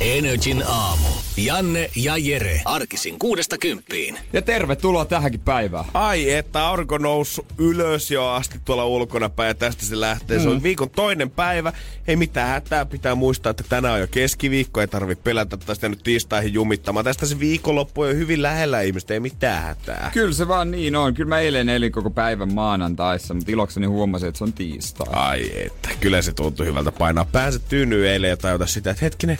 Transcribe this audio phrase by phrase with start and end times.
[0.00, 1.08] Energin aamu.
[1.36, 2.60] Janne ja Jere.
[2.64, 4.18] Arkisin kuudesta kymppiin.
[4.32, 5.84] Ja tervetuloa tähänkin päivään.
[5.94, 10.36] Ai että aurinko noussut ylös jo asti tuolla ulkona päin ja tästä se lähtee.
[10.36, 10.42] Mm.
[10.42, 11.72] Se on viikon toinen päivä.
[12.08, 14.80] Ei mitään hätää, pitää muistaa, että tänään on jo keskiviikko.
[14.80, 17.04] Ei tarvi pelätä tästä nyt tiistaihin jumittamaan.
[17.04, 20.10] Tästä se viikonloppu on jo hyvin lähellä ihmistä, ei mitään hätää.
[20.14, 21.14] Kyllä se vaan niin on.
[21.14, 25.06] Kyllä mä eilen elin koko päivän maanantaissa, mutta ilokseni huomasin, että se on tiistai.
[25.12, 29.38] Ai että, kyllä se tuntui hyvältä painaa pääset tyynyy eilen ja tajuta sitä, että hetkinen,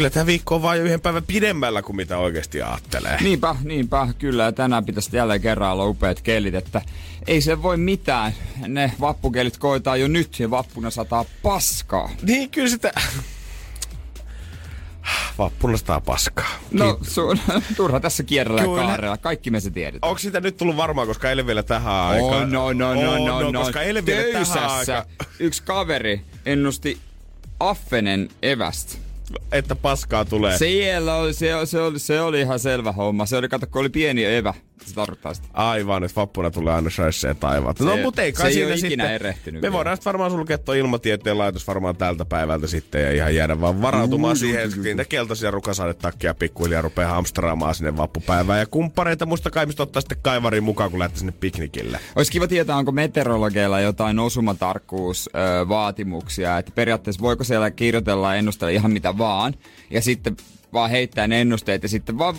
[0.00, 3.18] kyllä tämä viikko on vaan jo yhden päivän pidemmällä kuin mitä oikeasti ajattelee.
[3.20, 4.42] Niinpä, niinpä, kyllä.
[4.42, 6.82] Ja tänään pitäisi jälleen kerran olla upeat kelit, että
[7.26, 8.32] ei se voi mitään.
[8.66, 12.10] Ne vappukelit koitaa jo nyt ja vappuna sataa paskaa.
[12.22, 12.92] Niin, kyllä sitä...
[15.38, 16.50] Vappuna sataa paskaa.
[16.70, 17.38] No, sun,
[17.76, 19.16] turha tässä kierrellä kaarella.
[19.16, 20.08] Kaikki me se tiedetään.
[20.08, 22.42] Onko sitä nyt tullut varmaan, koska eilen vielä tähän aikaan?
[22.42, 23.60] Oh, no, no, no, On, no, no.
[23.60, 25.04] Koska eilen vielä tähän aikaan,
[25.38, 26.98] yksi kaveri ennusti
[27.60, 29.09] affenen evästä.
[29.52, 30.58] Että paskaa tulee.
[30.58, 33.26] Siellä oli, se, se, oli, se oli ihan selvä homma.
[33.26, 34.54] Se oli, kato, kun oli pieni evä.
[34.86, 35.48] Se tarkoittaa sitä.
[35.52, 37.84] Aivan, että vappuna tulee aina shaisseen taivaalta.
[37.84, 39.10] No, Se- mutta ei se kai ei siinä ole ikinä sitten.
[39.14, 43.60] erehtynyt Me voidaan varmaan sulkea tuo ilmatieteen laitos varmaan tältä päivältä sitten ja ihan jäädä
[43.60, 48.60] vaan varautumaan siihen, että niitä keltaisia rukasadetakkia pikkuhiljaa rupeaa hamstraamaan sinne vappupäivään.
[48.60, 52.00] Ja kumppareita muistakaa, mistä ottaa sitten kaivarin mukaan, kun lähtee sinne piknikille.
[52.16, 58.90] Olisi kiva tietää, onko meteorologeilla jotain osumatarkkuusvaatimuksia, että periaatteessa voiko siellä kirjoitella ja ennustella ihan
[58.90, 59.54] mitä vaan,
[59.90, 60.36] ja sitten
[60.72, 62.34] vaan heittää ne ennusteet, ja sitten vaan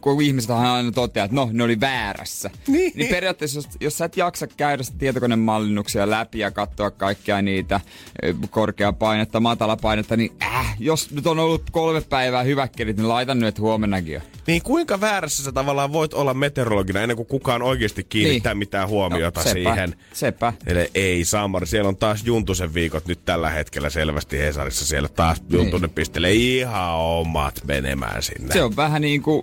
[0.00, 2.50] kun ihmiset aina toteaa, että no, ne oli väärässä.
[2.68, 2.92] Niin.
[2.94, 7.80] niin periaatteessa, jos, jos sä et jaksa käydä sitä tietokonemallinnuksia läpi ja katsoa kaikkia niitä
[8.24, 13.08] ö, korkeaa painetta, matala painetta, niin äh, jos nyt on ollut kolme päivää hyväkkelit, niin
[13.08, 14.20] laitan nyt hhuomennakin jo.
[14.46, 18.58] Niin kuinka väärässä sä tavallaan voit olla meteorologina ennen kuin kukaan oikeasti kiinnittää Niin.
[18.58, 19.94] mitään huomiota No, sepä, siihen?
[20.12, 20.52] sepä.
[20.66, 24.86] Eli ei Samari, siellä on taas Juntusen viikot nyt tällä hetkellä selvästi Hesarissa.
[24.86, 28.40] Siellä taas Juntunen pistelee ihan omat menemään sinne.
[28.40, 28.52] Niin.
[28.52, 29.42] Se on vähän niin kuin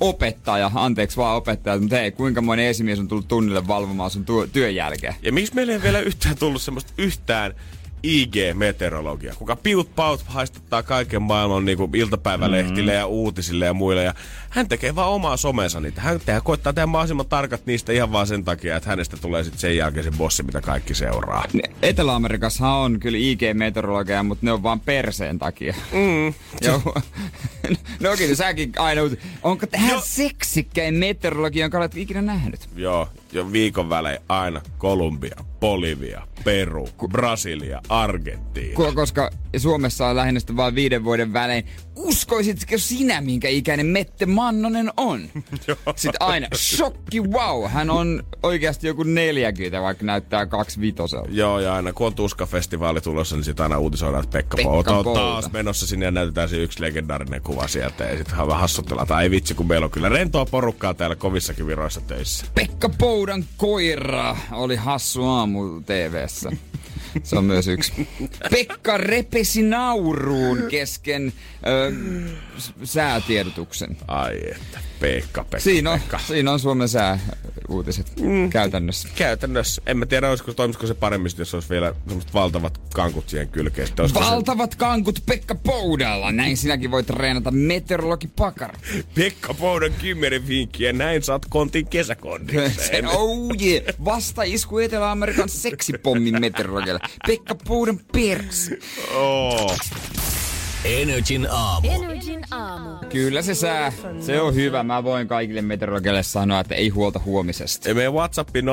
[0.00, 4.46] opettaja, anteeksi vaan opettaja, mutta hei, kuinka moni esimies on tullut tunnille valvomaan sun työ,
[4.52, 5.14] työn jälkeen?
[5.22, 7.54] Ja miksi meillä ei vielä yhtään tullut semmoista yhtään
[8.04, 12.98] IG-meteorologia, kuka piut paut haistattaa kaiken maailman niin iltapäivälehtille Mm.
[12.98, 14.04] ja uutisille ja muille.
[14.04, 14.14] Ja
[14.50, 16.00] hän tekee vaan omaa somensa niitä.
[16.00, 19.60] Hän tehdä, koittaa tehdä mahdollisimman tarkat niistä ihan vaan sen takia, että hänestä tulee sitten
[19.60, 21.44] sen jälkeen se bossi, mitä kaikki seuraa.
[21.82, 25.74] Etelä-Amerikassa on kyllä IG-meteorologia, mutta ne on vaan perseen takia.
[25.92, 26.34] Mm.
[26.66, 26.82] Joo.
[28.00, 29.00] no okei, okay, säkin aina,
[29.42, 30.02] onko tähän Joo.
[30.04, 32.68] seksikkäin meteorologia, jonka olet ikinä nähnyt?
[32.76, 38.74] Joo, jo viikon välein aina Kolumbia, Bolivia, Peru, Brasilia, Argentiina.
[38.84, 41.66] Ko- Koska Suomessa on lähinnä vaan viiden vuoden välein.
[41.96, 45.20] Uskoisitko sinä, minkä ikäinen Mette Mannonen on?
[45.96, 51.28] Sitten aina, shokki, wow, hän on oikeasti joku 40, vaikka näyttää kaksi vitoselta.
[51.30, 54.96] Joo, ja aina kun on Tuska-festivaali tulossa, niin sitten aina uutisoidaan, että Pekka, Pekka Pouta
[54.96, 58.04] on taas menossa sinne ja näytetään se yksi legendaarinen kuva sieltä.
[58.04, 61.66] Ja sitten vähän hassutellaan, tai ei vitsi, kun meillä on kyllä rentoa porukkaa täällä kovissakin
[61.66, 62.46] viroissa töissä.
[62.54, 66.50] Pekka Poudan koira oli hassu aamu TVssä.
[67.22, 68.08] Se on myös yksi.
[68.50, 71.32] Pekka repesi nauruun kesken
[71.66, 71.92] ö,
[72.84, 73.96] säätiedotuksen.
[74.08, 76.18] Ai että, Pekka, Pekka, Siinä on, Pekka.
[76.18, 78.50] siinä on Suomen sääuutiset mm.
[78.50, 79.08] käytännössä.
[79.14, 83.48] Käytännössä, en mä tiedä, olisiko, toimisiko se paremmin, jos olisi vielä semmoiset valtavat kankut siihen
[83.48, 83.88] kylkeen.
[84.14, 86.32] Valtavat kankut Pekka Poudalla.
[86.32, 88.76] Näin sinäkin voit treenata meteorologi pakar.
[88.92, 93.08] se Pekka Poudan kymmenen vinkkiä, näin saat kontin Se, kesäkondikseen.
[93.16, 93.84] oh yeah.
[94.04, 97.00] Vasta isku Etelä-Amerikan seksipommin meteorologille.
[97.26, 98.70] Pekka Poudan pers.
[99.14, 99.76] Oh.
[100.84, 101.90] Energin aamu.
[101.90, 102.90] Energin aamu.
[103.08, 103.92] Kyllä se sää.
[104.20, 104.82] Se on hyvä.
[104.82, 107.88] Mä voin kaikille meteorologeille sanoa, että ei huolta huomisesta.
[107.88, 108.68] Ja meidän WhatsAppiin 050501719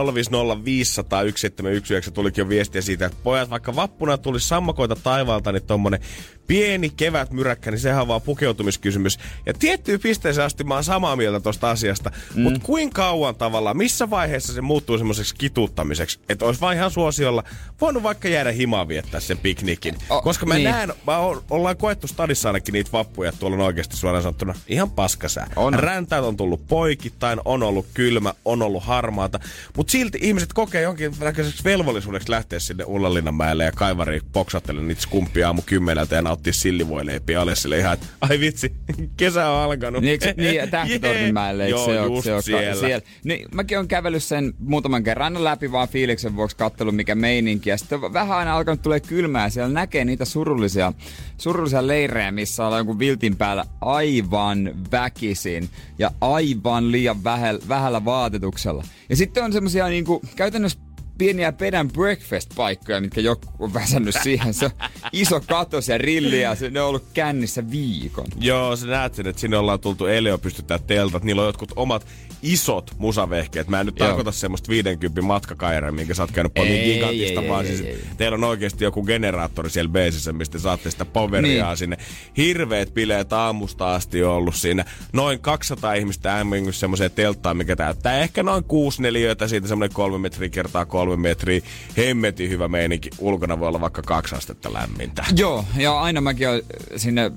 [2.13, 5.99] tulikin jo viestiä siitä, että pojat, vaikka vappuna tuli sammakoita taivaalta, niin tommonen
[6.47, 9.19] pieni kevätmyräkkä, niin sehän on vaan pukeutumiskysymys.
[9.45, 12.11] Ja tiettyyn pisteeseen asti mä oon samaa mieltä tosta asiasta.
[12.35, 12.41] Mm.
[12.41, 17.43] Mutta kuinka kauan tavallaan, missä vaiheessa se muuttuu semmoiseksi kituuttamiseksi, että olisi vaan ihan suosiolla
[17.81, 19.95] voinut vaikka jäädä himaan viettää sen piknikin.
[20.09, 20.63] O, Koska mä niin.
[20.63, 24.53] näen, mä oon, ollaan koettu stadissa ainakin niitä vappuja, että tuolla on oikeasti suoraan sanottuna
[24.67, 25.47] ihan paskasää.
[25.55, 25.73] On.
[25.73, 29.39] Räntäät on tullut poikittain, on ollut kylmä, on ollut harmaata,
[29.77, 35.47] mutta silti ihmiset kokee jonkin näköiseksi velvollisuudeksi lähteä sinne Ullanlinnanmäelle ja kaivariin poksattelemaan niitä skumppia
[35.47, 38.73] aamu kymmeneltä ja nauttia sillivoileipiä ole sille ihan, että ai vitsi,
[39.17, 40.01] kesä on alkanut.
[40.01, 42.21] Niin, eikö, niin Tähtitornimäelle, eikö Joo, se ole?
[42.21, 42.75] Se ole siellä.
[42.75, 43.05] siellä.
[43.23, 47.69] Niin, mäkin on kävellyt sen muutaman kerran läpi vaan fiiliksen vuoksi kattelun mikä meininki.
[47.69, 50.93] Ja sitten vähän aina alkanut tulee kylmää siellä näkee niitä surullisia,
[51.37, 55.69] surullisia leirejä, missä ollaan jonkun viltin päällä aivan väkisin
[55.99, 58.83] ja aivan liian vähällä, vähällä vaatetuksella.
[59.09, 60.79] Ja sitten on semmosia niinku käytännössä
[61.21, 64.53] pieniä pedän breakfast-paikkoja, mitkä joku on väsännyt siihen.
[64.53, 64.71] Se on
[65.11, 68.25] iso katos ja rilli ja se, ne on ollut kännissä viikon.
[68.39, 71.23] Joo, sä näet sen, että sinne ollaan tultu Elio pystyttää teltat.
[71.23, 72.07] Niillä on jotkut omat
[72.41, 73.67] isot musavehkeet.
[73.67, 74.07] Mä en nyt Joo.
[74.07, 77.87] tarkoita semmoista 50 matkakairaa, minkä sä oot käynyt paljon gigantista, ei, vaan ei, siis ei,
[77.93, 78.01] ei.
[78.17, 81.77] teillä on oikeasti joku generaattori siellä beesissä, mistä saatte sitä poweria Niin.
[81.77, 81.97] sinne.
[82.37, 84.85] Hirveet bileet aamusta asti on ollut siinä.
[85.13, 90.17] Noin 200 ihmistä äämmingus semmoiseen telttaan, mikä täyttää ehkä noin 6 neliöitä, siitä semmoinen kolme
[90.17, 91.61] metriä kertaa kolme metriä.
[91.97, 93.09] Hemmetin hyvä meininki.
[93.19, 95.25] Ulkona voi olla vaikka kaksi astetta lämmintä.
[95.35, 96.61] Joo, ja aina mäkin olen
[96.95, 97.31] sinne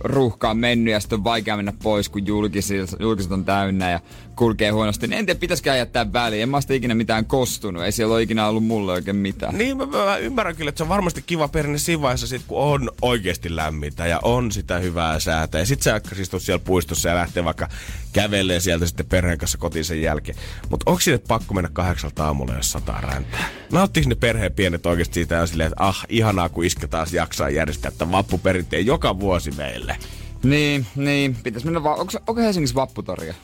[0.00, 4.00] ruuhkaan mennyt ja sitten on vaikea mennä pois, kun julkiset, julkiset on täynnä ja
[4.36, 5.06] kulkee huonosti.
[5.06, 6.42] Niin en tiedä, pitäisikö jättää väliin.
[6.42, 7.82] En mä sitä ikinä mitään kostunut.
[7.82, 9.58] Ei siellä ole ikinä ollut mulle oikein mitään.
[9.58, 12.58] Niin, mä, mä, ymmärrän kyllä, että se on varmasti kiva perinne siinä vaiheessa, sit, kun
[12.58, 15.58] on oikeasti lämmintä ja on sitä hyvää säätä.
[15.58, 17.68] Ja sit sä istut siellä puistossa ja lähtee vaikka
[18.12, 20.38] kävelee sieltä sitten perheen kanssa kotiin sen jälkeen.
[20.70, 23.48] Mutta onko sinne pakko mennä kahdeksalta aamulla, jos sataa räntää?
[23.72, 27.50] Nauttiiko ne perheen pienet oikeasti siitä ja silleen, että ah, ihanaa kun iske taas jaksaa
[27.50, 29.96] järjestää tämän vappuperinteen joka vuosi meille.
[30.42, 31.36] Niin, niin.
[31.42, 32.00] Pitäis mennä vaan.
[32.00, 33.34] Onko, onko Helsingissä vapputoria?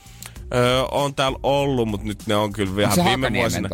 [0.54, 3.68] Öö, on täällä ollut, mutta nyt ne on kyllä vähän viime vuosina.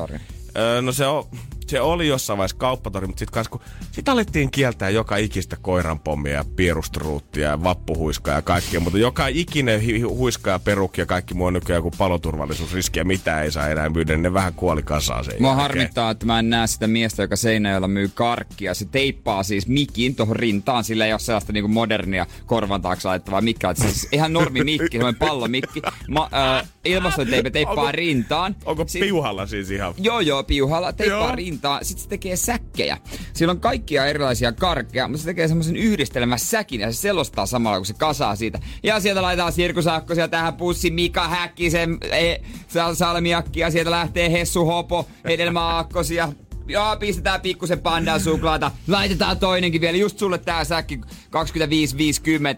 [0.56, 1.25] Öö, no se, on,
[1.67, 3.61] se oli jossain vaiheessa kauppatori, mutta sitten kun
[3.93, 9.81] sit alettiin kieltää joka ikistä koiranpommia ja pierustruuttia ja vappuhuiskaa ja kaikkea, mutta joka ikinen
[9.81, 13.51] hi- hi- huiska ja perukki ja kaikki muu on nykyään joku paloturvallisuusriski ja mitä ei
[13.53, 15.63] saa enää myydä, niin ne vähän kuoli kasaan sen Mua jälkeen.
[15.63, 18.75] harmittaa, että mä en näe sitä miestä, joka Seinäjoella myy karkkia.
[18.75, 23.41] Se teippaa siis mikin tuohon rintaan, sillä ei ole sellaista niinku modernia korvan taakse laittavaa
[23.41, 23.75] mikkiä.
[23.75, 25.83] Siis ihan normi mikki, semmoinen pallomikki.
[26.09, 26.29] Ma,
[26.59, 28.57] äh, ilmastoteipä teippaa Onko- rintaan.
[28.65, 29.95] Onko piuhalla siis ihan?
[29.99, 31.37] Joo, joo, piuhalla teippaa Joo.
[31.37, 31.54] rintaan.
[31.83, 32.99] Sitten se tekee säkkejä.
[33.33, 37.79] Sillä on kaikkia erilaisia karkkeja, mutta se tekee semmoisen yhdistelmän säkin ja se selostaa samalla,
[37.79, 38.59] kun se kasaa siitä.
[38.83, 42.37] Ja sieltä laitetaan sirkusakkosia tähän pussi Mika Häkkisen e,
[42.69, 43.71] Sal- salmiakkia.
[43.71, 46.33] Sieltä lähtee Hessu Hopo, hedelmäaakkosia.
[46.69, 48.71] Joo, pistetään pikkusen pandan suklaata.
[48.89, 49.97] Laitetaan toinenkin vielä.
[49.97, 51.01] Just sulle tää säkki 25-50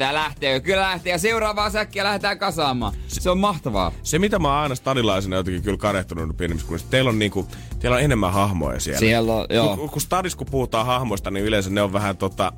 [0.01, 0.61] ja lähtee.
[0.61, 1.13] Kyllä lähtee.
[1.13, 2.93] Ja seuraavaa säkkiä lähdetään kasaamaan.
[3.09, 3.93] Se on mahtavaa.
[4.03, 7.49] Se, mitä mä oon aina stadilaisena jotenkin kyllä kadehtunut pienemmissä kunnissa, teillä on, niinku,
[7.79, 8.99] teillä on enemmän hahmoja siellä.
[8.99, 9.77] Siellä on, joo.
[9.77, 12.53] Kun, kun stadissa kun puhutaan hahmoista, niin yleensä ne on vähän tota,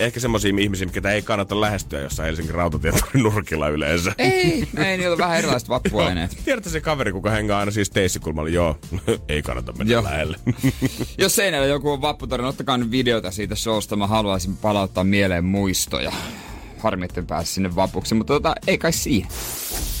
[0.00, 4.12] ehkä semmoisia ihmisiä, ketä ei kannata lähestyä jossain Helsingin rautatietorin nurkilla yleensä.
[4.18, 6.38] Ei, ei, niillä on vähän erilaiset vappuaineet.
[6.44, 8.50] Tiedätkö se kaveri, kuka hengaa aina siis teissikulmalla?
[8.50, 8.78] Joo,
[9.28, 10.04] ei kannata mennä Joo.
[10.04, 10.36] lähelle.
[11.18, 13.96] Jos seinällä joku on vapputori, ottakaa nyt videota siitä showsta.
[13.96, 16.12] Mä haluaisin palauttaa mieleen muistoja.
[16.78, 19.28] Harmi, etten pääse sinne vapuksi, mutta tota, ei kai siinä.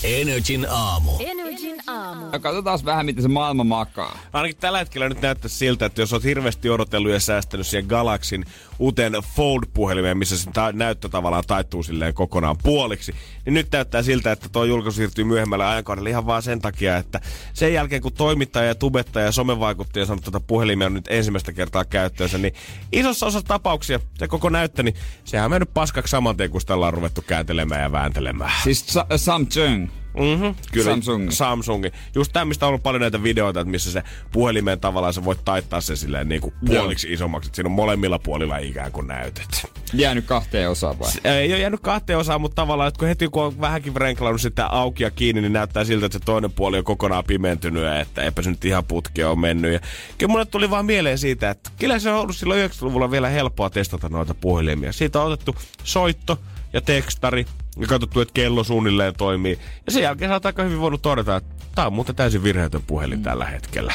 [0.04, 1.10] Energin aamu.
[1.18, 2.26] Energin aamu.
[2.32, 4.18] Ja Katsotaan vähän, miten se maailma makaa.
[4.32, 8.44] Ainakin tällä hetkellä nyt näyttäisi siltä, että jos olet hirveästi odotellut ja säästänyt siihen Galaxin
[8.80, 14.32] uuteen Fold-puhelimeen, missä se ta- näyttö tavallaan taittuu silleen kokonaan puoliksi, niin nyt näyttää siltä,
[14.32, 17.20] että tuo julkaisu siirtyy myöhemmälle ajankohdalle ihan vaan sen takia, että
[17.52, 21.84] sen jälkeen kun toimittaja ja tubettaja ja somevaikuttaja sanoo, että puhelimia on nyt ensimmäistä kertaa
[21.84, 22.54] käyttöönsä, niin
[22.92, 24.94] isossa osassa tapauksia se koko näyttö, niin
[25.24, 28.52] sehän on mennyt paskaksi saman tien, kun sitä ollaan ruvettu kääntelemään ja vääntelemään.
[28.62, 29.88] Siis Sa- Samsung.
[30.14, 30.90] Mm-hmm, kyllä.
[30.90, 31.34] Samsungi.
[31.34, 31.90] Samsungi.
[32.14, 34.02] Just tämä, mistä on ollut paljon näitä videoita, että missä se
[34.32, 37.48] puhelimen tavallaan sä voit taittaa sen silleen niin kuin puoliksi isommaksi.
[37.48, 39.66] Että siinä on molemmilla puolilla ikään kuin näytöt.
[39.92, 41.10] Jäänyt kahteen osaan vai?
[41.24, 44.66] Ei ole jäänyt kahteen osaan, mutta tavallaan, että kun heti kun on vähänkin renklannut sitä
[44.66, 48.22] auki ja kiinni, niin näyttää siltä, että se toinen puoli on kokonaan pimentynyt ja että
[48.22, 49.72] eipä se nyt ihan putkea on mennyt.
[49.72, 49.80] Ja
[50.18, 53.70] kyllä mulle tuli vaan mieleen siitä, että kyllä se on ollut silloin 90-luvulla vielä helppoa
[53.70, 54.92] testata noita puhelimia.
[54.92, 56.38] Siitä on otettu soitto
[56.72, 57.46] ja tekstari
[57.76, 59.58] ja katsottu, että kello suunnilleen toimii.
[59.86, 62.82] Ja sen jälkeen sä oot aika hyvin voinut todeta, että tää on muuten täysin virheetön
[62.86, 63.94] puhelin tällä hetkellä.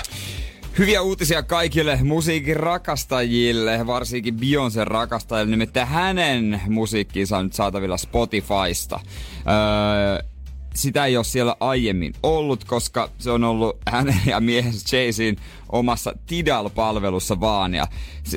[0.78, 5.52] Hyviä uutisia kaikille musiikin rakastajille, varsinkin Beyoncé rakastajille.
[5.52, 9.00] Nimittäin hänen musiikkiinsa on nyt saatavilla Spotifysta.
[9.38, 10.26] Öö,
[10.74, 15.38] sitä ei ole siellä aiemmin ollut, koska se on ollut hänen ja miehensä Jaysin
[15.80, 17.74] omassa Tidal-palvelussa vaan.
[17.74, 17.88] Ja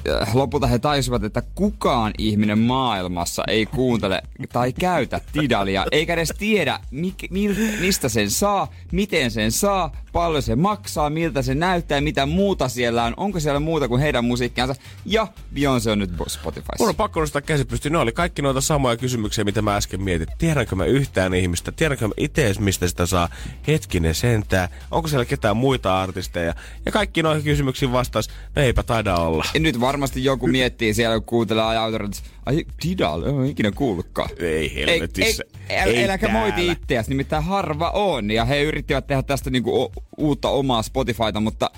[0.09, 6.33] äh, lopulta he taisivat, että kukaan ihminen maailmassa ei kuuntele tai käytä Tidalia, eikä edes
[6.39, 12.01] tiedä, mik, mil, mistä sen saa, miten sen saa, paljon se maksaa, miltä se näyttää,
[12.01, 14.75] mitä muuta siellä on, onko siellä muuta kuin heidän musiikkiansa.
[15.05, 16.77] Ja Beyoncé on nyt Spotifyssa.
[16.79, 17.93] Mun on pakko nostaa käsi pystyyn.
[17.93, 20.27] Ne oli kaikki noita samoja kysymyksiä, mitä mä äsken mietin.
[20.39, 21.73] Tiedänkö mä yhtään ihmistä?
[21.73, 23.29] Tiedänkö mä itse mistä sitä saa?
[23.67, 24.69] Hetkinen sentää.
[24.91, 26.55] Onko siellä ketään muita artisteja?
[26.87, 29.45] Ja kaikki noihin kysymyksiin vastaus, no eipä taida olla.
[29.55, 34.31] Ja nyt varmasti joku miettii siellä, kun kuuntelee ajauturit, ai Tidal, en ole ikinä kuullutkaan.
[34.39, 35.43] Ei helvetissä.
[35.47, 38.31] Ei, ei, ei äläkä moiti itseäsi, nimittäin harva on.
[38.31, 41.71] Ja he yrittivät tehdä tästä niinku uutta omaa Spotifyta, mutta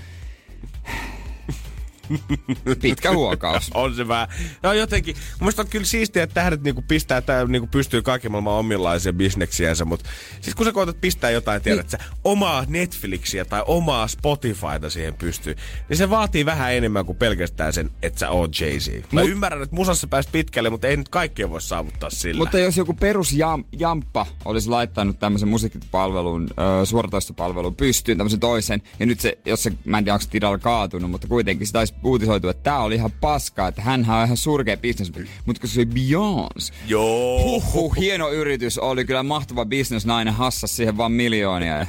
[2.83, 3.71] Pitkä huokaus.
[3.75, 4.29] on se vähän.
[4.63, 8.55] No jotenkin, mun on kyllä siistiä, että tähdet niinku pistää, että niinku pystyy kaiken maailman
[8.55, 11.91] omillaisia bisneksiänsä, mutta siis kun sä koetat pistää jotain, tiedät niin.
[11.91, 15.57] sä, omaa Netflixiä tai omaa Spotifyta siihen pystyy,
[15.89, 19.13] niin se vaatii vähän enemmän kuin pelkästään sen, että sä oot Jay-Z.
[19.13, 22.39] Mä Mut, ymmärrän, että musassa pääst pitkälle, mutta ei nyt kaikkea voi saavuttaa sillä.
[22.39, 28.83] Mutta jos joku perus jam, jamppa olisi laittanut tämmöisen musiikkipalvelun, äh, suoratoistopalvelun pystyyn, tämmöisen toisen,
[29.01, 31.95] ja nyt se, jos se, mä en tiedä, onko se kaatunut, mutta kuitenkin sitä olisi
[32.05, 35.13] uutisoitu, että tää oli ihan paskaa, että hän on ihan surkea business,
[35.47, 36.75] mutta kun se Beyoncé.
[36.87, 37.43] Joo.
[37.43, 41.87] Huhhuh, hieno yritys, oli kyllä mahtava bisnesnainen, hassas siihen vaan miljoonia.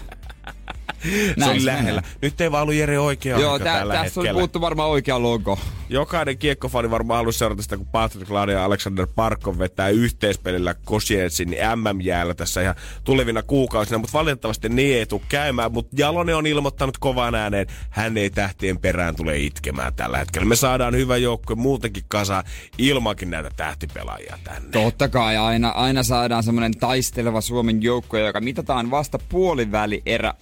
[1.40, 2.04] Se oli lähellä.
[2.22, 4.40] Nyt ei vaan ollut Jere oikea Joo, tä, tällä tässä hetkellä.
[4.40, 5.60] puuttu varmaan oikea logo.
[5.90, 11.56] Jokainen kiekkofani varmaan halusi seurata sitä, kun Patrick Laine ja Alexander Parkov vetää yhteispelillä Kosietsin
[11.76, 15.72] MM-jäällä tässä ihan tulevina kuukausina, mutta valitettavasti niin ei tule käymään.
[15.72, 20.48] Mutta Jalone on ilmoittanut kovaan ääneen, hän ei tähtien perään tule itkemään tällä hetkellä.
[20.48, 22.44] Me saadaan hyvä joukko muutenkin kasa
[22.78, 24.70] ilmankin näitä tähtipelaajia tänne.
[24.70, 30.34] Totta kai, aina, aina saadaan semmoinen taisteleva Suomen joukko, joka mitataan vasta puoliväli erä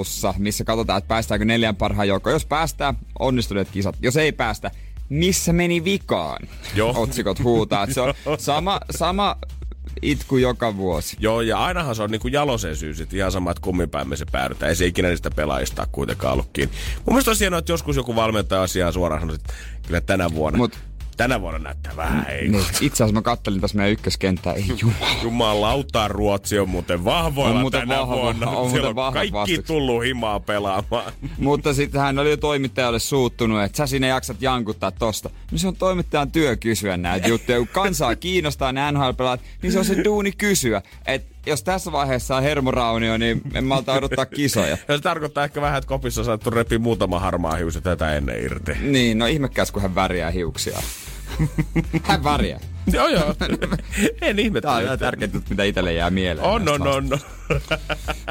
[0.00, 2.34] ottelussa, missä katsotaan, että päästäänkö neljän parhaan joukkoon.
[2.34, 3.96] Jos päästään, onnistuneet kisat.
[4.02, 4.70] Jos ei päästä,
[5.08, 6.48] missä meni vikaan?
[6.74, 6.94] Joo.
[6.96, 7.86] Otsikot huutaa.
[7.90, 9.36] Se on sama, sama
[10.02, 11.16] itku joka vuosi.
[11.20, 14.24] Joo, ja ainahan se on niinku jalosen syy sit ihan sama, että kumminpäin me se
[14.32, 14.70] päädytään.
[14.70, 16.74] Ei se ikinä niistä pelaajista kuitenkaan ollut kiinni.
[16.96, 19.54] Mun mielestä on hienoa, että joskus joku valmentaja asiaa suoraan sanoo, että
[19.86, 20.56] kyllä tänä vuonna.
[20.56, 20.78] Mut
[21.16, 22.72] tänä vuonna näyttää vähän heikosti.
[22.72, 25.22] Niin, itse asiassa mä kattelin tässä meidän ykköskenttää, ei jumala.
[25.22, 28.50] Jumalauta, Ruotsi on muuten vahvoilla on muuten tänä vahva, vuonna.
[28.50, 29.64] On muuten on kaikki vastus.
[29.66, 31.12] tullut himaa pelaamaan.
[31.38, 35.30] Mutta sitten hän oli jo toimittajalle suuttunut, että sä sinne jaksat jankuttaa tosta.
[35.52, 37.58] No se on toimittajan työ kysyä näitä juttuja.
[37.58, 39.10] Kun kansaa kiinnostaa ne nhl
[39.62, 40.82] niin se on se duuni kysyä.
[41.06, 44.78] Että jos tässä vaiheessa on hermoraunio, niin en malta odottaa kisoja.
[44.88, 48.44] ja se tarkoittaa ehkä vähän, että kopissa on saattu repi muutama harmaa hius tätä ennen
[48.44, 48.72] irti.
[48.80, 50.78] Niin, no ihmekäs, kun hän värjää hiuksia.
[52.02, 52.60] hän värjää.
[52.92, 53.34] joo, joo.
[54.22, 54.66] en ihmettä.
[54.66, 56.46] Tämä on ihan tärkeä mitä itselle jää mieleen.
[56.46, 57.20] On, on, on, on.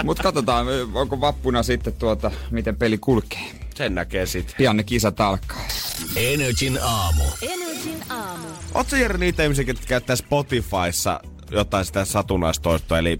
[0.03, 3.51] Mutta katsotaan, onko vappuna sitten tuota, miten peli kulkee.
[3.75, 4.55] Sen näkee sitten.
[4.57, 5.67] Pian ne kisat alkaa.
[6.15, 7.23] Energin aamu.
[7.41, 8.47] Energin aamu.
[8.73, 11.19] Oletko Jere niitä ihmisiä, jotka käyttää Spotifyssa
[11.51, 13.17] jotain sitä satunnaistoistoa, eli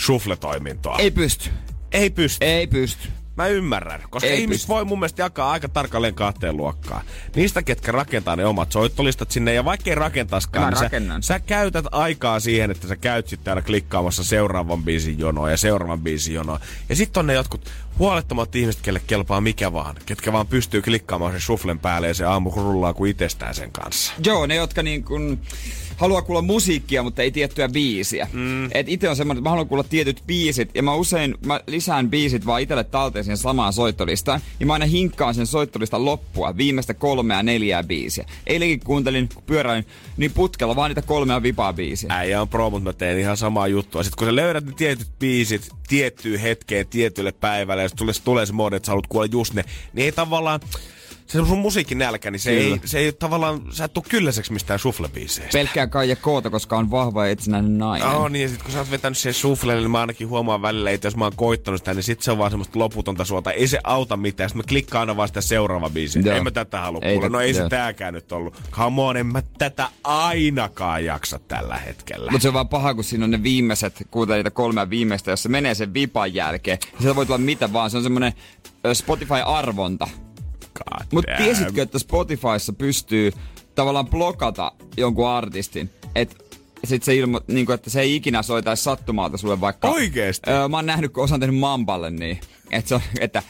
[0.00, 0.98] shuffle-toimintoa?
[0.98, 1.50] Ei pysty.
[1.92, 2.46] Ei pysty.
[2.46, 3.08] Ei pysty.
[3.36, 7.04] Mä ymmärrän, koska Ei ihmiset voi mun mielestä jakaa aika tarkalleen kahteen luokkaan.
[7.36, 11.84] Niistä, ketkä rakentaa ne omat soittolistat sinne, ja vaikka ei rakentaskaan, niin sä, sä, käytät
[11.92, 16.60] aikaa siihen, että sä käyt sitten täällä klikkaamassa seuraavan biisin jonoa ja seuraavan biisin jonoa.
[16.88, 21.32] Ja sitten on ne jotkut huolettomat ihmiset, kelle kelpaa mikä vaan, ketkä vaan pystyy klikkaamaan
[21.32, 24.12] sen shufflen päälle ja se aamu rullaa kuin itsestään sen kanssa.
[24.24, 25.40] Joo, ne jotka niin kun
[25.96, 28.28] haluaa kuulla musiikkia, mutta ei tiettyä biisiä.
[28.32, 28.64] Mm.
[28.64, 32.10] Et itse on semmoinen, että mä haluan kuulla tietyt biisit, ja mä usein mä lisään
[32.10, 36.94] biisit vaan itselle talteen siihen samaan soittolistaan, ja mä aina hinkkaan sen soittolistan loppua, viimeistä
[36.94, 38.24] kolmea neljää biisiä.
[38.46, 42.08] Eilenkin kuuntelin, kun pyöräilin, niin putkella vaan niitä kolmea vipaa biisiä.
[42.12, 44.02] Äijä on pro, mutta mä teen ihan samaa juttua.
[44.02, 48.52] Sitten kun sä löydät ne tietyt biisit tiettyyn hetkeen, tietylle päivälle, ja tulee, tulee se
[48.52, 50.60] mode, että sä haluat kuulla just ne, niin ei tavallaan
[51.32, 54.78] se sun musiikin nälkä, niin se ei, se ei tavallaan, sä et tuu kylläiseksi mistään
[54.78, 55.58] suflebiiseistä.
[55.58, 58.08] Pelkkää Kaija Koota, koska on vahva ja itsenäinen nainen.
[58.08, 60.90] Oh, niin, ja sit kun sä oot vetänyt sen suflelle, niin mä ainakin huomaan välillä,
[60.90, 63.52] että jos mä oon koittanut sitä, niin sit se on vaan semmoista loputonta suota.
[63.52, 64.50] Ei se auta mitään.
[64.50, 66.20] Sitten mä klikkaan aina vaan sitä seuraava biisi.
[66.24, 66.36] Joo.
[66.36, 67.28] En mä tätä halua ei kuulla.
[67.28, 67.62] No ei joo.
[67.62, 68.54] se tääkään nyt ollut.
[68.70, 72.30] Come on, en mä tätä ainakaan jaksa tällä hetkellä.
[72.30, 75.42] Mutta se on vaan paha, kun siinä on ne viimeiset, kuuntele niitä kolmea viimeistä, jos
[75.42, 76.78] se menee sen vipan jälkeen.
[77.02, 77.90] Se voi tulla mitä vaan.
[77.90, 78.32] Se on semmoinen
[78.92, 80.08] Spotify-arvonta
[81.12, 83.32] mutta tiesitkö, että Spotifyssa pystyy
[83.74, 86.36] tavallaan blokata jonkun artistin, että
[86.84, 89.88] sit se ilmo, niin kuin, että se ei ikinä soitaisi sattumalta sulle vaikka...
[89.88, 90.50] Oikeesti?
[90.50, 93.42] Öö, mä oon nähnyt, kun osan tehnyt Mamballe niin, että, se on, että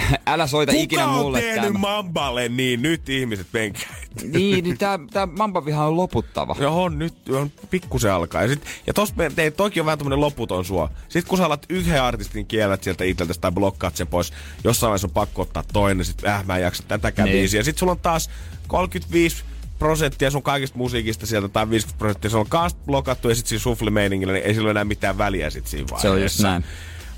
[0.26, 2.82] älä soita Kuka ikinä mulle Kuka on tehnyt Mamballe niin?
[2.82, 3.94] Nyt ihmiset penkää
[4.32, 6.56] Niin, niin tää, tää mambaviha on loputtava.
[6.60, 8.42] Joo, nyt on pikkusen alkaa.
[8.42, 10.90] Ja, sit, ja tossa me, te, toki on vähän tämmönen loputon suo.
[11.08, 14.32] Sitten kun sä alat yhden artistin kielät sieltä itseltäsi tai blokkaat sen pois,
[14.64, 17.38] jossain vaiheessa on pakko ottaa toinen, sit äh mä en jaksa tätäkään Niin.
[17.38, 17.62] biisiä.
[17.62, 18.30] Sitten sulla on taas
[18.66, 19.44] 35
[19.78, 23.62] prosenttia sun kaikista musiikista sieltä tai 50 prosenttia, se on kaast blokattu ja sitten siinä
[23.62, 26.08] shuffle-meiningillä, niin ei sillä ole enää mitään väliä sit siinä vaiheessa.
[26.08, 26.64] Se on just näin.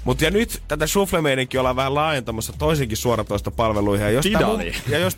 [0.05, 1.19] Mutta ja nyt tätä shuffle
[1.59, 4.05] ollaan vähän laajentamassa toisinkin suoratoista palveluihin.
[4.05, 4.73] Ja jos Tidali.
[4.89, 5.17] ja jos...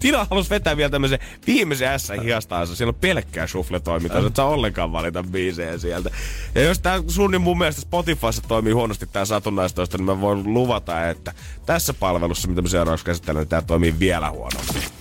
[0.00, 2.76] Tina halusi vetää vielä tämmöisen viimeisen S hiastaansa.
[2.76, 4.20] Siellä on pelkkää shuffle-toimintaa.
[4.20, 6.10] Sä et saa ollenkaan valita biisejä sieltä.
[6.54, 10.54] Ja jos tää sun niin mun mielestä Spotifyssa toimii huonosti tää satunnaistoista, niin mä voin
[10.54, 11.32] luvata, että
[11.66, 14.97] tässä palvelussa, mitä me seuraavaksi käsitellään, niin tää toimii vielä huonommin.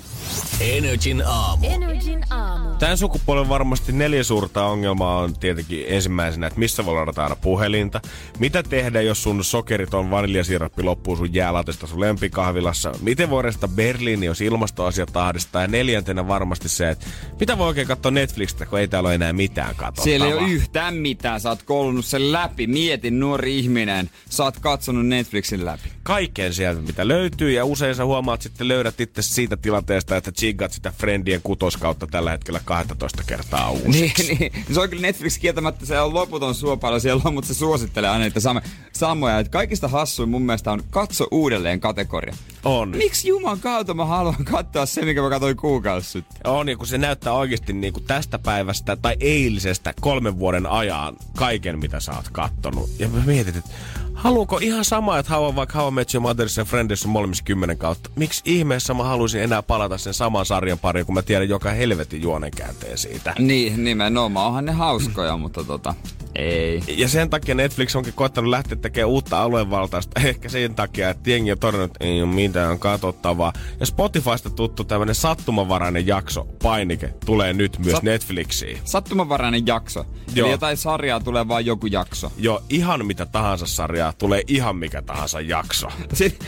[0.61, 1.67] Energin aamu.
[1.69, 2.69] Energin aamu.
[2.79, 8.01] Tämän sukupolven varmasti neljä suurta ongelmaa on tietenkin ensimmäisenä, että missä voi ladata aina puhelinta.
[8.39, 12.91] Mitä tehdä, jos sun sokeriton vaniljasirappi loppuu sun jäälatesta sun lempikahvilassa?
[13.01, 15.61] Miten voi restata Berliini, jos ilmastoasiat ahdistaa?
[15.61, 17.05] Ja neljäntenä varmasti se, että
[17.39, 20.03] mitä voi oikein katsoa Netflixistä, kun ei täällä ole enää mitään katsottavaa.
[20.03, 22.67] Siellä ei ole yhtään mitään, sä oot koulunut sen läpi.
[22.67, 25.89] Mietin, nuori ihminen, sä oot katsonut Netflixin läpi.
[26.03, 30.71] Kaiken sieltä, mitä löytyy, ja usein sä huomaat sitten löydät itse siitä tilanteesta, että chiggat
[30.71, 34.35] sitä Friendien kutoskautta tällä hetkellä 12 kertaa Niin, uusiksi.
[34.35, 38.09] niin, se on kyllä Netflix kieltämättä, se on loputon suopalo siellä on, mutta se suosittelee
[38.09, 39.39] aina niitä sam- samoja.
[39.39, 42.35] Että kaikista hassuin mun mielestä on katso uudelleen kategoria.
[42.65, 42.89] On.
[42.89, 46.37] Miksi juman kautta mä haluan katsoa se, mikä mä katsoin kuukausi sitten?
[46.51, 51.15] On, niin kun se näyttää oikeasti niin kuin tästä päivästä tai eilisestä kolmen vuoden ajan
[51.35, 52.89] kaiken, mitä sä oot kattonut.
[52.99, 53.69] Ja mä mietin, että
[54.17, 57.43] haluuko ihan sama, että How, vaikka How I Met Your Motherissa ja Friendissä on molemmissa
[57.43, 58.09] kymmenen kautta.
[58.15, 62.21] Miksi ihmeessä mä haluaisin enää palata sen saman sarjan pariin, kun mä tiedän joka helvetin
[62.21, 63.33] juonenkäänteen siitä.
[63.39, 64.47] Niin, nimenomaan.
[64.47, 65.93] Onhan ne hauskoja, mutta tota,
[66.35, 66.83] ei.
[66.87, 70.21] Ja sen takia Netflix onkin koettanut lähteä tekemään uutta aluevaltaista.
[70.27, 73.53] Ehkä sen takia, että jengi on todennut, että ei ole mitään katsottavaa.
[73.79, 78.79] Ja Spotifysta tuttu tämmönen sattumanvarainen jakso, painike, tulee nyt myös Sat- Netflixiin.
[78.83, 80.05] Sattumanvarainen jakso.
[80.35, 80.45] Joo.
[80.47, 82.31] Eli jotain sarjaa tulee vaan joku jakso.
[82.37, 85.87] jo ihan mitä tahansa sarjaa, tulee ihan mikä tahansa jakso.
[86.13, 86.47] Sitten,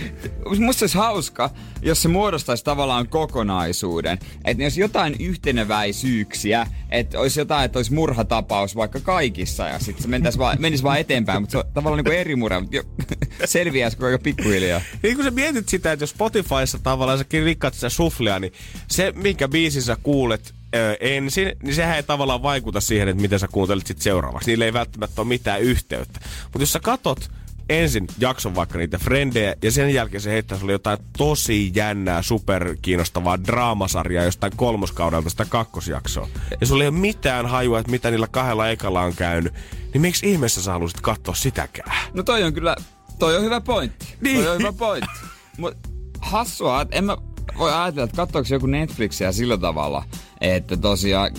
[0.59, 1.49] musta olisi hauska,
[1.81, 4.19] jos se muodostaisi tavallaan kokonaisuuden.
[4.45, 10.07] Että jos jotain yhteneväisyyksiä, että olisi jotain, että olisi murhatapaus vaikka kaikissa ja sitten se
[10.07, 12.83] mentäisi vaan, menisi vaan eteenpäin, mutta se on tavallaan niin kuin eri murha, mutta jo,
[13.45, 14.81] selviäisi koko ajan pikkuhiljaa.
[15.03, 18.53] Niin kun sä mietit sitä, että jos Spotifyssa tavallaan sä rikkaat sitä suflia, niin
[18.87, 23.39] se, minkä biisin sä kuulet ö, ensin, niin sehän ei tavallaan vaikuta siihen, että miten
[23.39, 24.51] sä kuuntelet sit seuraavaksi.
[24.51, 26.19] Niillä ei välttämättä ole mitään yhteyttä.
[26.43, 27.31] Mutta jos sä katot
[27.69, 33.43] ensin jakson vaikka niitä frendejä ja sen jälkeen se heittää sulle jotain tosi jännää, superkiinnostavaa
[33.43, 36.27] draamasarjaa jostain kolmoskaudelta sitä kakkosjaksoa.
[36.61, 39.53] Ja sulla ei ole mitään hajua, että mitä niillä kahdella ekalla on käynyt.
[39.93, 41.91] Niin miksi ihmeessä sä haluaisit katsoa sitäkään?
[42.13, 42.75] No toi on kyllä,
[43.19, 44.15] toi on hyvä pointti.
[44.21, 44.43] Niin.
[44.43, 45.19] Toi on hyvä pointti.
[45.57, 45.77] Mut
[46.21, 47.17] hassua, että en mä
[47.57, 50.03] voi ajatella, että katsoako joku Netflixiä sillä tavalla,
[50.41, 51.31] että tosiaan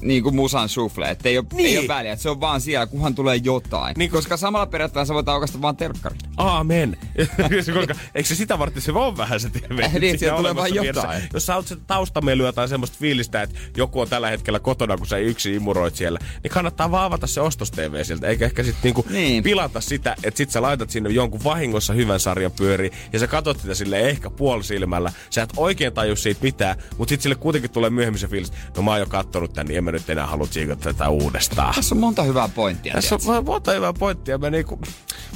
[0.00, 1.66] niin kuin musan sufle, että ei ole, Niin.
[1.66, 3.84] ei ole väliä, että se on vaan siellä, kunhan tulee jotain.
[3.86, 6.16] Niin, Niin, koska samalla periaatteella sä voit aukasta vaan terkkari.
[6.36, 6.96] Aamen.
[7.74, 9.78] Koska, eikö se sitä varten se on vähän se TV?
[9.78, 11.22] Niin, Siinä siellä tulee vaan jotain.
[11.34, 15.06] Jos sä oot se taustamelu jotain semmoista fiilistä, että joku on tällä hetkellä kotona, kun
[15.06, 18.80] sä yksin imuroit siellä, niin kannattaa vaan avata se ostos TV sieltä, eikä ehkä sitten
[18.84, 19.42] niinku Niin.
[19.42, 23.60] pilata sitä, että sit sä laitat sinne jonkun vahingossa hyvän sarjan pyöriin, ja sä katsot
[23.60, 25.12] sitä sille ehkä puolisilmällä.
[25.30, 28.82] Sä et oikein taju siitä mitään, mutta sit sille kuitenkin tulee myöhemmin se fiilis, no
[28.82, 31.74] mä oon jo kattonut tän, niin en mä nyt enää halua tsiikata tätä uudestaan.
[31.74, 32.92] Tässä on monta hyvää pointtia.
[32.92, 33.38] Tässä tiedätkö?
[33.38, 34.38] on monta hyvää pointtia.
[34.38, 34.80] Mä niinku,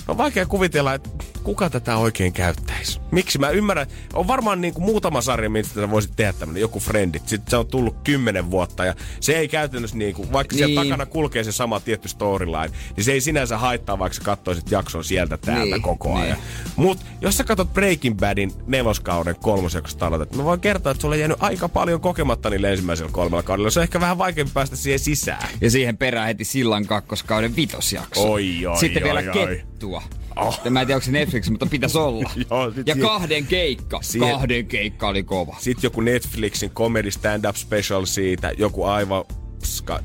[0.09, 1.11] on vaikea kuvitella, että
[1.43, 3.01] kuka tätä oikein käyttäisi.
[3.11, 3.39] Miksi?
[3.39, 7.29] Mä ymmärrän, on varmaan niinku muutama sarja, mistä sä voisit tehdä tämmönen, joku Friendit.
[7.29, 10.59] Sitten se on tullut kymmenen vuotta ja se ei käytännössä niinku, vaikka niin.
[10.59, 10.91] siellä Niin.
[10.93, 15.05] takana kulkee se sama tietty storyline, niin se ei sinänsä haittaa, vaikka sä katsoisit jakson
[15.05, 16.23] sieltä täältä Niin, koko niin.
[16.23, 16.39] ajan.
[16.77, 21.19] Mut jos sä katsot Breaking Badin neloskauden kolmosjaksosta aloitat, mä voin kertoa, että sulla on
[21.21, 23.71] jäänyt aika paljon kokematta niillä ensimmäisellä kolmella kaudella.
[23.71, 25.49] Se on ehkä vähän vaikeampi päästä siihen sisään.
[25.61, 28.33] Ja siihen perään heti sillan kakkoskauden vitosjakso.
[28.33, 29.47] Oi, oi, Sitten oi, vielä oi.
[29.47, 30.03] kettua.
[30.37, 30.61] Oh.
[30.71, 32.31] Mä en tiedä, onko se Netflix, mutta pitäisi olla.
[32.51, 33.99] Joo, ja siihen- kahden keikka.
[34.03, 35.57] Siihen- Kahden keikka oli kova.
[35.61, 39.25] Sitten joku Netflixin comedy stand-up special siitä, joku aivan...
[39.63, 40.01] Ska...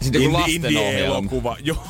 [0.00, 1.56] Sitten joku lastenohjelma.
[1.62, 1.84] Joo.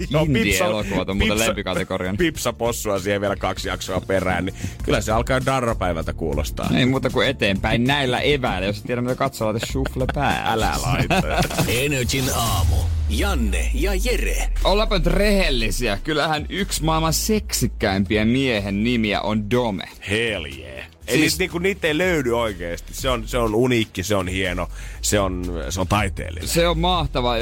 [0.00, 2.16] Indie-elokuvat on muuten lempikategorian.
[2.16, 6.70] Pipsa possua siihen vielä kaksi jaksoa perään, niin kyllä se alkaa darrapäivältä kuulostaa.
[6.76, 8.66] Ei muuta kuin eteenpäin näillä eväillä.
[8.66, 10.64] Jos tiedä mitä katsoa, laita shuffle päälle.
[10.66, 11.22] Älä laita.
[11.68, 12.76] Energin aamu.
[13.10, 14.48] Janne ja Jere.
[14.64, 15.98] Ollaanpa nyt rehellisiä.
[16.04, 19.88] Kyllähän yksi maailman seksikkäimpiä miehen nimiä on Dome.
[20.10, 20.75] Hell yeah.
[21.06, 22.94] Eli Siis- niinku, niitä ei löydy oikeesti.
[22.94, 24.68] Se on, se on uniikki, se on hieno,
[25.02, 26.48] se on, se on taiteellinen.
[26.48, 27.32] Se on mahtava.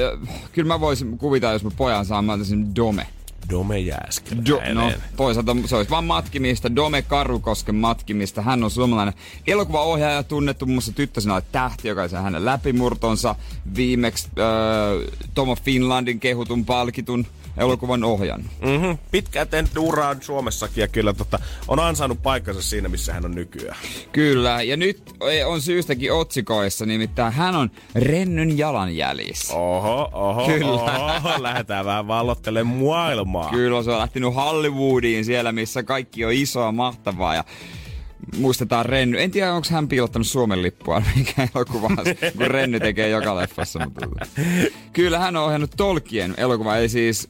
[0.53, 3.07] Kyllä mä voisin kuvitella, jos mä pojan saan, mä antaisin Dome.
[3.50, 4.74] Dome Do, Jääskeläinen.
[4.74, 8.42] no, toisaalta se olisi vaan matkimista, Dome Karukosken matkimista.
[8.42, 9.14] Hän on suomalainen
[9.46, 13.35] elokuvaohjaaja, tunnettu muun muassa tyttösenä tähti, joka sai hänen läpimurtonsa.
[13.77, 18.45] Viimeksi äh, Tomo Finlandin kehutun palkitun elokuvan ohjan.
[18.62, 18.99] Mm-hmm.
[19.11, 21.38] Pitkään tehnyt uraa Suomessakin ja kyllä tota,
[21.69, 23.77] on ansainnut paikkansa siinä, missä hän on nykyään.
[24.12, 25.14] Kyllä, ja nyt
[25.47, 29.55] on syystäkin otsikoissa, nimittäin hän on Rennyn jalanjäljissä.
[29.55, 30.73] Oho, oho, Kyllä.
[30.73, 33.51] oho, lähdetään vähän vallottelemaan maailmaa.
[33.51, 37.45] Kyllä se on lähtenyt Hollywoodiin siellä, missä kaikki on isoa, mahtavaa ja
[38.38, 39.21] muistetaan Renny.
[39.21, 41.88] En tiedä, onko hän piilottanut Suomen lippua, mikä elokuva,
[42.37, 43.79] kun Renny tekee joka leffassa.
[43.85, 44.07] Mutta...
[44.93, 47.29] Kyllä hän on ohjannut Tolkien elokuva, eli siis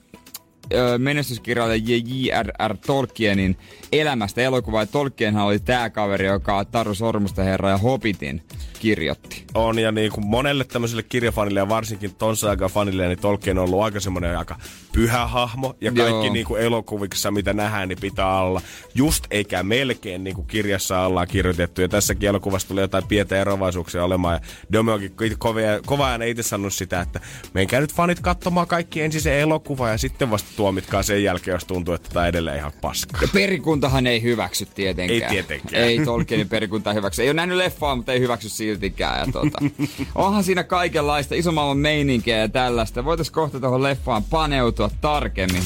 [0.98, 2.76] menestyskirjailija J.R.R.
[2.86, 3.56] Tolkienin
[3.92, 4.82] elämästä elokuvaa.
[4.82, 8.42] Ja Tolkienhan oli tämä kaveri, joka Taru Sormusta herra ja Hobbitin
[8.80, 9.44] kirjoitti.
[9.54, 13.64] on ja niin kuin monelle tämmöiselle kirjafanille ja varsinkin ton saagan fanille, niin Tolkien on
[13.64, 14.56] ollut aika semmoinen aika
[14.92, 16.32] pyhä hahmo ja kaikki Joo.
[16.32, 18.60] niin kuin elokuvissa, mitä nähdään, niin pitää olla
[18.94, 24.04] just eikä melkein niin kuin kirjassa ollaan kirjoitettu ja tässäkin elokuvassa tulee jotain pientä eroavaisuuksia
[24.04, 24.40] olemaan ja
[24.72, 27.20] Dome onkin kova, kova ajan itse sanonut sitä, että
[27.54, 31.64] menkää nyt fanit katsomaan kaikki ensin se elokuva ja sitten vasta tuomitkaa sen jälkeen, jos
[31.64, 33.18] tuntuu, että tämä on edelleen ihan paska.
[33.22, 35.22] Ja perikuntahan ei hyväksy tietenkään.
[35.22, 35.84] Ei tietenkään.
[35.84, 37.22] Ei Tolkienin perikunta hyväksy.
[37.22, 39.20] Ei ole nähnyt leffaa, mutta ei hyväksy siltikään.
[39.20, 39.58] Ja tuota,
[40.14, 43.04] onhan siinä kaikenlaista iso maailman meininkiä ja tällaista.
[43.04, 45.62] Voitais kohta tuohon leffaan paneutua tarkemmin.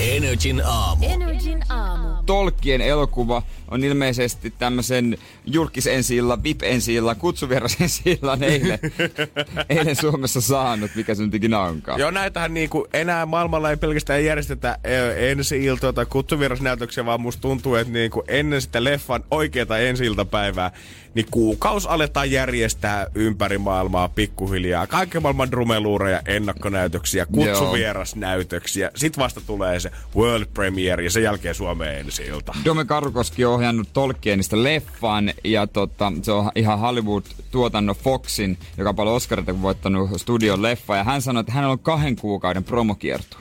[0.00, 1.04] Energin aamu.
[1.04, 2.22] Energin aamu.
[2.26, 8.78] Tolkien elokuva on ilmeisesti tämmöisen julkis ensi VIP ensi kutsuvieras ensi eilen,
[9.68, 12.00] eilen Suomessa saanut, mikä se nyt ikinä onkaan.
[12.00, 17.74] Joo, näitähän niinku enää maailmalla ei pelkästään järjestetä ö, ensi-iltoja tai kutsuvierasnäytöksiä, vaan musta tuntuu,
[17.74, 20.70] että niinku ennen sitä leffan oikeata ensi-iltapäivää,
[21.14, 24.86] niin kuukaus aletaan järjestää ympäri maailmaa pikkuhiljaa.
[24.86, 28.90] Kaiken maailman drumeluureja, ennakkonäytöksiä, kutsuvierasnäytöksiä.
[28.94, 32.54] Sitten vasta tulee se world premiere ja sen jälkeen Suomeen ensi-ilta.
[32.64, 38.96] Dome Karukoski on ohjannut Tolkienista leffan ja tota, se on ihan Hollywood-tuotannon Foxin, joka on
[38.96, 40.96] paljon Oscarita voittanut studion leffa.
[40.96, 43.36] Ja hän sanoi, että hänellä on kahden kuukauden promokierto.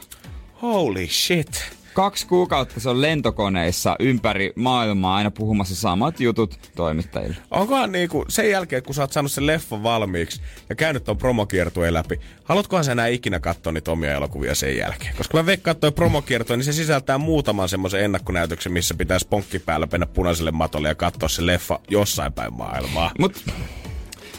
[0.62, 1.83] Holy shit.
[1.94, 7.36] Kaksi kuukautta se on lentokoneissa ympäri maailmaa aina puhumassa samat jutut toimittajille.
[7.52, 11.94] Onkohan niinku sen jälkeen, kun sä oot saanut sen leffan valmiiksi ja käynyt ton promokiertueen
[11.94, 15.16] läpi, haluatkohan sä enää ikinä katsoa niitä omia elokuvia sen jälkeen?
[15.18, 19.88] Koska mä veikkaan, toi promokiertue, niin se sisältää muutaman semmoisen ennakkonäytöksen, missä pitäisi ponkki päällä
[19.92, 23.12] mennä punaiselle matolle ja katsoa se leffa jossain päin maailmaa.
[23.20, 23.46] Mut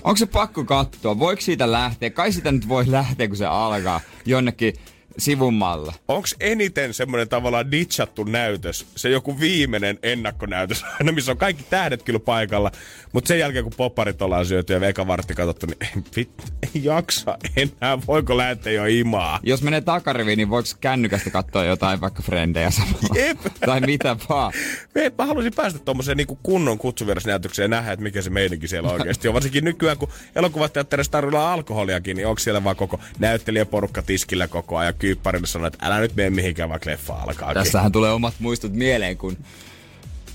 [0.05, 1.19] onko se pakko katsoa?
[1.19, 2.11] Voiko siitä lähteä?
[2.11, 4.75] Kai sitä nyt voi lähteä, kun se alkaa jonnekin
[5.19, 5.93] sivumalla.
[6.09, 12.03] Onks eniten semmoinen tavallaan ditchattu näytös, se joku viimeinen ennakkonäytös, aina missä on kaikki tähdet
[12.03, 12.71] kyllä paikalla,
[13.13, 16.31] mutta sen jälkeen kun popparit ollaan syöty ja eka vartti katsottu, niin ei, vit,
[16.63, 19.41] ei jaksa enää, voiko lähteä jo imaa?
[19.43, 23.15] Jos menee takariviin, niin voiko kännykästä katsoa jotain vaikka frendejä samalla?
[23.15, 23.39] Jep.
[23.67, 24.53] tai mitä vaan.
[24.95, 28.91] Me, mä haluaisin päästä tuommoiseen niin kunnon kutsuvierasnäytökseen ja nähdä, että mikä se meininki siellä
[28.91, 29.35] oikeasti on.
[29.35, 34.95] Varsinkin nykyään, kun elokuvateatterissa tarjolla alkoholiakin, niin onko siellä vaan koko näyttelijäporukka tiskillä koko ajan
[35.05, 37.55] kypparille sanoo, että älä nyt mene mihinkään, vaikka leffa alkaa.
[37.55, 39.37] Tässähän tulee omat muistot mieleen, kun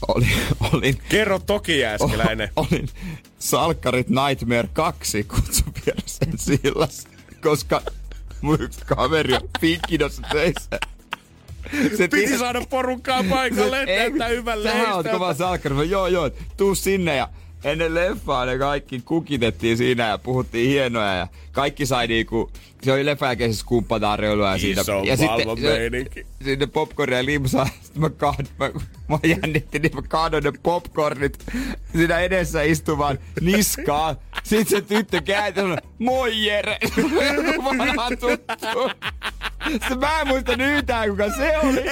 [0.07, 0.27] oli,
[0.73, 2.49] olin, Kerro toki jääskeläinen.
[2.55, 2.89] olin
[3.39, 7.09] Salkkarit Nightmare 2 kutsuviersen sillassa,
[7.41, 7.81] koska
[8.41, 10.79] mun kaveri on Pinkkidossa töissä.
[11.97, 15.89] Se Piti ties- saada porukkaa paikalle, että hyvän Sähän oot kova salkkari.
[15.89, 17.29] Joo, joo, tuu sinne ja
[17.63, 22.51] ennen leffaa ne kaikki kukitettiin siinä ja puhuttiin hienoja ja kaikki sai niinku,
[22.83, 23.03] se oli
[23.37, 24.81] siis kumppatarjoilua ja siitä.
[24.81, 26.25] Iso ja maailman meininki.
[26.43, 28.69] sinne popcornia limsaa, sitten mä, kaad, mä,
[29.07, 31.45] mä jännitti, niin mä kaadoin ne popcornit
[31.95, 34.15] siinä edessä istuvan niskaan.
[34.43, 36.77] Sitten se tyttö kääntyi sanoi, moi Jere,
[37.65, 39.07] vanha tuttu.
[39.71, 41.83] Sitten mä en muista yhtään, kuka se oli.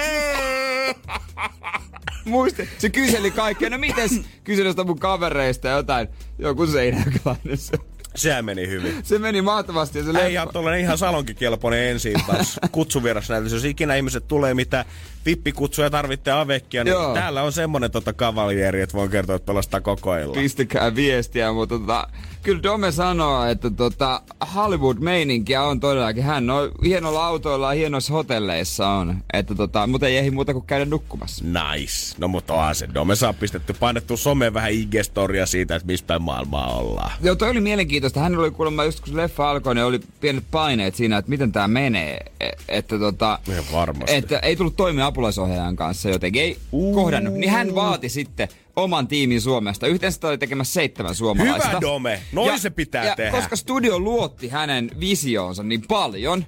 [2.26, 6.08] Muista, se kyseli kaikkea, no mites kyseli jostain mun kavereista ja jotain.
[6.40, 7.78] Joku seinäkäläinen se.
[8.18, 9.00] Sehän meni hyvin.
[9.04, 10.54] Se meni mahtavasti se Ei ihan leffa.
[10.54, 13.52] tuollainen ihan salonkikelpoinen ensi taas kutsuvierasnäytös.
[13.52, 14.86] Jos ikinä ihmiset tulee mitä
[15.26, 17.14] vippikutsuja tarvitte avekkia, niin Joo.
[17.14, 20.42] täällä on semmonen tota kavalieri, että voin kertoa, että pelastaa koko illan.
[20.42, 22.08] Pistäkää viestiä, mutta tota,
[22.44, 24.22] kyllä Dome sanoo, että tota,
[24.56, 26.24] Hollywood-meininkiä on todellakin.
[26.24, 29.18] Hän on hienolla autoilla ja hienoissa hotelleissa on.
[29.34, 31.46] Että tota, mutta ei ehdi muuta kuin käydä nukkumassa.
[31.46, 32.16] Nice.
[32.18, 36.76] No mutta onhan se Dome saa pistetty, painettu someen vähän IG-storia siitä, että päin maailmaa
[36.78, 37.12] ollaan.
[37.22, 38.20] Joo, toi oli mielenkiintoista.
[38.20, 41.68] Hän oli kuulemma, just kun leffa alkoi, niin oli pienet paineet siinä, että miten tämä
[41.68, 42.20] menee.
[42.40, 44.16] E- että tota, Ihan varmasti.
[44.16, 46.42] että ei tullut toimia apulaisohjaajan kanssa jotenkin.
[46.42, 46.58] Ei
[46.94, 47.34] kohdannut.
[47.34, 49.88] Niin hän vaati sitten oman tiimin Suomesta.
[49.88, 51.70] Yhteensä oli tekemässä seitsemän suomalaista.
[51.70, 53.32] Hyvä Dome, noin se pitää ja tehdä.
[53.32, 56.46] Koska studio luotti hänen visioonsa niin paljon,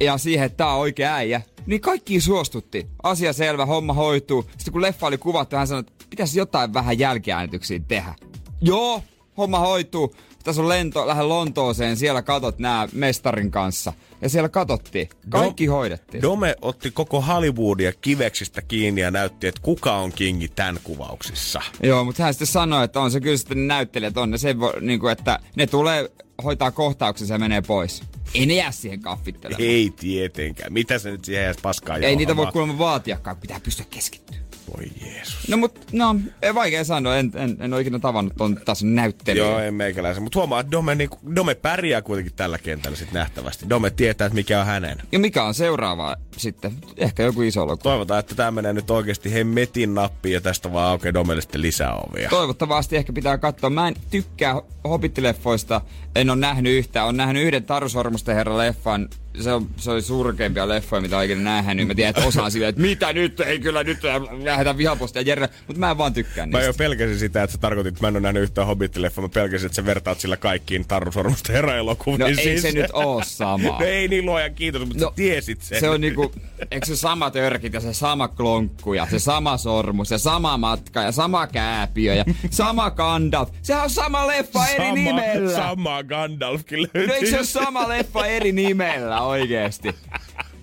[0.00, 2.86] ja siihen, että tää on oikea äijä, niin kaikki suostutti.
[3.02, 4.42] Asia selvä, homma hoituu.
[4.42, 8.14] Sitten kun leffa oli kuvattu, hän sanoi, että pitäisi jotain vähän jälkiäänityksiä tehdä.
[8.60, 9.02] Joo,
[9.36, 10.14] homma hoituu.
[10.44, 13.92] Tässä on lento, lähden Lontooseen, siellä katot nää mestarin kanssa.
[14.20, 15.08] Ja siellä katottiin.
[15.28, 16.22] Kaikki Do- hoidettiin.
[16.22, 21.62] Dome otti koko Hollywoodia kiveksistä kiinni ja näytti, että kuka on kingi tämän kuvauksissa.
[21.82, 24.72] Joo, mutta hän sitten sanoi, että on se kyllä sitten näyttelijät on ne sen, vo,
[24.80, 26.10] niin kuin, että ne tulee
[26.44, 28.02] hoitaa kohtauksensa ja menee pois.
[28.34, 29.68] Ei ne jää siihen kaffittelemaan.
[29.68, 30.72] Ei, tietenkään.
[30.72, 34.36] Mitä se nyt siihen edes paskaa Ei niitä voi kuulemma vaatiakaan, pitää pystyä keskittyä.
[34.76, 35.48] Voi Jeesus.
[35.48, 39.44] No mut, no, ei vaikea sanoa, en, en, en ole ikinä tavannut ton tason näyttelijä.
[39.44, 40.22] Joo, en meikäläisen.
[40.22, 43.68] Mutta huomaa, että Dome, niin, Dome pärjää kuitenkin tällä kentällä sit nähtävästi.
[43.68, 44.98] Dome tietää, että mikä on hänen.
[45.12, 46.72] Ja mikä on seuraava sitten?
[46.96, 47.76] Ehkä joku iso logo.
[47.76, 51.94] Toivotaan, että tämä menee nyt oikeasti hemmetin nappiin ja tästä vaan aukeaa Domelle sitten lisää
[51.94, 52.28] ovia.
[52.28, 53.70] Toivottavasti ehkä pitää katsoa.
[53.70, 54.54] Mä en tykkää
[54.88, 55.80] Hobbit-leffoista.
[56.16, 57.06] En ole nähnyt yhtään.
[57.06, 59.08] On nähnyt yhden Taru Sormusten herra leffan.
[59.40, 61.86] Se, on, se oli surkeimpia leffoja, mitä oikein nähnyt.
[61.86, 63.98] Mä tiedän, että osaan silleen, että mitä nyt, ei kyllä nyt
[64.42, 65.48] lähdetään vihapostia Jere.
[65.66, 66.66] Mutta mä en vaan tykkää Mä niistä.
[66.66, 69.22] jo pelkäsin sitä, että sä tarkoitit, että mä en ole nähnyt yhtään Hobbit-leffaa.
[69.22, 72.18] Mä pelkäsin, että sä vertaat sillä kaikkiin Taru Sormusten herra-elokuviin.
[72.20, 72.62] No ei siis.
[72.62, 73.68] se nyt oo sama.
[73.68, 75.80] No ei niin luojan kiitos, mutta no, sä tiesit sen.
[75.80, 76.32] Se on niinku,
[76.70, 81.02] eikö se sama törkit ja se sama klonkku ja se sama sormus ja sama matka
[81.02, 83.48] ja sama kääpiö ja sama Gandalf.
[83.62, 85.56] Sehän on sama leffa eri sama, nimellä.
[85.56, 87.06] Sama Gandalfkin löytyy.
[87.06, 89.94] No eikö se ole sama leffa eri nimellä oikeesti?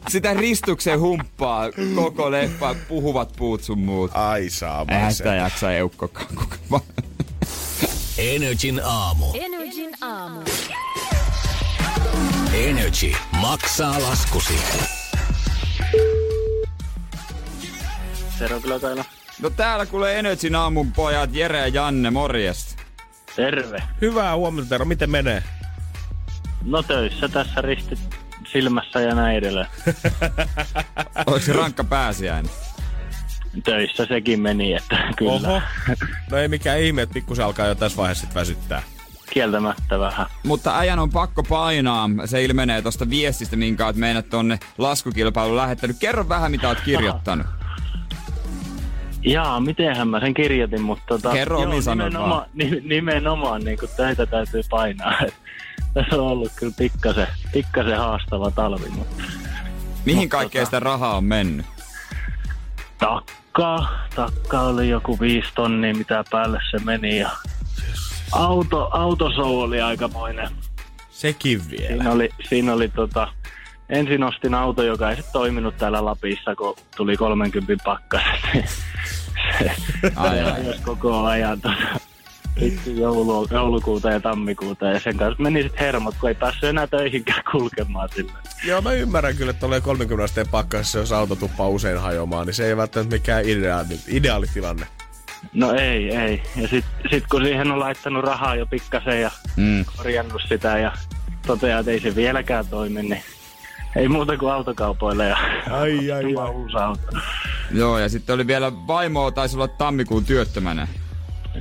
[0.09, 4.11] Sitä ristuksen humppaa koko leffa, puhuvat puut sun muut.
[4.13, 6.81] Ai sama Eihän sitä jaksa eukkokaan kukaan.
[8.17, 9.25] Energin aamu.
[9.33, 10.41] Energin aamu.
[12.53, 14.53] Energy maksaa laskusi.
[18.39, 19.05] Tero kyllä täällä.
[19.41, 22.83] No täällä kuulee Energyn aamun pojat Jere ja Janne, morjesta.
[23.35, 23.83] Terve.
[24.01, 24.85] Hyvää huomenta, Tero.
[24.85, 25.43] Miten menee?
[26.65, 28.18] No töissä tässä ristit
[28.51, 29.67] silmässä ja näin edelleen.
[31.27, 32.51] Oliko se rankka pääsiäinen?
[33.63, 35.31] Töissä sekin meni, että kyllä.
[35.31, 35.61] Oho.
[36.31, 38.83] No ei mikään ihme, että pikkusen alkaa jo tässä vaiheessa sit väsyttää.
[39.29, 40.25] Kieltämättä vähän.
[40.43, 42.09] Mutta äijän on pakko painaa.
[42.25, 45.97] Se ilmenee tuosta viestistä, minkä oot meidät tonne laskukilpailuun lähettänyt.
[45.99, 47.47] Kerro vähän, mitä oot kirjoittanut.
[49.23, 54.25] Jaa, mitenhän mä sen kirjoitin, mutta tota, Kerro sanoin nimenomaan, ni, nimenomaan niin kuin töitä
[54.25, 55.13] täytyy painaa.
[55.93, 59.23] Tässä on ollut kyllä pikkasen, pikkasen haastava talvi, mutta
[60.05, 61.65] Mihin Mutta kaikkeen tota- sitä rahaa on mennyt?
[62.97, 67.29] takka, takka oli joku viisi tonnia, mitä päälle se meni ja
[68.31, 70.49] auto, autoshow oli aikamoinen.
[71.09, 71.87] Sekin vielä.
[71.87, 73.27] Siinä oli, siinä oli tota,
[73.89, 78.39] ensin ostin auto, joka ei sit toiminut täällä Lapissa, kun tuli 30 pakkaset.
[79.59, 79.71] se
[80.15, 80.61] Ai, ai.
[80.85, 81.75] koko ajan tota,
[82.61, 86.87] vittu joulu, joulukuuta ja tammikuuta ja sen kanssa meni sitten hermot, kun ei päässyt enää
[86.87, 88.31] töihinkään kulkemaan sille.
[88.65, 92.53] Joo, mä ymmärrän kyllä, että tulee 30 asteen pakkasessa, jos auto tuppaa usein hajoamaan, niin
[92.53, 94.87] se ei välttämättä mikään ideaali, ideaalitilanne.
[95.53, 96.43] No ei, ei.
[96.55, 99.85] Ja sitten sit kun siihen on laittanut rahaa jo pikkasen ja Mm.
[99.97, 100.91] korjannut sitä ja
[101.47, 103.23] toteaa, että ei se vieläkään toimi, niin
[103.95, 105.37] ei muuta kuin autokaupoille ja
[105.71, 107.01] Ai, ai, Oma uusi auto.
[107.71, 110.87] Joo, ja sitten oli vielä vaimoa, taisi olla tammikuun työttömänä.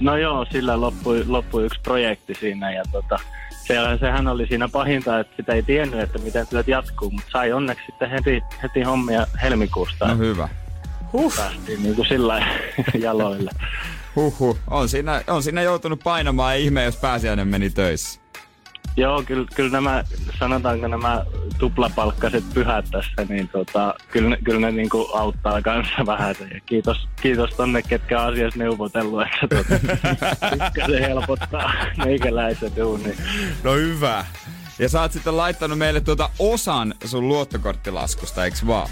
[0.00, 3.18] No joo, sillä loppui, loppui yksi projekti siinä ja tota,
[3.66, 7.52] se, sehän oli siinä pahinta, että sitä ei tiennyt, että miten työt jatkuu, mutta sai
[7.52, 10.08] onneksi sitten heti, heti hommia helmikuusta.
[10.08, 10.48] No hyvä.
[11.12, 11.37] huh.
[11.37, 12.46] Päästiin niin kuin sillä
[12.98, 13.50] jaloille.
[14.16, 14.58] Huhhuh.
[14.70, 18.20] On siinä, on siinä joutunut painamaan, ei ihme, jos pääsiäinen meni töissä.
[18.96, 20.05] Joo, kyllä, kyllä nämä,
[20.38, 21.24] sanotaanko nämä
[21.59, 26.35] tuplapalkkaiset pyhät tässä, niin tota, kyllä, ne- kyllä ne niin kuin auttaa kanssa vähän.
[26.55, 29.81] Ja kiitos, kiitos tonne, ketkä on asiassa neuvotellut, että tota,
[30.51, 31.72] pikkasen helpottaa
[32.05, 33.14] meikäläisen duuni.
[33.62, 34.24] No hyvä.
[34.79, 38.88] Ja sä oot sitten laittanut meille tuota osan sun luottokorttilaskusta, eiks vaan?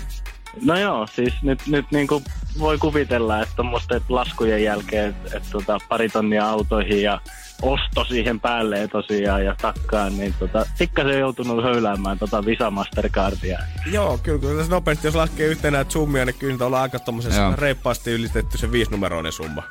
[0.65, 2.25] No joo, siis nyt, nyt niin kuin
[2.59, 7.21] voi kuvitella, että tuommoisten laskujen jälkeen, että et, tota, pari tonnia autoihin ja
[7.63, 13.59] osto siihen päälle tosiaan ja takkaan, niin tota, pikkasen joutunut höyläämään tota Visa Mastercardia.
[13.93, 16.99] Joo, kyllä, kyllä tässä nopeasti, jos laskee yhteen näitä summia, niin kyllä nyt ollaan aika
[16.99, 17.55] tommosessa Joo.
[17.57, 19.63] reippaasti ylistetty se viisinumeroinen summa.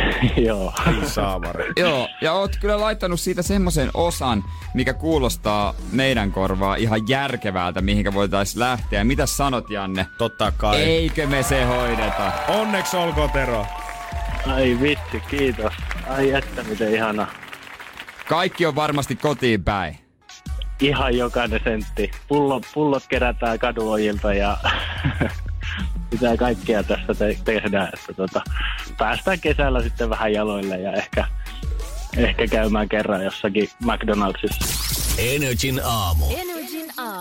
[0.46, 0.72] joo.
[1.06, 1.72] Saamari.
[1.76, 8.14] Joo, ja oot kyllä laittanut siitä semmoisen osan, mikä kuulostaa meidän korvaa ihan järkevältä, mihinkä
[8.14, 9.04] voitaisiin lähteä.
[9.04, 10.06] Mitä sanot, Janne?
[10.18, 10.80] Totta kai.
[10.80, 12.32] Eikö me se hoideta?
[12.48, 13.66] Onneksi olkoon, Tero.
[14.46, 15.72] Ai vitsi, kiitos.
[16.08, 17.26] Ai että miten ihana.
[18.28, 19.98] Kaikki on varmasti kotiin päin.
[20.80, 22.10] Ihan jokainen sentti.
[22.28, 24.56] Pullot, pullot kerätään kaduojilta ja
[26.10, 28.42] pitää kaikkea tässä te- tehdä, että tota,
[28.98, 31.24] päästään kesällä sitten vähän jaloille ja ehkä,
[32.16, 34.64] ehkä käymään kerran jossakin McDonaldsissa.
[35.18, 36.24] Energin aamu.
[36.30, 36.61] Energin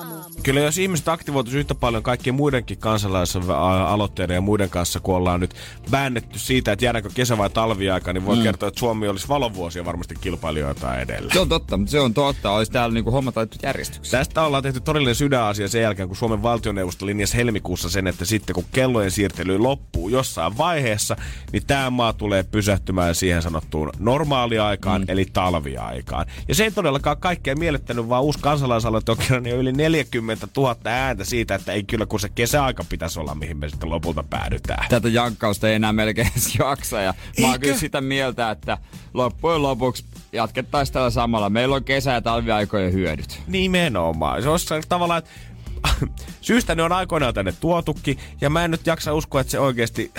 [0.01, 0.23] aamu.
[0.43, 5.55] Kyllä jos ihmiset aktivoituisi yhtä paljon kaikkien muidenkin kansalaisaloitteiden ja muiden kanssa, kun ollaan nyt
[5.91, 8.43] väännetty siitä, että jäädäänkö kesä- vai talviaika, niin voi mm.
[8.43, 11.33] kertoa, että Suomi olisi valovuosia varmasti kilpailijoita edellä.
[11.33, 12.51] Se on totta, se on totta.
[12.51, 14.17] Olisi täällä niinku homma taittu järjestyksessä.
[14.17, 18.53] Tästä ollaan tehty todellinen sydänasia sen jälkeen, kun Suomen valtioneuvosto linjasi helmikuussa sen, että sitten
[18.53, 21.15] kun kellojen siirtely loppuu jossain vaiheessa,
[21.51, 25.05] niin tämä maa tulee pysähtymään siihen sanottuun normaaliaikaan, mm.
[25.07, 26.25] eli talviaikaan.
[26.47, 30.75] Ja se ei todellakaan kaikkea miellyttänyt, vaan uusi kansalaisaloite on kerran jo yli 40 000
[30.85, 34.85] ääntä siitä, että ei kyllä kun se kesäaika pitäisi olla, mihin me sitten lopulta päädytään.
[34.89, 37.01] Tätä jankkausta ei enää melkein edes jaksa.
[37.01, 38.77] Ja mä oon kyllä sitä mieltä, että
[39.13, 41.49] loppujen lopuksi jatkettaisiin tällä samalla.
[41.49, 43.41] Meillä on kesä- ja talviaikojen hyödyt.
[43.47, 44.43] Nimenomaan.
[44.43, 45.31] Se olisi tavallaan, että
[46.41, 50.11] syystä ne on aikoinaan tänne tuotukin, ja mä en nyt jaksa uskoa, että se oikeasti,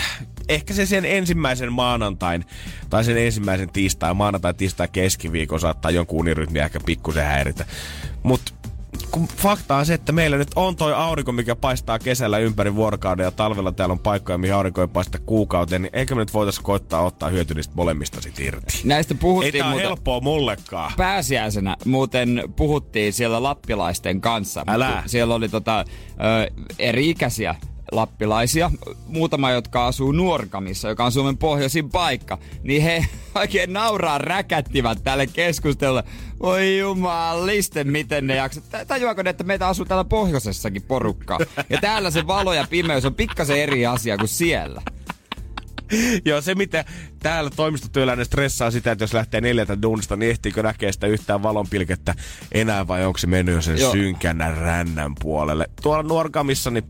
[0.48, 2.44] ehkä se sen ensimmäisen maanantain,
[2.90, 7.66] tai sen ensimmäisen tiistai, maanantai, tiistai, keskiviikon saattaa jonkun unirytmiä ehkä pikkusen häiritä.
[8.22, 8.52] Mutta
[9.12, 13.24] kun fakta on se, että meillä nyt on toi aurinko, mikä paistaa kesällä ympäri vuorokauden
[13.24, 16.64] ja talvella täällä on paikkoja, mihin aurinko ei paista kuukauteen, niin eikö me nyt voitaisiin
[16.64, 18.80] koittaa ottaa hyöty niistä molemmista sit irti?
[18.84, 20.92] Näistä puhuttiin Ei tää muuten, helppoa mullekaan.
[20.96, 24.64] pääsiäisenä muuten puhuttiin siellä lappilaisten kanssa.
[24.66, 25.02] Älä.
[25.06, 25.84] Siellä oli tota, ö,
[26.78, 27.54] eri-ikäisiä
[27.92, 28.70] lappilaisia,
[29.06, 35.26] muutama, jotka asuu Nuorkamissa, joka on Suomen pohjoisin paikka, niin he oikein nauraa räkättivät tälle
[35.26, 36.04] keskustelulle.
[36.40, 38.64] Voi jumaliste, miten ne jaksat.
[38.88, 41.38] Tajuako ne, että meitä asuu täällä pohjoisessakin porukkaa.
[41.70, 44.82] Ja täällä se valo ja pimeys on pikkasen eri asia kuin siellä.
[46.24, 46.84] Joo, se mitä
[47.18, 52.14] täällä toimistotyöläinen stressaa sitä, että jos lähtee neljältä duunista, niin ehtiikö näkee sitä yhtään valonpilkettä
[52.52, 53.92] enää vai onko se mennyt jo sen Joo.
[53.92, 55.70] synkänä rännän puolelle.
[55.82, 56.84] Tuolla Nuorkamissa, niin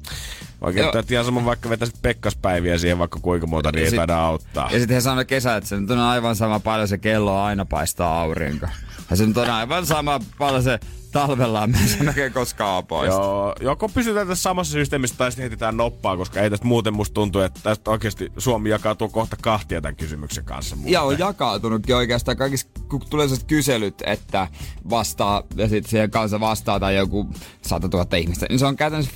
[0.70, 0.98] Joo.
[0.98, 4.18] että ihan sama vaikka vetäisit pekkaspäiviä siihen vaikka kuinka monta, niin Ja ei sit- taida
[4.24, 4.68] auttaa.
[4.72, 7.64] Ja sitten he sanoi kesä, että se nyt on aivan sama paljon se kello aina
[7.64, 8.66] paistaa aurinko.
[9.10, 10.78] Ja se nyt on aivan sama paljon se
[11.12, 13.08] talvella on se melkein koskaan pois.
[13.08, 17.14] Joo, joko pysytään tässä samassa systeemissä tai sitten heitetään noppaa, koska ei tästä muuten musta
[17.14, 20.76] tuntuu, että tästä oikeasti Suomi jakautuu kohta kahtia tämän kysymyksen kanssa.
[20.76, 20.92] Muuten.
[20.92, 24.48] Ja on jakautunutkin oikeastaan kaikissa, kun tulee sellaiset kyselyt, että
[24.90, 27.28] vastaa, ja sitten siihen kanssa vastaa tai joku
[27.62, 29.12] 100 000 ihmistä, niin se on käytännössä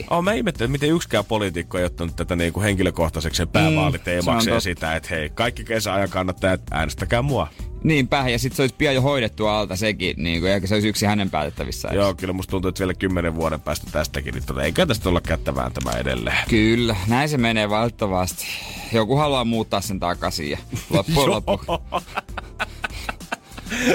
[0.00, 0.04] 50-50.
[0.10, 4.50] Oh, mä ihmettelen, että miten yksikään poliitikko ei ottanut tätä niin kuin henkilökohtaiseksi päävaaliteemaksi se
[4.50, 7.48] on ja sitä, että hei, kaikki kesäajan kannattaa, äänestäkää mua.
[7.86, 10.88] Niinpä, ja sitten se olisi pian jo hoidettu alta sekin, niin kuin, eikä se olisi
[10.88, 11.88] yksi hänen päätettävissä.
[11.92, 15.20] Joo, kyllä musta tuntuu, että vielä kymmenen vuoden päästä tästäkin, niin tota, eikä tästä olla
[15.20, 16.36] kättä vääntämään edelleen.
[16.48, 18.46] Kyllä, näin se menee valtavasti.
[18.92, 20.58] Joku haluaa muuttaa sen takaisin ja
[20.90, 21.66] loppujen lopuksi.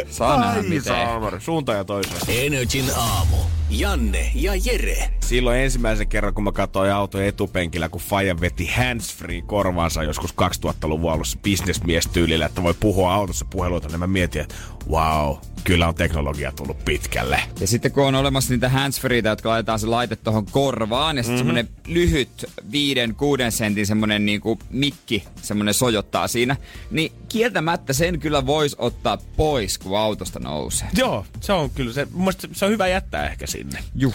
[0.10, 0.95] Saa nähdä miten.
[1.39, 2.45] suuntaan ja toiseen.
[2.45, 3.38] Energin aamu.
[3.71, 5.10] Janne ja Jere.
[5.19, 11.12] Silloin ensimmäisen kerran, kun mä katsoin auton etupenkillä, kun Faija veti handsfree korvaansa joskus 2000-luvun
[11.12, 14.55] alussa bisnesmiestyylillä, että voi puhua autossa puheluita, niin mä mietin, että
[14.89, 17.39] wow, kyllä on teknologia tullut pitkälle.
[17.60, 21.45] Ja sitten kun on olemassa niitä handsfreeitä, jotka laitetaan se laite tuohon korvaan, ja sitten
[21.45, 21.57] mm-hmm.
[21.57, 26.55] semmonen lyhyt viiden, kuuden sentin semmonen niinku mikki, semmonen sojottaa siinä,
[26.91, 30.88] niin kieltämättä sen kyllä voisi ottaa pois, kun autosta nousee.
[30.97, 33.84] Joo, se on kyllä se, mun se on hyvä jättää ehkä sinne.
[33.95, 34.13] Juh.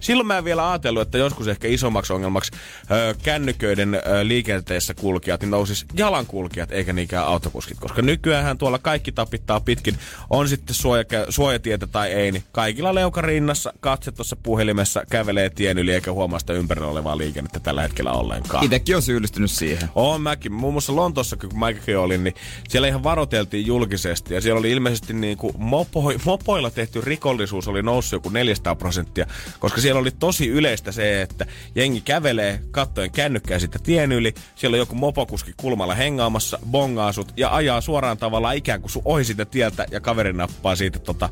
[0.00, 2.52] Silloin mä en vielä ajatellut, että joskus ehkä isommaksi ongelmaksi
[2.90, 7.80] ö, kännyköiden ö, liikenteessä kulkijat, niin nousis jalankulkijat eikä niinkään autokuskit.
[7.80, 9.98] Koska nykyään tuolla kaikki tapittaa pitkin,
[10.30, 15.78] on sitten suoja, suojatietä tai ei, niin kaikilla leuka rinnassa, katse tuossa puhelimessa, kävelee tien
[15.78, 18.64] yli eikä huomaa sitä ympärillä olevaa liikennettä tällä hetkellä ollenkaan.
[18.64, 19.88] Itekin on syyllistynyt siihen.
[19.94, 20.52] Oon mäkin.
[20.52, 22.34] Muun muassa Lontoossa, kun mäkin olin, niin
[22.68, 24.34] siellä ihan varoteltiin julkisesti.
[24.34, 29.26] Ja siellä oli ilmeisesti niin kuin mopo, mopoilla tehty rikollisuus oli noussut joku 400 prosenttia.
[29.58, 34.34] Koska siellä oli tosi yleistä se, että jengi kävelee kattojen kännykkää sitä tien yli.
[34.54, 39.02] Siellä on joku mopokuski kulmalla hengaamassa, bongaa sut ja ajaa suoraan tavallaan ikään kuin sun
[39.04, 41.28] ohi siitä tieltä ja kaveri nappaa siitä tota,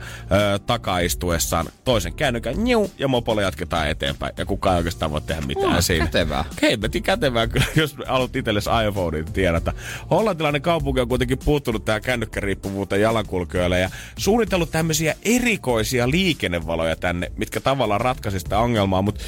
[0.55, 4.33] ö, takaistuessaan toisen kännykän njiu, ja mopolla jatketaan eteenpäin.
[4.37, 6.05] Ja kukaan ei oikeastaan voi tehdä mitään Oh, siinä.
[6.05, 6.45] kätevää.
[6.62, 9.73] Hemmetin kätevää kyllä, jos haluat itsellesi iPhone, niin tiedätä.
[10.11, 17.61] Hollantilainen kaupunki on kuitenkin puuttunut tähän kännykkäriippuvuuteen jalankulkijoille ja suunnitellut tämmöisiä erikoisia liikennevaloja tänne, mitkä
[17.61, 19.25] tavallaan ratkaisi sitä ongelmaa, mutta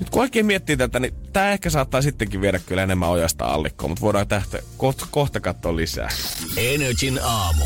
[0.00, 3.90] nyt kun oikein miettii tätä, niin tämä ehkä saattaa sittenkin viedä kyllä enemmän ojasta allikkoon,
[3.90, 6.08] mutta voidaan tästä kohta, kohta katsoa lisää.
[6.56, 7.64] Energin aamu.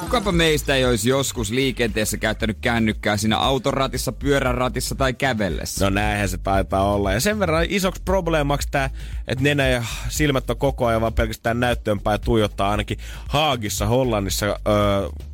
[0.00, 5.84] Kukapa meistä ei olisi joskus liikenteessä käyttänyt kännykkää siinä autoratissa, pyöräratissa tai kävellessä?
[5.84, 7.12] No näinhän se taitaa olla.
[7.12, 8.90] Ja sen verran isoksi probleemaksi tämä,
[9.28, 14.46] että nenä ja silmät on koko ajan vaan pelkästään näyttöön päin tuijottaa ainakin Haagissa, Hollannissa
[14.46, 14.56] öö,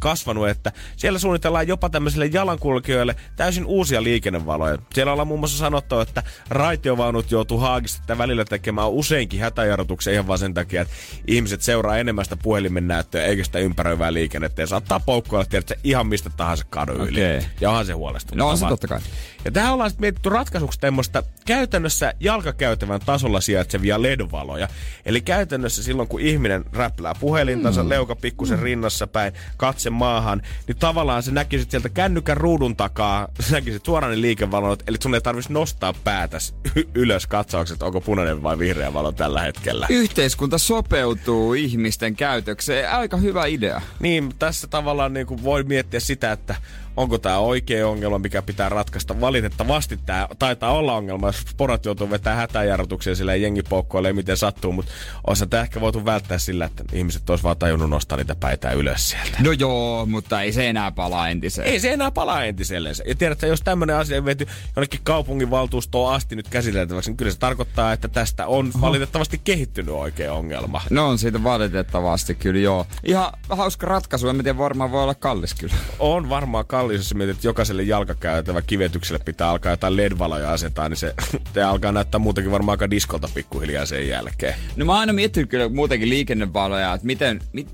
[0.00, 4.78] kasvanut, että siellä suunnitellaan jopa tämmöisille jalankulkijoille täysin uusia liikennevaloja.
[4.94, 10.26] Siellä ollaan muun muassa sanottu, että raitiovaunut joutuu Haagissa tätä välillä tekemään useinkin hätäjarrutuksia ihan
[10.26, 10.94] vaan sen takia, että
[11.26, 14.62] ihmiset seuraa enemmän sitä puhelimen näyttöä eikä sitä ympäröivää liikennettä.
[14.62, 17.20] Ja saattaa poukkoilla, tiedätkö, ihan mistä tahansa kadun yli.
[17.20, 17.40] Okei.
[17.60, 18.46] Ja onhan se huolestuttavaa.
[18.46, 19.00] No on se totta kai.
[19.44, 24.68] Ja tähän ollaan sitten mietitty ratkaisuksi tämmöistä käytännössä jalkakäytävän tasolla sijaitsevia LED-valoja.
[25.04, 27.88] Eli käytännössä silloin, kun ihminen räplää puhelintansa, mm.
[27.88, 28.64] leuka pikkusen mm.
[28.64, 34.12] rinnassa päin, katse maahan, niin tavallaan se näkisit sieltä kännykän ruudun takaa, sä näkisit suoraan
[34.12, 36.38] ne liikevalot, eli sun ei tarvitsisi nostaa päätä
[36.94, 39.86] ylös katsaukset, onko punainen vai vihreä valo tällä hetkellä.
[39.90, 42.90] Yhteiskunta sopeutuu ihmisten käytökseen.
[42.90, 43.80] Aika hyvä idea.
[44.00, 46.54] Niin, tässä tavallaan niin kuin voi miettiä sitä, että
[46.96, 49.20] onko tämä oikea ongelma, mikä pitää ratkaista.
[49.20, 54.36] Valitettavasti tämä taitaa olla ongelma, jos porat joutuu vetämään hätäjarrutuksia sillä ei jengi poukkoilee miten
[54.36, 54.92] sattuu, mutta
[55.26, 59.10] olisi tämä ehkä voitu välttää sillä, että ihmiset olisi vaan tajunnut nostaa niitä päitä ylös
[59.10, 59.36] sieltä.
[59.40, 61.68] No joo, mutta ei se enää palaa entiseen.
[61.68, 62.94] Ei se enää palaa entiselleen.
[63.06, 67.32] Ja tiedätkö, jos tämmöinen asia on vety jonnekin kaupungin valtuustoon asti nyt käsiteltäväksi, niin kyllä
[67.32, 70.82] se tarkoittaa, että tästä on valitettavasti kehittynyt oikea ongelma.
[70.90, 72.86] No on siitä valitettavasti kyllä joo.
[73.04, 75.74] Ihan hauska ratkaisu, en tiedä varmaan voi olla kallis kyllä.
[75.98, 80.88] On varmaan kallis, jos sä mietit, että jokaiselle jalkakäytävä kivetykselle pitää alkaa jotain LED-valoja asentaa,
[80.88, 81.14] niin se
[81.52, 84.54] te alkaa näyttää muutenkin varmaan aika diskolta pikkuhiljaa sen jälkeen.
[84.76, 87.68] No mä oon aina miettinyt kyllä muutenkin liikennevaloja, että miten, mit,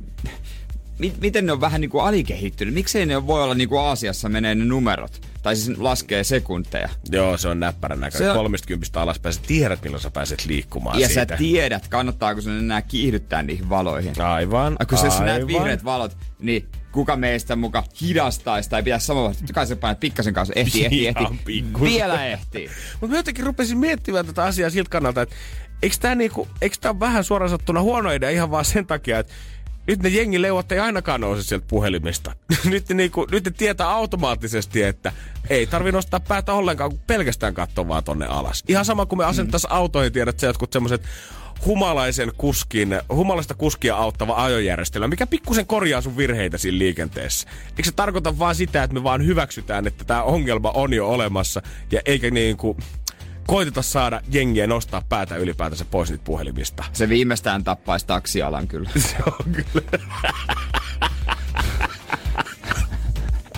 [0.98, 2.74] mit, miten ne on vähän niinku alikehittynyt.
[2.74, 5.20] Miksei ne voi olla niinku Aasiassa menee ne numerot?
[5.42, 6.88] Tai siis laskee sekunteja.
[7.10, 8.30] Joo, se on näppärän näköinen.
[8.30, 9.32] On- 30 alaspäin.
[9.32, 11.26] Sä tiedät, milloin sä pääset liikkumaan Ja siitä.
[11.34, 14.20] sä tiedät, kannattaako sun enää kiihdyttää niihin valoihin.
[14.20, 15.46] Aivan, Ja kun jos sä näet aivan.
[15.48, 20.34] vihreät valot, niin kuka meistä muka hidastaisi tai pitäisi samalla Totta kai sä painat pikkasen
[20.34, 21.38] kanssa, Ihan ehtii.
[21.44, 21.88] pikkusen.
[21.88, 22.70] Vielä ehtii.
[23.00, 25.34] Mutta mä jotenkin rupesin miettimään tätä asiaa siltä kannalta, että
[25.82, 29.32] eikö tämä niinku, eikö tää vähän suoraan sattuna huono idea ihan vaan sen takia, että
[29.86, 32.32] nyt ne jengi leuat ei ainakaan nouse sieltä puhelimista.
[32.64, 35.12] nyt, ne niinku, nyt ne tietää automaattisesti, että
[35.50, 38.64] ei tarvi nostaa päätä ollenkaan, kun pelkästään katsoo vaan tonne alas.
[38.68, 41.02] Ihan sama kuin me asentais autoihin, tiedät sä jotkut semmoset
[41.66, 47.48] humalaisen kuskin, humalaista kuskia auttava ajojärjestelmä, mikä pikkusen korjaa sun virheitä siinä liikenteessä.
[47.70, 51.62] Eikö se tarkoita vaan sitä, että me vaan hyväksytään, että tämä ongelma on jo olemassa
[51.92, 52.76] ja eikä niinku
[53.46, 56.84] koiteta saada jengiä nostaa päätä ylipäätänsä pois niitä puhelimista.
[56.92, 58.90] Se viimeistään tappaisi taksialan kyllä.
[59.10, 59.98] Se on kyllä.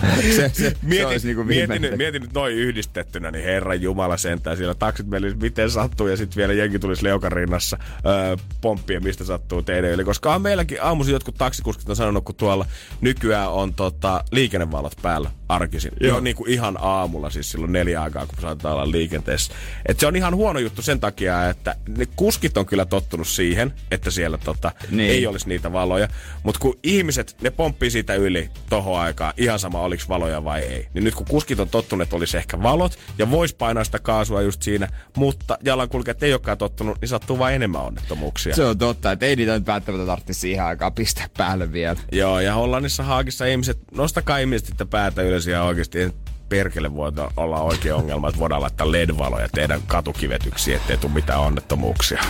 [0.21, 1.89] se, se, se Mietin, olisi niinku mietin, viimeinen.
[1.91, 4.57] nyt, mietin nyt noin yhdistettynä, niin herran jumala sentään.
[4.57, 9.23] Siellä taksit meillä miten sattuu ja sitten vielä jengi tulisi leukan rinnassa öö, pomppia, mistä
[9.23, 10.03] sattuu teidän yli.
[10.03, 12.65] Koska on meilläkin aamuisin jotkut taksikuskit on sanonut, kun tuolla
[13.01, 15.91] nykyään on tota, liikennevalot päällä arkisin.
[15.99, 16.15] Joo.
[16.15, 19.53] Jo niin kuin ihan aamulla, siis silloin neljä aikaa, kun saatetaan olla liikenteessä.
[19.85, 23.73] Et se on ihan huono juttu sen takia, että ne kuskit on kyllä tottunut siihen,
[23.91, 25.11] että siellä tota, Niin.
[25.11, 26.07] ei olisi niitä valoja.
[26.43, 30.87] Mutta kun ihmiset, ne pomppii siitä yli tohon aikaan, ihan sama oliko valoja vai ei.
[30.93, 34.41] Niin nyt kun kuskit on tottunut, että olisi ehkä valot ja vois painaa sitä kaasua
[34.41, 34.87] just siinä,
[35.17, 38.55] mutta jalankulkijat ei olekaan tottunut, niin sattuu vain enemmän onnettomuuksia.
[38.55, 41.99] Se on totta, että ei niitä nyt välttämättä tarvitse siihen aikaan pistää päälle vielä.
[42.11, 46.13] Joo, ja Hollannissa Haagissa ihmiset, nostakaa ihmiset sitten päätä ylös ja oikeasti
[46.49, 52.21] perkele voi olla oikea ongelma, että voidaan laittaa LED-valoja teidän katukivetyksiin, ettei tule mitään onnettomuuksia.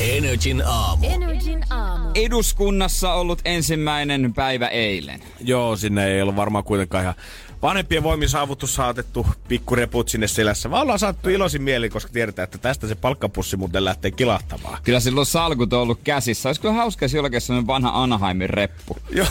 [0.00, 1.06] Energin aamu.
[1.06, 2.10] Energin aamu.
[2.14, 5.20] Eduskunnassa ollut ensimmäinen päivä eilen.
[5.40, 7.14] Joo, sinne ei ollut varmaan kuitenkaan ihan
[7.62, 10.70] vanhempien voimin saavutus saatettu pikkureput sinne selässä.
[10.70, 14.78] Vaan ollaan saattu iloisin mieli, koska tiedetään, että tästä se palkkapussi muuten lähtee kilahtamaan.
[14.82, 16.48] Kyllä silloin salkut on ollut käsissä.
[16.48, 18.96] Olisi kyllä hauska, jos jollakin sellainen vanha Anaheimin reppu.
[19.10, 19.26] Joo.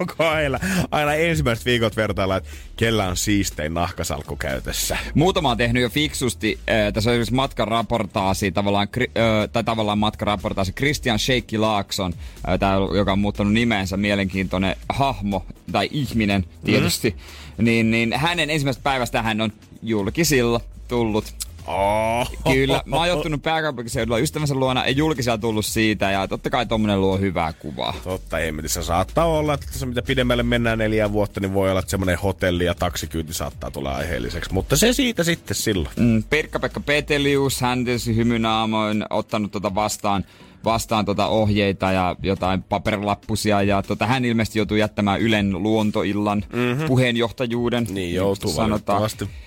[0.00, 0.58] Onko aina,
[0.90, 4.96] aina ensimmäiset viikot vertailla, että kellä on siistein nahkasalkku käytössä?
[5.14, 6.58] Muutama on tehnyt jo fiksusti.
[6.70, 12.14] Äh, tässä on esimerkiksi matkaraportaasi, tavallaan, äh, tai tavallaan matkaraportaasi Christian Sheikki Laakson,
[12.48, 17.10] äh, tää, joka on muuttanut nimensä, mielenkiintoinen hahmo tai ihminen tietysti.
[17.58, 17.64] Mm.
[17.64, 19.52] Niin, niin hänen ensimmäisestä päivästä hän on
[19.82, 21.24] julkisilla tullut.
[21.66, 22.30] Oh.
[22.52, 27.00] Kyllä, mä oon joutunut pääkaupunkiseudulla ystävänsä luona, ei julkisia tullut siitä ja totta kai tommonen
[27.00, 27.94] luo hyvää kuvaa.
[28.04, 31.80] Totta, ei se saattaa olla, että tässä mitä pidemmälle mennään neljä vuotta, niin voi olla,
[31.80, 34.52] että semmoinen hotelli ja taksikyyti saattaa tulla aiheelliseksi.
[34.52, 35.94] Mutta se siitä sitten silloin.
[35.96, 40.24] Mm, Pirkka-Pekka Petelius, hän tietysti hymynaamoin ottanut tota vastaan,
[40.64, 43.62] vastaan tota ohjeita ja jotain paperilappusia.
[43.62, 46.86] Ja tota, hän ilmeisesti joutui jättämään Ylen luontoillan mm-hmm.
[46.86, 47.86] puheenjohtajuuden.
[47.90, 49.02] Niin joutuu sanotaan.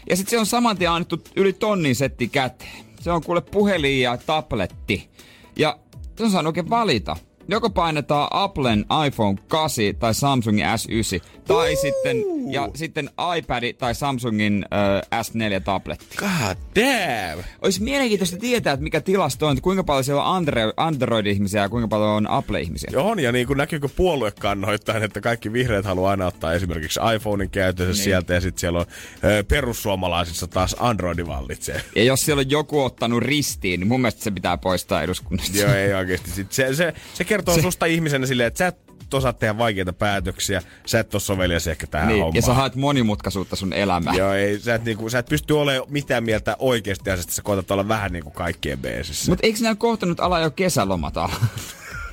[0.09, 2.85] Ja sitten se on saman tien annettu yli tonnin setti käteen.
[2.99, 5.09] Se on kuule puhelin ja tabletti.
[5.55, 5.79] Ja
[6.17, 7.15] se on saanut oikein valita.
[7.47, 12.17] Joko painetaan Applen iPhone 8 tai Samsungin S9, tai sitten,
[12.49, 16.17] ja sitten iPad tai Samsungin ö, S4 tabletti.
[16.17, 17.43] God damn!
[17.61, 20.45] Olisi mielenkiintoista tietää, että mikä tilasto on, että kuinka paljon siellä on
[20.77, 22.89] Android-ihmisiä ja kuinka paljon on Apple-ihmisiä.
[22.93, 27.49] Joo, on, ja niin kuin näkyykö puoluekannoittain, että kaikki vihreät haluaa aina ottaa esimerkiksi iPhonein
[27.49, 28.03] käytössä niin.
[28.03, 28.85] sieltä, ja sitten siellä on
[29.23, 31.81] ö, perussuomalaisissa taas Android vallitsee.
[31.95, 35.57] Ja jos siellä on joku ottanut ristiin, niin mun mielestä se pitää poistaa eduskunnasta.
[35.57, 36.31] Joo, ei oikeasti.
[36.31, 37.61] Sit se, se, se kertoo se...
[37.61, 41.87] susta ihmisenä silleen, että sä et osaa tehdä vaikeita päätöksiä, sä et ole sovelias ehkä
[41.87, 42.35] tähän Niin, hommaan.
[42.35, 44.17] ja sä haet monimutkaisuutta sun elämään.
[44.17, 47.71] Joo, ei, sä, et niinku, sä et pysty olemaan mitään mieltä oikeasti asiasta, sä koetat
[47.71, 49.31] olla vähän niinku kaikkien beesissä.
[49.31, 51.35] Mutta eikö ne kohtanut ala jo kesälomat alla?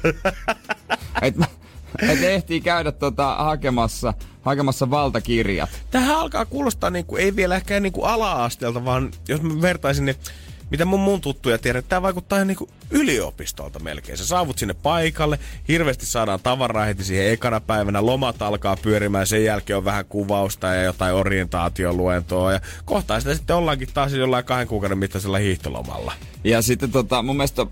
[1.23, 1.35] et,
[2.09, 5.71] et ehtii käydä tota hakemassa, hakemassa valtakirjat.
[5.91, 10.17] Tähän alkaa kuulostaa niinku, ei vielä ehkä niinku ala-asteelta, vaan jos mä vertaisin, niin
[10.73, 14.19] mitä mun mun tuttuja tiedän, tämä vaikuttaa ihan niinku yliopistolta melkein.
[14.19, 19.45] Sä saavut sinne paikalle, hirveästi saadaan tavaraa heti siihen ekana päivänä, lomat alkaa pyörimään, sen
[19.45, 24.69] jälkeen on vähän kuvausta ja jotain orientaatioluentoa ja kohtaa sitä sitten ollaankin taas jollain kahden
[24.69, 26.13] kuukauden mittaisella hiihtolomalla.
[26.45, 27.67] Ja sitten tota, mun mielestä,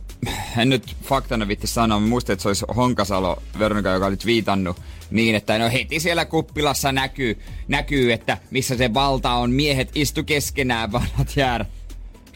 [0.59, 4.77] en nyt faktana vitti sanoa, mä muistin, että se olisi Honkasalo Veronika, joka oli viitannut
[5.11, 7.39] niin, että no heti siellä kuppilassa näkyy,
[7.69, 11.67] näkyy, että missä se valta on, miehet istu keskenään, vanhat jäädä.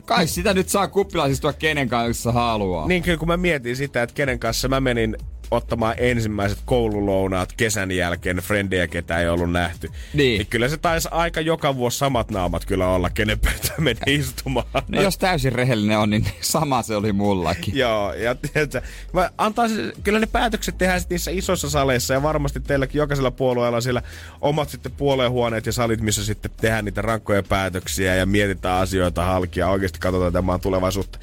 [0.07, 2.89] Kai sitä nyt saa kuppilassa istua kenen kanssa haluaa.
[2.89, 5.17] Niin kyllä kun mä mietin sitä, että kenen kanssa mä menin
[5.51, 9.89] ottamaan ensimmäiset koululounaat kesän jälkeen, frendejä ketä ei ollut nähty.
[10.15, 10.39] Niin.
[10.39, 14.67] niin kyllä se taisi aika joka vuosi samat naamat kyllä olla, kenen pöytään meni istumaan.
[14.89, 17.77] No jos täysin rehellinen on, niin sama se oli mullakin.
[17.77, 18.83] Joo, ja tiedätkö,
[19.13, 23.77] mä antaisin, kyllä ne päätökset tehdään sitten niissä isoissa saleissa ja varmasti teilläkin jokaisella puolueella
[23.77, 24.03] on siellä
[24.41, 29.61] omat sitten puoluehuoneet ja salit, missä sitten tehdään niitä rankkoja päätöksiä ja mietitään asioita halki
[29.61, 31.19] ja oikeasti katsotaan tämän tulevaisuutta.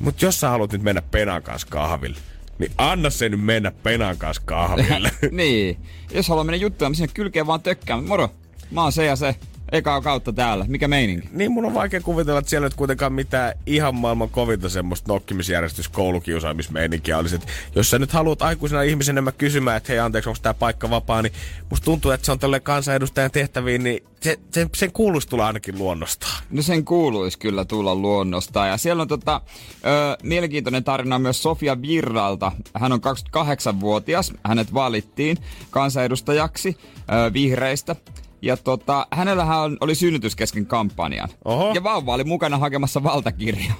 [0.00, 2.18] Mutta jos sä haluat nyt mennä penan kanssa kahville,
[2.58, 5.10] niin anna se nyt mennä penan kanssa kahville.
[5.30, 5.78] niin.
[6.14, 8.04] Jos haluaa mennä juttuja, niin sinne kylkeen vaan tökkään.
[8.04, 8.30] Moro,
[8.70, 9.36] mä oon se ja se.
[9.74, 10.64] Ekaa kautta täällä.
[10.68, 11.28] Mikä meininki?
[11.32, 15.88] niin mun on vaikea kuvitella, että siellä ei kuitenkaan mitään ihan maailman kovinta semmoista nokkimisjärjestys
[15.88, 17.34] koulukiusaamismeininkiä olisi.
[17.34, 20.90] Että jos sä nyt haluat aikuisena ihmisenä mä kysymään, että hei anteeksi, onko tämä paikka
[20.90, 21.32] vapaa, niin
[21.70, 25.78] musta tuntuu, että se on tälle kansanedustajan tehtäviin, niin se, se, sen kuuluisi tulla ainakin
[25.78, 26.44] luonnostaan.
[26.50, 28.66] No sen kuuluisi kyllä tulla luonnosta.
[28.66, 29.40] Ja siellä on tota,
[29.76, 32.52] ö, mielenkiintoinen tarina myös Sofia Virralta.
[32.74, 34.32] Hän on 28-vuotias.
[34.44, 35.36] Hänet valittiin
[35.70, 37.96] kansanedustajaksi ö, vihreistä.
[38.44, 41.28] Ja tota, hänellähän oli synnytys kesken kampanjan.
[41.44, 41.72] Oho.
[41.74, 43.76] Ja vauva oli mukana hakemassa valtakirjaa.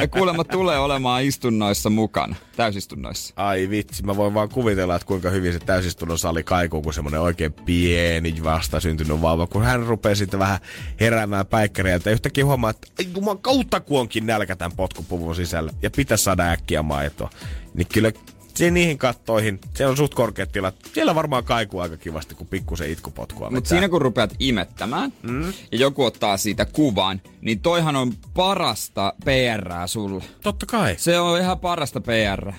[0.00, 3.34] ja kuulemma tulee olemaan istunnoissa mukana, täysistunnoissa.
[3.36, 7.20] Ai vitsi, mä voin vaan kuvitella, että kuinka hyvin se täysistunnon sali kaikuu, kun semmonen
[7.20, 10.58] oikein pieni vastasyntynyt vauva, kun hän rupeaa sitten vähän
[11.00, 12.10] heräämään päikkäreiltä.
[12.10, 15.72] Ja yhtäkkiä huomaa, että ai juman kautta kuonkin nälkä tämän potkupuvun sisällä.
[15.82, 17.30] Ja pitäisi saada äkkiä maitoa.
[17.74, 18.12] Niin kyllä
[18.54, 20.74] se niihin kattoihin, se on suht korkeat tilat.
[20.94, 25.52] Siellä varmaan kaikuu aika kivasti, kun pikkusen itkupotkua Mutta siinä kun rupeat imettämään mm.
[25.72, 30.24] ja joku ottaa siitä kuvan, niin toihan on parasta PRää sulle.
[30.42, 30.94] Totta kai.
[30.98, 32.52] Se on ihan parasta PR.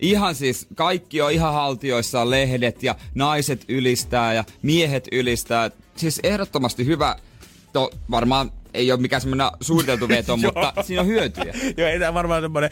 [0.00, 5.70] Ihan siis, kaikki on ihan haltioissaan, lehdet ja naiset ylistää ja miehet ylistää.
[5.96, 7.16] Siis ehdottomasti hyvä,
[7.72, 11.54] to, varmaan ei ole mikään semmoinen suunniteltu veto, mutta siinä on hyötyjä.
[11.76, 12.70] Joo, ei tämä varmaan semmoinen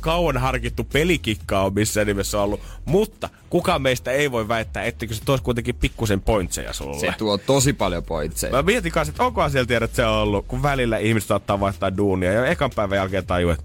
[0.00, 2.60] kauan harkittu pelikikka on missään nimessä ollut.
[2.84, 7.00] Mutta kukaan meistä ei voi väittää, etteikö se toisi kuitenkin pikkusen pointseja sulle.
[7.00, 8.52] Se tuo tosi paljon pointseja.
[8.52, 11.60] Mä mietin kanssa, että onkohan siellä tiedä, että se on ollut, kun välillä ihmiset saattaa
[11.60, 13.64] vaihtaa duunia ja ekan päivän jälkeen tajuu, että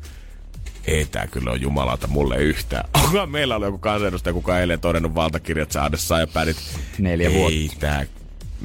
[0.88, 2.89] ei tää kyllä on jumalauta mulle yhtään.
[3.03, 6.57] Onkohan meillä ollut joku kansanedustaja, kuka eilen todennut valtakirjat saadessaan ja päädit,
[6.97, 7.80] Neljä ei vuotta.
[7.80, 8.05] tää,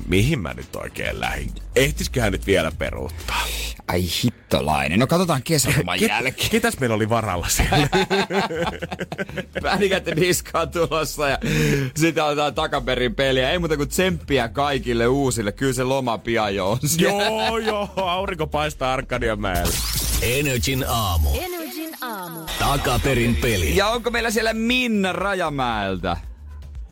[0.06, 1.52] mihin mä nyt oikein lähdin?
[1.76, 3.44] Ehtisiköhän nyt vielä peruuttaa?
[3.88, 4.98] Ai hittolainen.
[4.98, 6.50] No katsotaan kesäloman jälkeen.
[6.50, 7.88] Ketäs meillä oli varalla siellä?
[9.62, 11.38] Pänikätten niskaa tulossa ja
[11.96, 13.50] sitten aletaan takaperin peliä.
[13.50, 15.52] Ei muuta kuin tsemppiä kaikille uusille.
[15.52, 17.22] Kyllä se loma pian jo on siellä.
[17.24, 19.74] joo, joo, aurinko paistaa Arkadianmäellä.
[20.22, 21.30] Energin aamu.
[21.40, 22.40] Energin aamu.
[22.58, 23.76] Takaperin peli.
[23.76, 26.16] Ja onko meillä siellä Minna Rajamäeltä?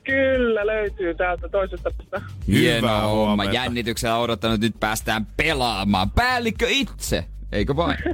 [0.07, 2.28] Kyllä löytyy täältä toisesta päästä.
[2.48, 3.14] Hieno Hyvää homma.
[3.16, 3.54] huomenta.
[3.54, 6.11] Jännityksellä odottanut, nyt päästään pelaamaan.
[6.11, 7.98] Päällikkö itse, eikö vain?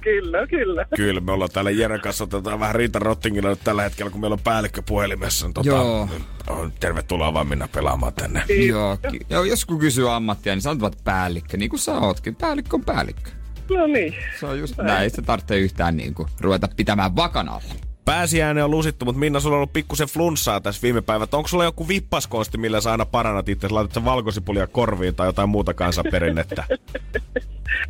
[0.00, 0.86] Kyllä, kyllä.
[0.96, 4.34] Kyllä, me ollaan täällä Jeren kanssa otetaan vähän Riita Rottingilla nyt tällä hetkellä, kun meillä
[4.34, 5.50] on päällikkö puhelimessa.
[5.54, 6.08] Tota, Joo.
[6.46, 8.42] On, tervetuloa vaan minä pelaamaan tänne.
[8.68, 11.92] Joo, ki- joo, jos kun kysyy ammattia, niin sanot vaan että päällikkö, niin kuin sä
[11.98, 12.36] ootkin.
[12.36, 13.30] Päällikkö on päällikkö.
[13.70, 14.14] No niin.
[14.40, 17.74] Se on just näin, ei se tarvitse yhtään niin kuin ruveta pitämään vakan alla.
[18.06, 21.34] Pääsiäinen on lusittu, mutta Minna, sulla on ollut pikkusen flunssaa tässä viime päivät.
[21.34, 23.68] Onko sulla joku vippaskonsti, millä sä aina parannat itse?
[23.68, 26.64] Laitat sä valkosipulia korviin tai jotain muuta kansanperinnettä?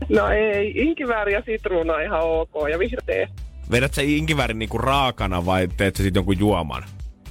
[0.08, 3.28] No ei, inkivääri ja sitruuna on ihan ok ja vihreä
[3.70, 6.84] Vedät sä inkiväärin niinku raakana vai teet sä sit jonkun juoman?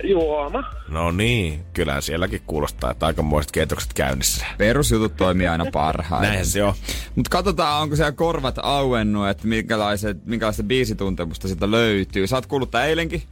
[0.03, 0.63] Juoma.
[0.87, 4.45] No niin, kyllähän sielläkin kuulostaa, että aikamoiset keitokset käynnissä.
[4.57, 6.27] Perusjutut toimii aina parhaiten.
[6.27, 6.73] Näinhän se on.
[7.15, 12.25] Mutta katsotaan, onko siellä korvat auennut, että minkälaiset, minkälaista biisituntemusta sieltä löytyy.
[12.33, 13.23] Oot kuullut tää eilenkin?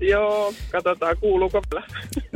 [0.00, 1.86] Joo, katsotaan kuuluuko vielä.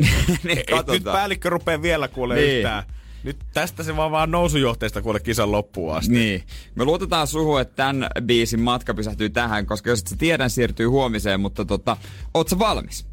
[0.44, 2.46] niin, Ei, nyt päällikkö rupee vielä kuule Niin.
[2.46, 2.56] niin.
[2.58, 2.82] yhtään.
[3.22, 6.12] Nyt tästä se vaan vaan nousujohteesta kuule kisan loppuun asti.
[6.12, 6.42] Niin.
[6.74, 10.86] Me luotetaan suhun, että tämän biisin matka pysähtyy tähän, koska jos et sä tiedän, siirtyy
[10.86, 11.96] huomiseen, mutta tota,
[12.34, 13.09] oot sä valmis?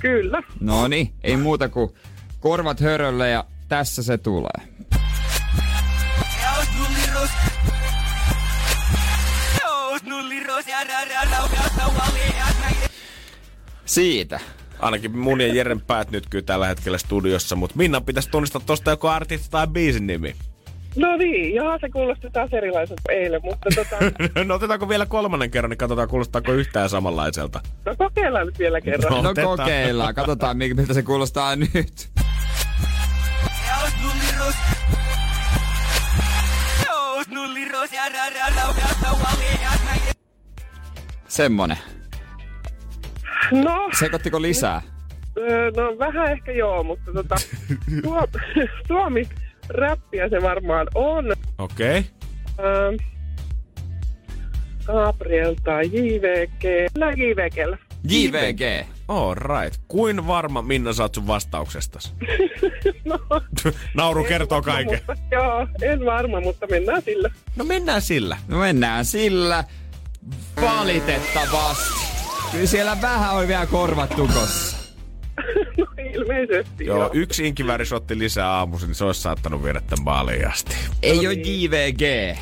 [0.00, 0.42] Kyllä.
[0.60, 1.90] No niin, ei muuta kuin
[2.40, 4.76] korvat hörölle ja tässä se tulee.
[13.84, 14.40] Siitä.
[14.78, 18.90] Ainakin mun ja Jeren päät nyt kyllä tällä hetkellä studiossa, mutta Minna pitäisi tunnistaa tosta
[18.90, 20.36] joku artisti tai biisin nimi.
[20.96, 23.96] No niin, joo, se kuulosti taas erilaiselta kuin eilen, mutta tota,
[24.44, 27.60] no otetaanko vielä kolmannen kerran, niin katsotaan kuulostaako yhtään samanlaiselta.
[27.84, 29.12] no kokeillaan nyt vielä kerran.
[29.12, 29.22] No.
[29.22, 29.56] No Otetaan.
[29.58, 32.10] kokeillaan, katsotaan mi- miltä se kuulostaa nyt.
[41.28, 41.76] Semmonen.
[43.52, 44.82] No, Sekoittiko lisää?
[45.76, 47.34] no vähän ehkä joo, mutta tota,
[48.04, 48.26] Suo,
[48.86, 49.28] Suomi
[49.68, 51.32] räppiä se varmaan on.
[51.58, 51.98] Okei.
[51.98, 52.66] Okay.
[52.66, 52.96] Öö,
[54.86, 56.64] Gabriel tai JVG.
[56.98, 57.78] No JVGllä.
[58.08, 58.86] JVG.
[59.08, 59.80] All right.
[59.88, 62.14] Kuin varma Minna saat sun vastauksestas?
[63.04, 63.18] No,
[63.94, 65.00] Nauru kertoo varma, kaiken.
[65.06, 67.30] Mutta, joo, en varma, mutta mennään sillä.
[67.56, 68.36] No mennään sillä.
[68.48, 69.64] No mennään sillä.
[70.60, 72.06] Valitettavasti.
[72.52, 74.75] Kyllä siellä vähän oli vielä korvat tukossa.
[75.78, 77.10] No ilmeisesti Joo, joo.
[77.12, 80.74] yksi inkiväärisotti lisää aamuisin, niin se olisi saattanut viedä tämän maaliin asti.
[81.02, 82.36] Ei ole JVG.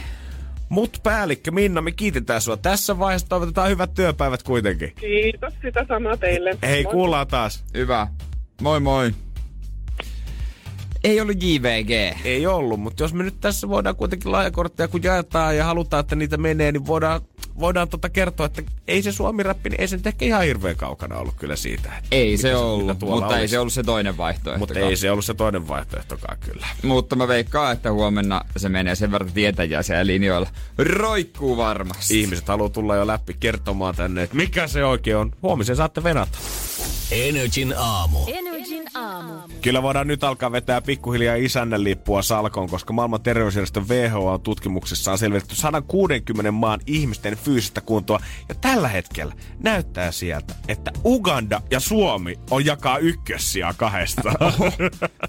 [0.69, 3.29] Mut päällikkö Minna, me kiitetään sua tässä vaiheessa.
[3.29, 4.93] Toivotetaan hyvät työpäivät kuitenkin.
[5.01, 6.59] Kiitos sitä samaa teille.
[6.63, 6.93] Hei, Moi.
[6.93, 7.65] kuullaan taas.
[7.75, 8.07] Hyvä.
[8.63, 9.11] Moi moi.
[11.05, 12.17] Ei ollut JVG.
[12.25, 16.17] Ei ollut, mutta jos me nyt tässä voidaan kuitenkin laajakortteja kun jaetaan ja halutaan, että
[16.17, 17.21] niitä menee, niin voidaan,
[17.59, 21.17] voidaan tota kertoa, että ei se suomi-räppi, niin ei se nyt ehkä ihan hirveän kaukana
[21.17, 21.89] ollut kyllä siitä.
[21.89, 23.51] Että Ei se ollut, tuolla mutta ei olisi.
[23.53, 24.59] se ollut se toinen vaihtoehto.
[24.59, 26.67] Mutta ei se ollut se toinen vaihtoehtokaan kyllä.
[26.83, 30.49] Mutta mä veikkaan, että huomenna se menee sen verran tietäjiä siellä linjoilla.
[30.79, 32.21] Roikkuu varmasti.
[32.21, 35.33] Ihmiset haluaa tulla jo läpi kertomaan tänne, että mikä se oikein on.
[35.43, 36.39] Huomisen saatte venata.
[37.11, 38.19] Energin aamu.
[38.27, 39.33] Energin aamu.
[39.63, 45.19] Kyllä voidaan nyt alkaa vetää pikkuhiljaa isännän lippua salkoon, koska maailman terveysjärjestö WHO on tutkimuksessaan
[45.19, 48.21] selvitetty 160 maan ihmisten fyysistä kuntoa.
[48.49, 54.33] Ja tällä hetkellä näyttää sieltä, että Uganda ja Suomi on jakaa ykkössiä kahdesta.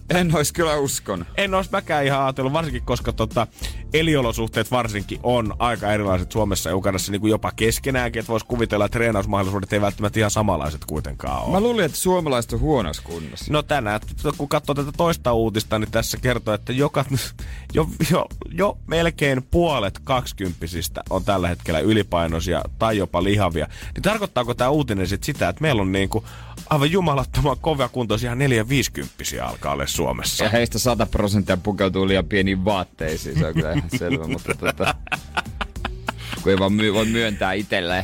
[0.10, 1.26] En ois kyllä uskon.
[1.38, 3.48] en olisi mäkään ihan ajatellut, varsinkin koska tota,
[3.94, 8.20] eliolosuhteet varsinkin on aika erilaiset Suomessa ja Ugandassa niin kuin jopa keskenäänkin.
[8.20, 11.52] Että voisi kuvitella, että treenausmahdollisuudet ei välttämättä ihan samanlaiset kuitenkaan ole.
[11.52, 13.54] Mä luulin, että suomalaiset on huonossa kunnossa.
[13.54, 14.02] No tänään,
[14.38, 17.06] kun katsoo tätä toista uutista, niin tässä kertoo, että joka,
[17.74, 23.68] jo, jo, jo melkein puolet kaksikymppisistä on tällä hetkellä ylipainoisia tai jopa lihavia.
[23.96, 26.24] Niin tarkoittaako tämä uutinen sit sitä, että meillä on niinku
[26.70, 30.44] aivan jumalattoman kovia kuntoisia 4 50 alkaa olla Suomessa?
[30.44, 34.96] Ja heistä 100 prosenttia pukeutuu liian pieniin vaatteisiin, se on kyllä ihan selvä, mutta tota,
[36.44, 38.04] kun ei vaan my, voi myöntää itselleen.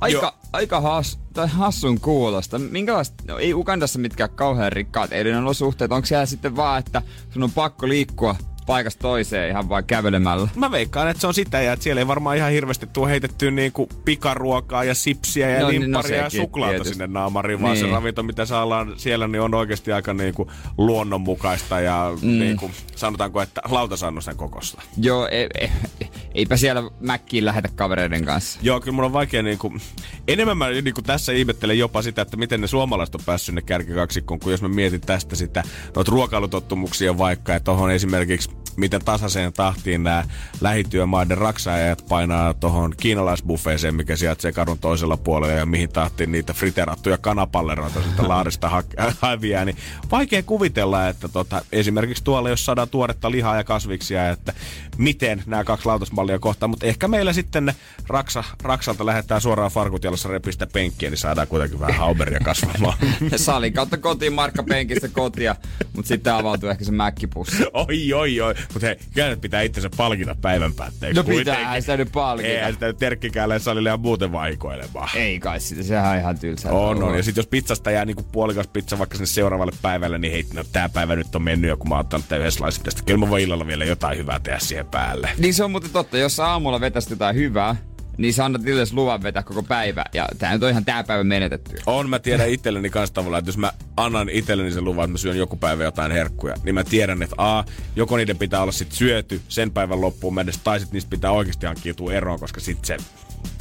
[0.00, 0.32] Aika, Joo.
[0.52, 2.58] aika has, tai hassun kuulosta.
[2.58, 5.92] Minkälaista, no ei Ugandassa mitkään kauhean rikkaat elinolosuhteet.
[5.92, 8.36] Onko siellä sitten vaan, että sun on pakko liikkua
[8.66, 10.48] paikasta toiseen ihan vaan kävelemällä?
[10.54, 13.50] Mä veikkaan, että se on sitä ja että siellä ei varmaan ihan hirveästi tuo heitettyä
[13.50, 16.94] niinku pikaruokaa ja sipsiä ja No no, niin, no limpparia ja suklaata tietysti.
[16.94, 17.86] sinne naamariin, vaan Niin.
[17.86, 22.38] se ravinto, mitä saadaan siellä, niin on oikeasti aika niinku luonnonmukaista ja mm.
[22.38, 24.82] niinku, sanotaanko, että lautasannosten kokosta.
[24.96, 25.70] Joo, ei, ei,
[26.34, 28.58] eipä siellä mäkkiin lähetä kavereiden kanssa.
[28.62, 29.72] Joo, kyllä mun on vaikea niinku...
[30.28, 34.40] Enemmän mä niinku tässä ihmettelen jopa sitä, että miten ne suomalaiset on päässyt sinne kärkikaksikkoon,
[34.40, 35.62] kun jos mä mietin tästä sitä,
[35.94, 40.24] noita ruokailutottumuksia vaikka, että tohon esimerkiksi miten tasaiseen tahtiin nämä
[40.60, 47.18] lähityömaiden raksaajat painaa tuohon kiinalaisbuffeeseen, mikä sijaitsee kadun toisella puolella ja mihin tahtiin niitä friterattuja
[47.18, 48.82] kanapalleroita sitä laarista ha-
[49.20, 49.76] häviää, niin
[50.10, 54.52] vaikea kuvitella, että tota, esimerkiksi tuolla, jos saadaan tuoretta lihaa ja kasviksia, että
[54.98, 57.74] miten nämä kaksi lautasmallia kohtaa, mutta ehkä meillä sitten ne
[58.06, 62.98] raksa, raksalta lähdetään suoraan farkut jalassa repistä penkkiä, niin saadaan kuitenkin vähän hauberia kasvamaan.
[63.36, 65.56] Salin kautta kotiin, markkapenkistä kotia,
[65.92, 67.64] mutta sitten avautuu ehkä se mäkkipussi.
[67.72, 68.45] oi, oi, oi.
[68.72, 71.16] Mutta hei, kyllä pitää itsensä palkita päivän päätteeksi.
[71.16, 71.54] No kuitenkin.
[71.54, 72.48] pitäähän sitä nyt palkita.
[72.48, 75.08] Eihän sitä nyt terkkikäälle salille ja muuten vaikoilemaan.
[75.14, 76.72] Ei kai sitä, sehän on ihan tylsää.
[76.72, 77.16] On, on.
[77.16, 80.64] Ja sitten jos pizzasta jää niinku puolikas pizza vaikka sinne seuraavalle päivälle, niin hei, no
[80.72, 83.02] tää päivä nyt on mennyt jo, kun mä oon ottanut tää yhdessä laisin tästä.
[83.06, 85.30] Kyllä mä voin illalla vielä jotain hyvää tehdä siihen päälle.
[85.38, 87.76] Niin se on muuten totta, jos aamulla vetäisit jotain hyvää,
[88.18, 90.04] niin sä annat itsellesi luvan vetää koko päivä.
[90.12, 91.76] Ja tää nyt on ihan tää päivä menetetty.
[91.86, 95.18] On, mä tiedän itselleni kanssa tavallaan, että jos mä annan itselleni sen luvan, että mä
[95.18, 97.64] syön joku päivä jotain herkkuja, niin mä tiedän, että A,
[97.96, 101.66] joko niiden pitää olla sit syöty sen päivän loppuun mennessä, tai sit niistä pitää oikeasti
[101.66, 102.96] hankkiutua eroon, koska sit se,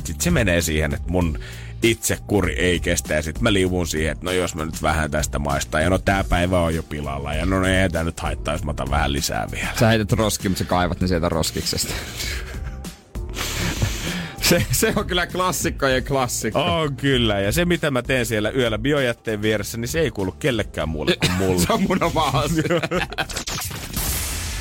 [0.03, 1.39] sit se menee siihen, että mun
[1.83, 5.11] itse kuri ei kestä ja sit mä liivun siihen, että no jos mä nyt vähän
[5.11, 8.53] tästä maistan ja no tää päivä on jo pilalla ja no ei tää nyt haittaa,
[8.53, 9.69] jos mä otan vähän lisää vielä.
[9.79, 11.93] Sä heität roskiin, mutta sä kaivat ne sieltä roskiksesta.
[14.49, 16.61] Se, se on kyllä klassikkojen klassikko.
[16.61, 20.31] On kyllä, ja se mitä mä teen siellä yöllä biojätteen vieressä, niin se ei kuulu
[20.31, 21.65] kellekään muulle kuin mulle.
[21.65, 22.63] Se on mun oma asia.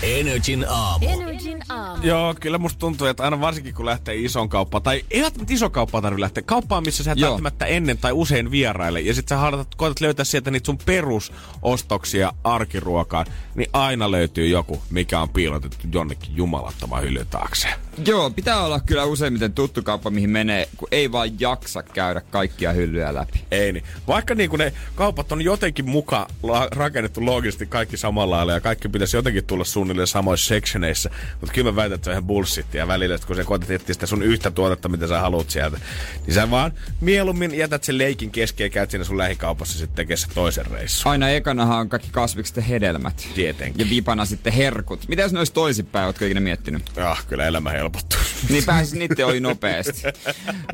[0.04, 1.06] Energin aamu.
[1.08, 2.02] Energin aamu.
[2.02, 5.70] Joo, kyllä musta tuntuu, että aina varsinkin kun lähtee isoon kauppaan, tai ei välttämättä iso
[5.70, 9.36] kauppaan tarvitse lähteä, kauppaan, missä sä et välttämättä ennen tai usein vieraille, ja sit sä
[9.36, 15.86] harjoitat, koetat löytää sieltä niitä sun perusostoksia arkiruokaan, niin aina löytyy joku, mikä on piilotettu
[15.92, 17.68] jonnekin jumalattoman hyllyn taakse.
[18.06, 22.72] Joo, pitää olla kyllä useimmiten tuttu kauppa, mihin menee, kun ei vaan jaksa käydä kaikkia
[22.72, 23.44] hyllyjä läpi.
[23.50, 23.84] Ei niin.
[24.06, 28.60] Vaikka niin kuin ne kaupat on jotenkin muka la- rakennettu loogisesti kaikki samalla lailla ja
[28.60, 32.24] kaikki pitäisi jotenkin tulla suunnilleen samoissa sectioneissa, mutta kyllä mä väitän, että se on ihan
[32.24, 35.78] bullshittia välillä, että kun sä koetat etsiä sitä sun yhtä tuotetta, mitä sä haluat sieltä,
[36.26, 40.16] niin sä vaan mieluummin jätät sen leikin kesken ja käyt siinä sun lähikaupassa sitten tekee
[40.16, 41.10] se toisen reissun.
[41.12, 43.28] Aina ekanahan on kaikki kasvikset ja hedelmät.
[43.34, 43.86] Tietenkin.
[43.86, 45.08] Ja vipana sitten herkut.
[45.08, 46.82] Mitä jos ne olisi toisinpäin, ootko ikinä miettinyt?
[46.98, 48.20] Ah, kyllä elämä helpottuu.
[48.48, 50.02] Niin pääsis niitten oli nopeasti.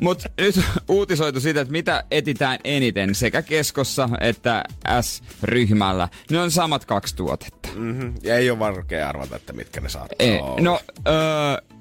[0.01, 4.65] Mutta nyt uutisoitu siitä, että mitä etitään eniten sekä keskossa että
[5.01, 6.09] S-ryhmällä.
[6.31, 7.69] Ne on samat kaksi tuotetta.
[7.75, 8.15] Mm-hmm.
[8.23, 10.39] Ja ei ole varkea arvata, että mitkä ne saattaa Ei.
[10.39, 10.61] olla.
[10.61, 11.13] No, öö,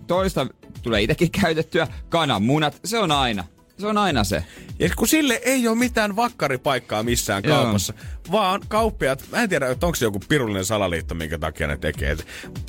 [0.07, 0.47] toista
[0.81, 1.87] tulee itsekin käytettyä.
[2.09, 3.43] Kananmunat, se on aina.
[3.77, 4.43] Se on aina se.
[4.79, 7.77] Ja kun sille ei ole mitään vakkaripaikkaa missään Joo.
[8.31, 12.17] Vaan kauppiat, mä en tiedä, että onko se joku pirullinen salaliitto, minkä takia ne tekee.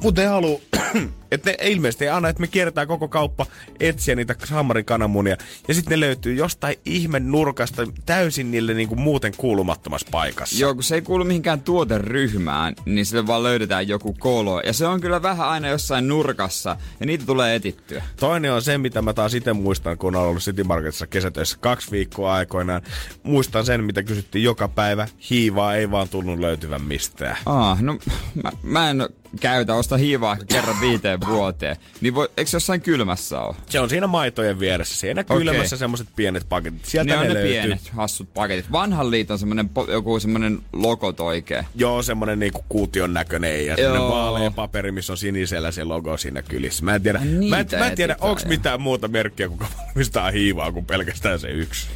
[0.03, 0.63] Mutta ne haluu,
[1.33, 3.47] että ne ilmeisesti ei anna, että me kierretään koko kauppa
[3.81, 5.37] etsiä niitä sammarin kananmunia.
[5.69, 10.61] Ja sitten ne löytyy jostain ihme nurkasta täysin niille niinku muuten kuulumattomassa paikassa.
[10.61, 14.61] Joo, kun se ei kuulu mihinkään tuoteryhmään, niin sille vaan löydetään joku kolo.
[14.61, 18.03] Ja se on kyllä vähän aina jossain nurkassa, ja niitä tulee etittyä.
[18.17, 21.91] Toinen on se, mitä mä taas itse muistan, kun olen ollut City Marketissa kesätöissä kaksi
[21.91, 22.83] viikkoa aikoinaan.
[23.23, 25.09] Muistan sen, mitä kysyttiin joka päivä.
[25.51, 27.37] Hiivaa ei vaan tullut löytyvän mistään.
[27.47, 27.99] Ah, no
[28.43, 29.09] mä, mä en
[29.41, 31.77] käytä, osta hiivaa kerran viiteen vuoteen.
[32.01, 33.57] Niin voi, eikö se jossain kylmässä ole?
[33.69, 34.97] Se on siinä maitojen vieressä.
[34.97, 35.37] Siinä Okei.
[35.37, 36.85] kylmässä semmoset pienet paketit.
[36.85, 37.53] Sieltä Ne on ne, ne löytyy.
[37.53, 38.73] pienet, hassut paketit.
[38.73, 41.65] Vanhan liiton semmonen, joku semmonen logot oikein.
[41.75, 46.43] Joo, semmonen niinku kuution näköinen ja semmonen vaalea paperi, missä on sinisellä se logo siinä
[46.43, 46.85] kylissä.
[46.85, 50.31] Mä en tiedä, Ai mä en, mä en tiedä onks mitään muuta merkkiä, kuka valmistaa
[50.31, 51.89] hiivaa kuin pelkästään se yksi.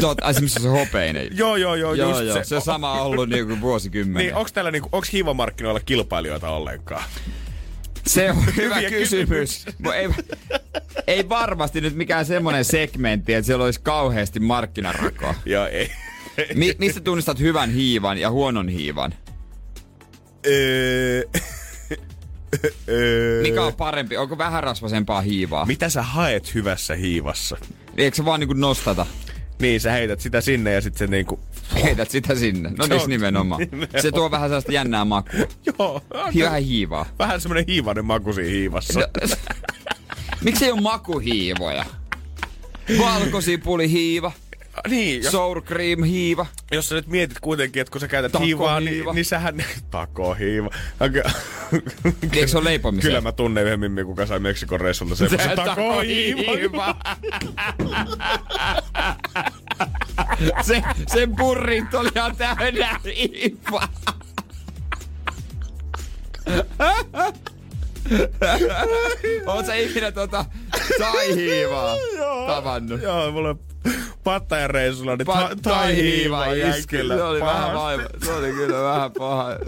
[0.00, 1.28] Totta, ai se missä se hopeinen.
[1.38, 2.34] joo, joo, joo, joo, just joo.
[2.36, 2.44] se.
[2.44, 4.26] Se on sama ollut niinku vuosikymmenen.
[4.26, 7.04] Niin, onks täällä niinku, onks hiivamarkkinoilla kilpailijoita ollenkaan?
[8.06, 9.66] Se on hyvä Hyviä kysymys.
[9.78, 10.08] Mut ei,
[11.06, 15.34] ei varmasti nyt mikään semmonen segmentti, että siellä olisi kauheasti markkinarakoa.
[15.44, 15.90] Joo, ei.
[16.54, 19.14] Mi- mistä tunnistat hyvän hiivan ja huonon hiivan?
[20.46, 21.22] Öö,
[22.88, 24.16] öö, Mikä on parempi?
[24.16, 25.66] Onko vähän rasvasempaa hiivaa?
[25.66, 27.56] Mitä sä haet hyvässä hiivassa?
[27.96, 29.06] Eikö se vaan niinku nostata?
[29.60, 31.40] Niin, sä heität sitä sinne ja sitten se niinku...
[31.82, 32.70] Heität sitä sinne.
[32.78, 33.60] No niin nimenomaan.
[33.60, 34.02] nimenomaan.
[34.02, 35.40] Se tuo vähän sellaista jännää makua.
[35.78, 36.02] Joo.
[36.40, 37.06] Vähän hiivaa.
[37.18, 39.00] Vähän semmonen hiivainen maku siinä hiivassa.
[39.00, 39.06] No,
[40.44, 41.84] Miksi ei ole makuhiivoja?
[42.98, 44.32] Valkosipuli hiiva,
[44.88, 46.46] niin, jos, sour cream hiiva.
[46.70, 48.58] jos sä nyt mietit kuitenkin, että kun sä käytät Takohiiva.
[48.58, 49.64] hiivaa, niin, niin sähän...
[49.90, 50.70] Takohiiva.
[51.00, 51.22] Okay.
[52.32, 53.10] Eikö se ole leipomiseen?
[53.10, 56.96] Kyllä mä tunnen yhden mimmin, kuka sai Meksikon reissulta semmoisen takohiiva.
[60.62, 63.88] se, sen burrit oli ihan täynnä hiivaa.
[69.46, 70.44] Oot sä ikinä tota
[70.98, 71.96] tai-hiivaa
[72.46, 73.02] tavannut?
[73.02, 73.56] Joo, mulla
[74.24, 76.44] pattajan reissulla, niin Pa- ta- tai-hiiva
[76.88, 78.02] kyllä Se oli vähän vaiva.
[78.24, 79.48] Se oli kyllä vähän paha.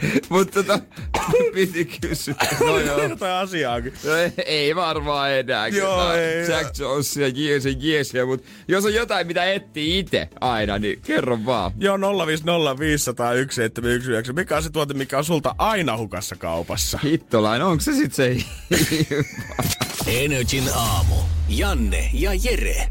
[0.28, 0.80] Mutta tota,
[1.54, 2.34] piti kysyä.
[2.60, 3.02] No joo.
[3.02, 3.92] Jotain asiaakin.
[4.04, 5.68] No ei, ei varmaan enää.
[5.68, 6.48] Joo, ei.
[6.48, 10.78] Jack Jones ja jees ja jees, ja mutta jos on jotain, mitä etsii itse aina,
[10.78, 11.72] niin kerro vaan.
[11.78, 12.02] Joo, 050501719.
[14.32, 16.98] Mikä on se tuote, mikä on sulta aina hukassa kaupassa?
[17.04, 18.36] Hittolain, onko se sit se
[20.06, 21.14] Energin aamu.
[21.48, 22.88] Janne ja Jere.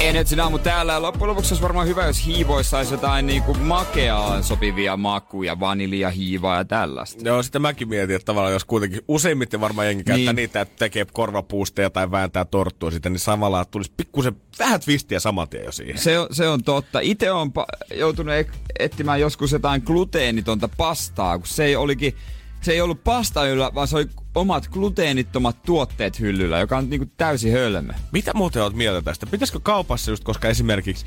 [0.00, 4.44] Energin aamu täällä ja loppujen lopuksi olisi varmaan hyvä, jos hiivoissa olisi jotain niinku makeaan
[4.44, 7.28] sopivia makuja, vanilja, hiivaa ja tällaista.
[7.28, 10.36] Joo, sitä mäkin mietin, että tavallaan jos kuitenkin useimmiten varmaan jengi käyttää Niin.
[10.36, 15.48] niitä, että tekee korvapuusteja tai vääntää torttua sitä, niin samalla tulisi pikkusen vähän twistiä saman
[15.48, 15.98] tien jo siihen.
[15.98, 17.00] Se on, se on totta.
[17.00, 18.34] Itse on pa- joutunut
[18.78, 22.16] etsimään joskus jotain gluteenitonta pastaa, kun se ei olikin,
[22.60, 27.06] se ei ollut pasta yllä, vaan se oli omat gluteenittomat tuotteet hyllyllä, joka on niinku
[27.16, 27.92] täysin hölmö.
[28.12, 29.26] Mitä muuten oot mieltä tästä?
[29.26, 31.06] Pitäisikö kaupassa just, koska esimerkiksi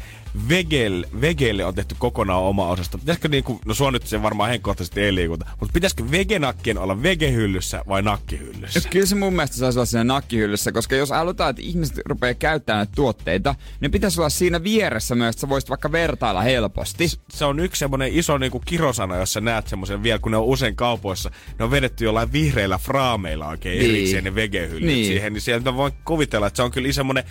[0.50, 5.02] vegel, vegeille on tehty kokonaan oma osasto, pitäisikö niinku, no sua nyt se varmaan henkkohtaisesti
[5.02, 8.90] ei liikuta, mutta pitäisikö vegenakkien olla vegehyllyssä vai nakkihyllyssä?
[8.90, 12.80] Kyllä se mun mielestä saisi olla siinä nakkihyllyssä, koska jos halutaan, että ihmiset rupeaa käyttämään
[12.80, 17.08] näitä tuotteita, niin pitäisi olla siinä vieressä myös, että sä voisit vaikka vertailla helposti.
[17.30, 20.46] Se on yksi semmonen iso niinku kirosana, jos sä näet semmoisen vielä, kun ne on
[20.46, 21.32] usein kaupoissa.
[21.60, 23.92] Ne on vedetty jollain vihreillä fraasilla daameilla oikein Niin.
[23.92, 25.06] erikseen ne vegehyllyt Niin.
[25.06, 27.24] siihen, niin sieltä voi kuvitella, että se on kyllä semmoinen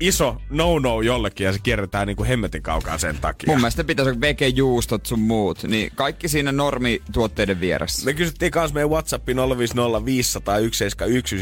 [0.00, 3.46] iso no-no jollekin ja se kierretään niinku hemmetin kaukaa sen takia.
[3.46, 5.62] Mun mielestä pitäisi olla vegejuustot sun muut.
[5.62, 8.04] Niin kaikki siinä normituotteiden vieressä.
[8.04, 9.40] Me kysyttiin kans meidän WhatsAppin 050501711,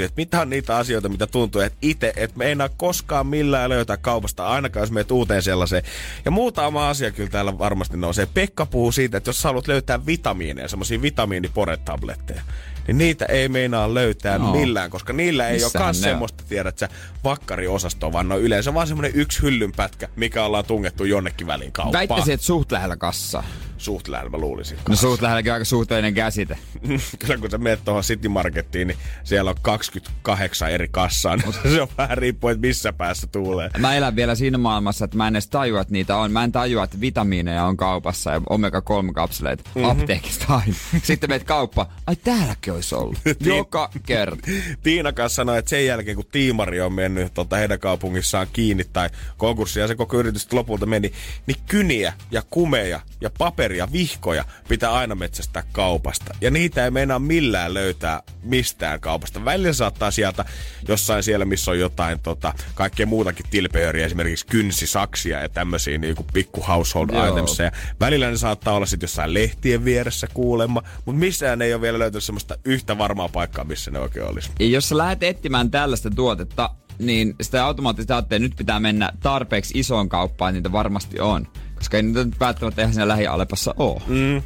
[0.02, 3.70] että mitä on niitä asioita, mitä tuntuu, että itse, että me ei enää koskaan millään
[3.70, 5.82] löytää kaupasta, ainakaan jos meet uuteen sellaiseen.
[6.24, 8.26] Ja muutama asia kyllä täällä varmasti nousee.
[8.34, 12.42] Pekka puhuu siitä, että jos sä haluat löytää vitamiineja, semmoisia vitamiiniporetabletteja,
[12.88, 14.52] niin niitä ei meinaa löytää Joo.
[14.52, 16.88] millään, koska niillä ei ole Missähän kans semmoista, tiedät sä,
[17.24, 21.92] vakkariosastoa, vaan ne on yleensä vaan semmoinen yksi hyllynpätkä, mikä ollaan tungettu jonnekin väliin kauppaan.
[21.92, 23.44] Väittäisin, että suht lähellä kassaa.
[23.78, 24.78] Suht lähellä mä luulisin.
[24.88, 26.58] No suht lähelläkin aika suhteellinen käsite.
[27.18, 31.36] Kyllä kun sä menet tuohon City Markettiin, niin siellä on 28 eri kassaa.
[31.36, 33.70] Niin se on vähän riippuu, että missä päässä tuulee.
[33.78, 36.32] Mä elän vielä siinä maailmassa, että mä en edes tajua, että niitä on.
[36.32, 39.78] Mä en tajua, että vitamiineja on kaupassa ja omega-3 kapseleita Mhm.
[39.84, 40.00] mm-hmm.
[40.00, 40.74] apteekista aina.
[41.02, 41.86] Sitten meet kauppa.
[42.06, 43.18] Ai täälläkin olisi ollut.
[43.40, 44.48] Joka kerta.
[44.82, 49.10] Tiina kanssa sanoi, että sen jälkeen kun Tiimari on mennyt tota heidän kaupungissaan kiinni tai
[49.36, 51.12] konkurssi ja se koko yritys lopulta meni,
[51.46, 56.34] niin kyniä ja kumeja ja paperia, vihkoja pitää aina metsästää kaupasta.
[56.40, 59.44] Ja niitä ei meinaa millään löytää mistään kaupasta.
[59.44, 60.44] Välillä saattaa sieltä
[60.88, 66.26] jossain siellä, missä on jotain tota, kaikkea muutakin tilpehöriä, esimerkiksi kynsisaksia ja tämmöisiä niin kuin
[66.32, 67.28] pikku household Joo.
[67.28, 67.58] items.
[67.58, 71.98] Ja välillä ne saattaa olla sitten jossain lehtien vieressä kuulemma, mutta missään ei ole vielä
[71.98, 74.50] löytynyt semmoista yhtä varmaa paikkaa, missä ne oikein olisi.
[74.60, 79.12] Ja jos sä lähdet etsimään tällaista tuotetta, niin sitä automaattisesti ajattelee, että nyt pitää mennä
[79.20, 81.46] tarpeeksi isoon kauppaan, niitä varmasti on.
[81.78, 84.02] Koska ei niitä nyt välttämättä ihan siinä lähialepassa ole.
[84.06, 84.42] Mm,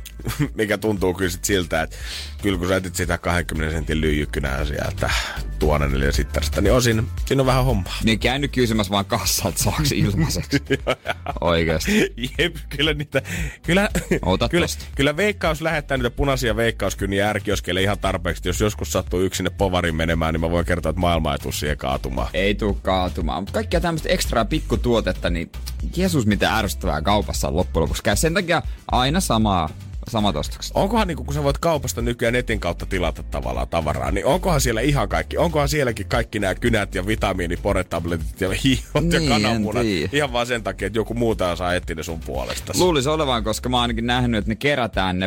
[0.55, 1.97] mikä tuntuu kyllä sit siltä, että
[2.43, 5.11] kyllä kun sä etit sitä 20 sentin lyijykynää sieltä
[5.59, 7.97] tuonen eli sittarista, niin on siinä, siinä on vähän hommaa.
[8.05, 10.63] Niin käynyt kysymässä vaan kassalta saaksi ilmaiseksi.
[11.41, 12.15] Oikeesti.
[12.39, 13.23] Jep, kyllä niitä,
[13.63, 13.89] kyllä,
[14.23, 14.85] Ota kyllä, tosta.
[14.95, 18.49] kyllä veikkaus lähettää niitä punaisia veikkauskyniä ärkioskeille ihan tarpeeksi.
[18.49, 21.53] Jos joskus sattuu yksin sinne povarin menemään, niin mä voin kertoa, että maailma ei tuu
[21.53, 22.29] siihen kaatumaan.
[22.35, 23.43] Ei tuu kaatumaan.
[23.43, 25.53] Mutta kaikkia tämmöistä ekstraa pikkutuotetta, niin
[25.97, 28.17] Jeesus mitä ärsyttävää kaupassa on loppujen lopuksi käy.
[28.17, 29.69] Sen takia aina samaa,
[30.09, 30.73] samat ostokset.
[30.75, 34.81] Onkohan niin kun sä voit kaupasta nykyään netin kautta tilata tavallaan tavaraa, niin onkohan siellä
[34.81, 40.33] ihan kaikki, onkohan sielläkin kaikki nämä kynät ja vitamiiniporetabletit ja hiot Niin, ja kananmunat ihan
[40.33, 42.73] vaan sen takia, että joku muuta osaa etsiä ne sun puolesta.
[42.79, 45.25] Luulisi olevan, koska mä oon ainakin nähnyt, että ne kerätään ne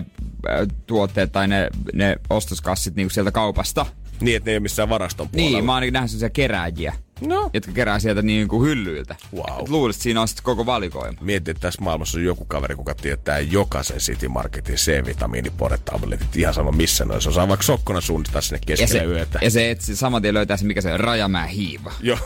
[0.50, 3.86] äh, tuotteet tai ne, ne ostoskassit niinku sieltä kaupasta.
[4.22, 5.52] Niin, että ne ei ole missään varaston puolella.
[5.52, 7.50] Niin, mä oon ainakin nähnyt sellaisia kerääjiä, No.
[7.54, 9.16] jotka kerää sieltä niinku hyllyiltä.
[9.36, 9.60] Wow.
[9.62, 11.18] Et luulisit, että siinä on sitten koko valikoima.
[11.22, 16.72] Mietin, että tässä maailmassa on joku kaveri, kuka tietää jokaisen City Marketin C-vitamiiniporetabletit ihan sama
[16.72, 17.22] missä ne on.
[17.22, 19.40] Se osaa vaikka sokkona suunnistaa sinne Ja keskelle se, yötä.
[19.42, 21.92] ja se etsi, saman tien löytää se, mikä se on, Rajamäen hiiva.
[22.02, 22.18] Joo,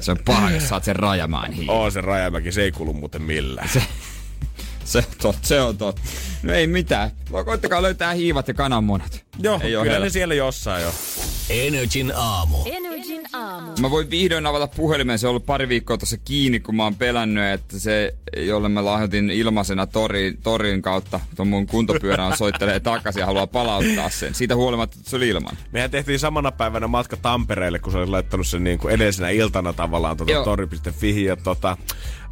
[0.00, 1.72] Se on paha, jos saat sen Rajamäen hiiva.
[1.72, 3.68] on se Rajamäki, se ei kuulu muuten millään.
[3.68, 3.82] Se.
[4.84, 6.02] Se on totta, se on totta.
[6.42, 7.10] No ei mitään.
[7.44, 9.24] Koittakaa löytää hiivat ja kananmunat.
[9.38, 10.90] Joo, ei kyllä ne siellä jossain jo.
[11.50, 12.56] Energin aamu.
[12.66, 13.72] Energin aamu.
[13.80, 15.18] Mä voin vihdoin avata puhelimen.
[15.18, 18.84] Se on ollut pari viikkoa tuossa kiinni, kun mä oon pelännyt, että se, jolle mä
[18.84, 24.34] lahjoitin ilmaisena tori, torin kautta, tuon mun kuntopyörän soittelee takaisin ja haluaa palauttaa sen.
[24.34, 25.56] Siitä huolimatta, että se oli ilman.
[25.72, 29.72] Mehän tehtiin samana päivänä matka Tampereelle, kun se oli laittanut sen niin kuin edellisenä iltana
[29.72, 31.24] tavallaan tuota tori.fi.
[31.24, 31.76] Ja tota,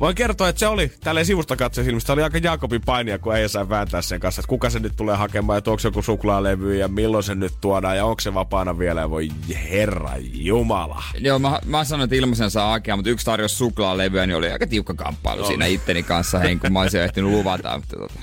[0.01, 3.49] voin kertoa, että se oli tälleen sivusta katsoen silmistä, oli aika Jaakobin painia, kun ei
[3.49, 6.89] saa vääntää sen kanssa, että kuka se nyt tulee hakemaan, ja tuoksi joku suklaalevy, ja
[6.91, 9.29] milloin se nyt tuodaan, ja onko se vapaana vielä, ja voi
[9.71, 11.03] herra jumala.
[11.19, 14.67] Joo, mä, mä sanoin, että ilmaisen saa hakea, mutta yksi tarjosi suklaalevyä, niin oli aika
[14.67, 17.77] tiukka kamppailu siinä itteni kanssa, hein, kun mä olisin ehtinyt luvata.
[17.77, 18.15] Mutta tota,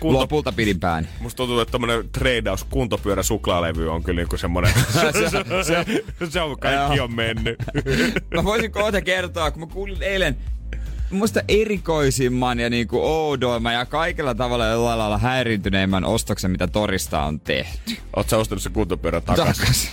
[0.00, 1.06] Kunto- lopulta pidin pääni.
[1.20, 4.72] Musta tuntuu, että tommonen treidaus kuntopyörä suklaalevy on kyllä niinku semmonen...
[4.92, 5.12] se,
[5.62, 7.04] se, se, on kaikki Joo.
[7.04, 7.56] on mennyt.
[8.34, 10.36] Mä voisin kohta kertoa, kun mä kuulin eilen
[11.10, 17.40] musta erikoisimman ja niinku oudoimman ja kaikella tavalla jollain lailla häirintyneimmän ostoksen, mitä torista on
[17.40, 17.96] tehty.
[18.16, 19.58] Oot sä ostanut se kuntopyörä takas?
[19.58, 19.88] Takas.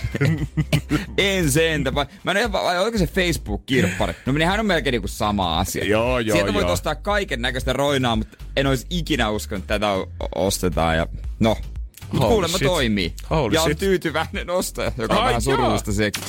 [1.18, 1.94] en sentä.
[1.94, 4.14] Vai, mä en vai oliko se Facebook-kirppari?
[4.26, 5.84] No nehän on melkein niinku sama asia.
[5.84, 6.72] Joo, joo, Sieltä voit joo.
[6.72, 9.92] ostaa kaiken näköistä roinaa, mutta en olisi ikinä uskonut, että tätä
[10.34, 10.96] ostetaan.
[10.96, 11.06] Ja
[11.40, 11.56] no,
[12.12, 12.68] Holy kuulemma shit.
[12.68, 13.14] toimii.
[13.30, 13.78] Holy ja on shit.
[13.78, 16.22] tyytyväinen ostaja, joka on Ai vähän surullista sekin.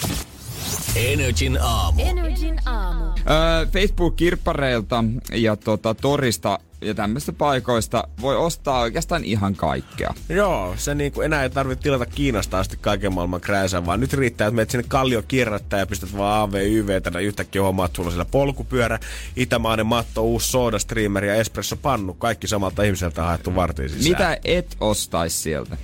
[0.96, 2.02] Energin aamu.
[2.06, 3.04] Energin aamu.
[3.04, 10.14] Öö, Facebook-kirppareilta ja tota, torista ja tämmöistä paikoista voi ostaa oikeastaan ihan kaikkea.
[10.30, 14.48] Joo, se niinku enää ei tarvitse tilata Kiinasta asti kaiken maailman krääsän, vaan nyt riittää,
[14.48, 18.12] että menet sinne kallio kierrättää ja pistät vaan AV, YV, tänä yhtäkkiä että sulla on
[18.12, 19.00] siellä polkupyörä,
[19.36, 24.12] itämainen matto, uusi soda, streamer ja espresso pannu, kaikki samalta ihmiseltä haettu vartiin sisään.
[24.12, 25.78] Mitä et ostais sieltä?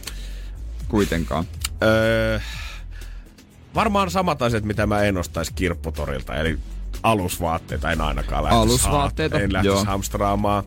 [0.87, 1.45] Kuitenkaan.
[1.83, 2.39] Öö,
[3.75, 6.57] varmaan samat asiat, mitä mä en ostaisi kirpputorilta, eli
[7.03, 9.83] alusvaatteita en ainakaan lähtisi Alusvaatteita, haa- En lähtisi joo.
[9.85, 10.63] hamstraamaan.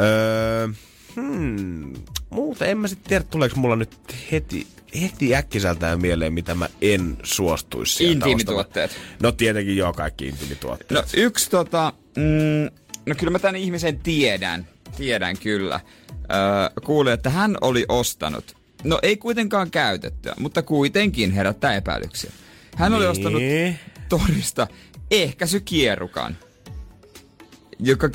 [0.00, 0.68] Öö,
[1.16, 1.92] hmm,
[2.30, 3.98] Mutta en mä sitten tiedä, tuleeko mulla nyt
[4.32, 4.66] heti,
[5.00, 8.90] heti äkkiseltään mieleen, mitä mä en suostuisi sieltä Intiimituotteet.
[8.90, 9.16] ostamaan.
[9.22, 10.90] No tietenkin joo, kaikki intiimituotteet.
[10.90, 12.70] No yksi tota, mm,
[13.06, 14.66] no kyllä mä tämän ihmisen tiedän,
[14.96, 15.80] tiedän kyllä.
[16.10, 22.30] Öö, kuulin, että hän oli ostanut, no ei kuitenkaan käytettyä, mutta kuitenkin herättää epäilyksiä.
[22.76, 23.10] Hän oli Niin.
[23.10, 23.42] ostanut
[24.08, 24.66] torista
[25.10, 26.36] ehkäisykierukan,
[27.78, 28.10] joka,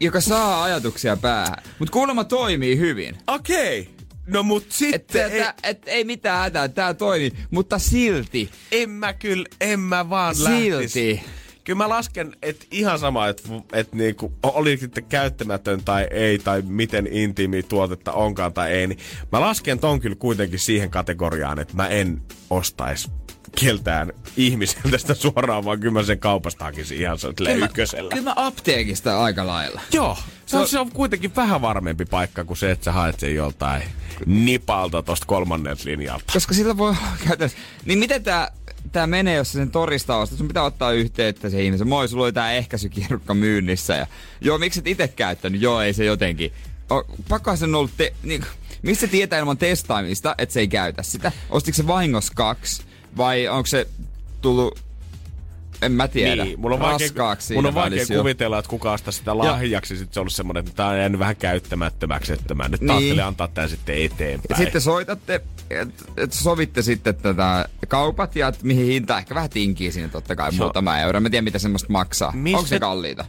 [0.00, 3.16] joka saa ajatuksia päähän, mutta kuulemma toimii hyvin.
[3.26, 3.90] Okei.
[4.26, 8.90] No mut sitten et, ei, et, et, ei mitään hätää, tää toimii, mutta silti, en
[8.90, 10.70] mä kyllä, en mä vaan silti.
[11.16, 11.30] lähtis.
[11.64, 13.42] Kyllä mä lasken, että ihan sama, että
[13.72, 18.98] et niinku, oli sitten käyttämätön tai ei, tai miten intiimi tuotetta onkaan tai ei, niin
[19.32, 23.10] mä lasken ton kyllä kuitenkin siihen kategoriaan, että mä en ostais
[23.60, 28.10] keltään ihmiseltä sitä suoraan, vaan kyllä mä sen kaupasta hakisin ihan sille ykkösellä.
[28.10, 29.80] Kyllä mä apteekista aika lailla.
[29.92, 33.20] Joo, se on, Se- se on kuitenkin vähän varmempi paikka kuin se, että sä haet
[33.20, 33.82] sen joltain
[34.26, 36.24] nipalta tosta kolmannelta linjalta.
[36.32, 36.94] Koska sillä voi
[37.26, 37.58] käytännössä...
[37.84, 38.50] Niin miten tää,
[38.92, 40.38] tää menee, jos sen torista ostat?
[40.38, 41.88] Sun pitää ottaa yhteyttä se ihmisen.
[41.88, 43.94] Moi, sulla oli tää ehkäisykierukka myynnissä.
[43.94, 44.06] Ja,
[44.40, 45.62] joo, miksi et itse käyttänyt?
[45.62, 46.52] Joo, ei se jotenkin.
[46.90, 47.04] O,
[47.56, 47.90] sen ollut...
[47.96, 48.44] Te, niin,
[48.82, 51.32] mistä tietää ilman testaamista, että se ei käytä sitä?
[51.50, 52.82] Ostiko se vahingossa kaksi?
[53.16, 53.86] Vai onko se
[54.40, 54.89] tullut...
[55.82, 56.44] En mä tiedä.
[56.44, 59.96] Niin, mulla on vaikea, Raskaaksi mun on siinä vaikea kuvitella, että kuka ostaa sitä lahjaksi.
[59.96, 63.20] Sitten se on ollut semmoinen, että tää on jäänyt vähän käyttämättömäksi, että mä nyt Niin.
[63.20, 64.58] antaa tän sitten Ja eteenpäin.
[64.62, 65.34] sitten soitatte,
[65.70, 70.36] että et sovitte sitten tätä kaupat ja et mihin hinta ehkä vähän tinkii siinä totta
[70.36, 71.20] kai muutama euro.
[71.20, 72.32] Mä en tiedä mitä semmoista maksaa.
[72.32, 73.24] Mistä- Onko se kalliita?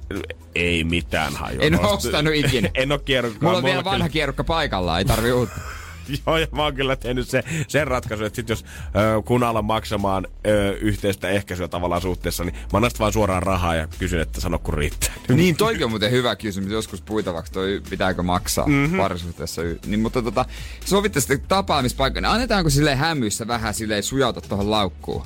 [0.56, 1.62] Ei mitään hajua.
[1.64, 2.70] En ostanut ikinä.
[2.76, 3.42] en oo kierrokkaa.
[3.42, 5.56] Mulla on vielä vanha kierrukka paikallaan, ei tarvi uutta.
[6.28, 9.66] Joo, ja mä oon kyllä tehnyt se, sen ratkaisun, että sit jos ö, kun alan
[9.66, 14.42] maksamaan ö, yhteistä ehkäisyä tavallaan suhteessa, niin mä annan vaan suoraan rahaa ja kysyn, että
[14.42, 15.14] sano kun riittää.
[15.36, 16.72] niin, toikin on muuten hyvä kysymys.
[16.72, 18.76] Joskus puitavaksi toi pitääkö maksaa Mhm.
[18.76, 18.98] mm-hmm.
[18.98, 19.62] parisuhteessa.
[19.86, 20.46] Niin, mutta tota,
[20.86, 22.22] sovitte sitten tapaamispaikka.
[22.22, 25.26] Niin annetaanko sille hämyssä vähän silleen sujauta tuohon laukkuun?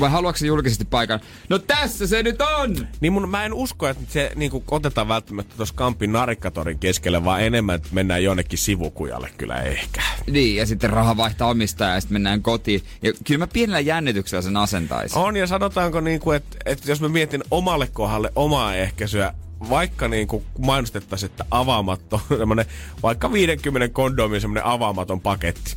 [0.00, 1.20] Vai haluatko se julkisesti paikan?
[1.48, 2.88] No tässä se nyt on!
[3.00, 7.24] Niin mun, mä en usko, että se niin kuin, otetaan välttämättä tuossa Kampin narikkatorin keskellä,
[7.24, 10.02] vaan enemmän, että mennään jonnekin sivukujalle kyllä ehkä.
[10.30, 12.82] Niin, ja sitten raha vaihtaa omistajaa ja sitten mennään kotiin.
[13.02, 15.18] Ja kyllä mä pienellä jännityksellä sen asentaisin.
[15.18, 19.34] On, ja sanotaanko, niin kuin, että, että jos mä mietin omalle kohdalle omaa ehkäisyä,
[19.70, 22.66] vaikka niin kuin mainostettaisiin, että avaamaton, semmonen,
[23.02, 25.76] vaikka 50 kondomin semmoinen avaamaton paketti,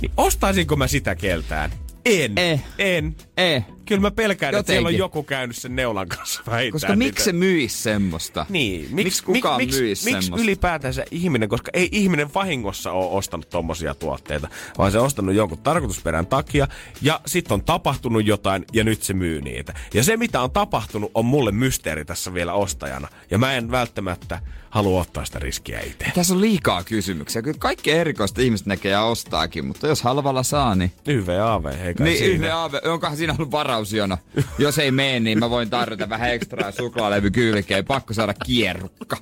[0.00, 1.70] niin ostaisinko mä sitä keltään?
[2.06, 2.36] En.
[2.36, 2.60] Eh.
[2.76, 3.16] En.
[3.34, 4.98] Eh, Kyllä mä pelkään, että siellä on Jotenkin.
[4.98, 6.72] joku käynyt sen neulan kanssa vähintään.
[6.72, 8.46] koska miksi se myisi semmoista?
[8.48, 10.44] Niin, miksi, Miksi kukaan miksi, myisi miksi semmoista?
[10.44, 15.58] ylipäätänsä ihminen, koska ei ihminen vahingossa ole ostanut tommosia tuotteita, vaan se on ostanut jonkun
[15.58, 16.68] tarkoitusperän takia,
[17.02, 19.74] ja sitten on tapahtunut jotain, ja nyt se myy niitä.
[19.94, 24.40] Ja se, mitä on tapahtunut, on mulle mysteeri tässä vielä ostajana, ja mä en välttämättä
[24.70, 26.04] halua ottaa sitä riskiä itse.
[26.14, 27.42] Tässä on liikaa kysymyksiä.
[27.42, 30.92] Kyllä kaikki erikoista ihmiset näkee ja ostaakin, mutta jos halvalla saa, niin...
[31.06, 32.56] YVAV, hei kai Niin, siinä.
[32.56, 34.18] aave, onkohan siinä ollut varausjona?
[34.58, 37.84] Jos ei mene, niin mä voin tarjota vähän ekstraa suklaalevy kylkeen.
[37.84, 39.16] Pakko saada kierrukka.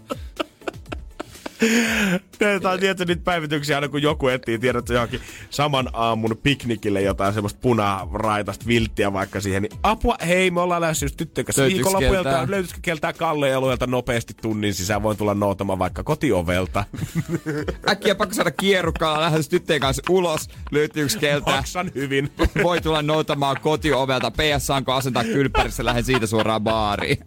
[2.39, 7.03] Tämä on tietysti niitä päivityksiä aina kun joku etsii, tiedät sä johonkin saman aamun piknikille
[7.03, 11.99] jotain semmoista punaraitasta vilttiä vaikka siihen, niin apua, hei me ollaan lähdössä just tyttöjen kanssa
[11.99, 12.51] keltään?
[12.51, 16.85] löytyisikö keltään Kalle ja Luelta nopeasti tunnin sisään, voin tulla noutamaan vaikka kotiovelta.
[17.91, 20.49] Äkkiä pakko saada kierrukkaa, lähes tyttöjen kanssa ulos.
[20.71, 21.57] Löytyykö keltään?
[21.57, 22.33] Maksan hyvin.
[22.63, 24.31] Voi tulla noutamaan kotiovelta.
[24.31, 27.19] PS saanko asentaa kylppärissä, lähden siitä suoraan baariin.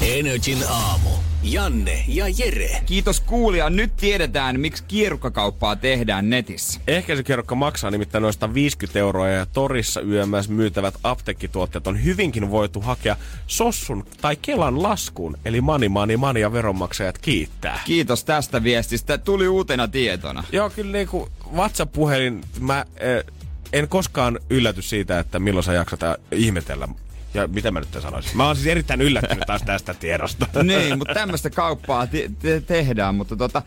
[0.00, 1.10] Energin aamu.
[1.42, 2.80] Janne ja Jere.
[2.86, 3.70] Kiitos kuulija.
[3.70, 6.80] Nyt tiedetään, miksi kierukkakauppaa tehdään netissä.
[6.86, 13.16] Ehkäisykierrokka maksaa nimittäin noin 150 euroa ja torissa yömässä myytävät apteekkituotteet on hyvinkin voitu hakea
[13.46, 15.38] Sossun tai Kelan laskuun.
[15.44, 17.80] Eli mani, mani, mani ja veronmaksajat kiittää.
[17.84, 19.18] Kiitos tästä viestistä.
[19.18, 20.44] Tuli uutena tietona.
[20.52, 23.24] Joo, kyllä niinku WhatsApp-puhelin, mä eh,
[23.72, 26.88] en koskaan ylläty siitä, että milloin sä jaksat äh, ihmetellä.
[27.34, 28.36] Ja mitä mä nyt sanoisin?
[28.36, 30.46] Mä oon siis erittäin yllättynyt taas tästä tiedosta.
[30.62, 33.62] niin, mutta tämmöistä kauppaa te- te- tehdään, mutta tota,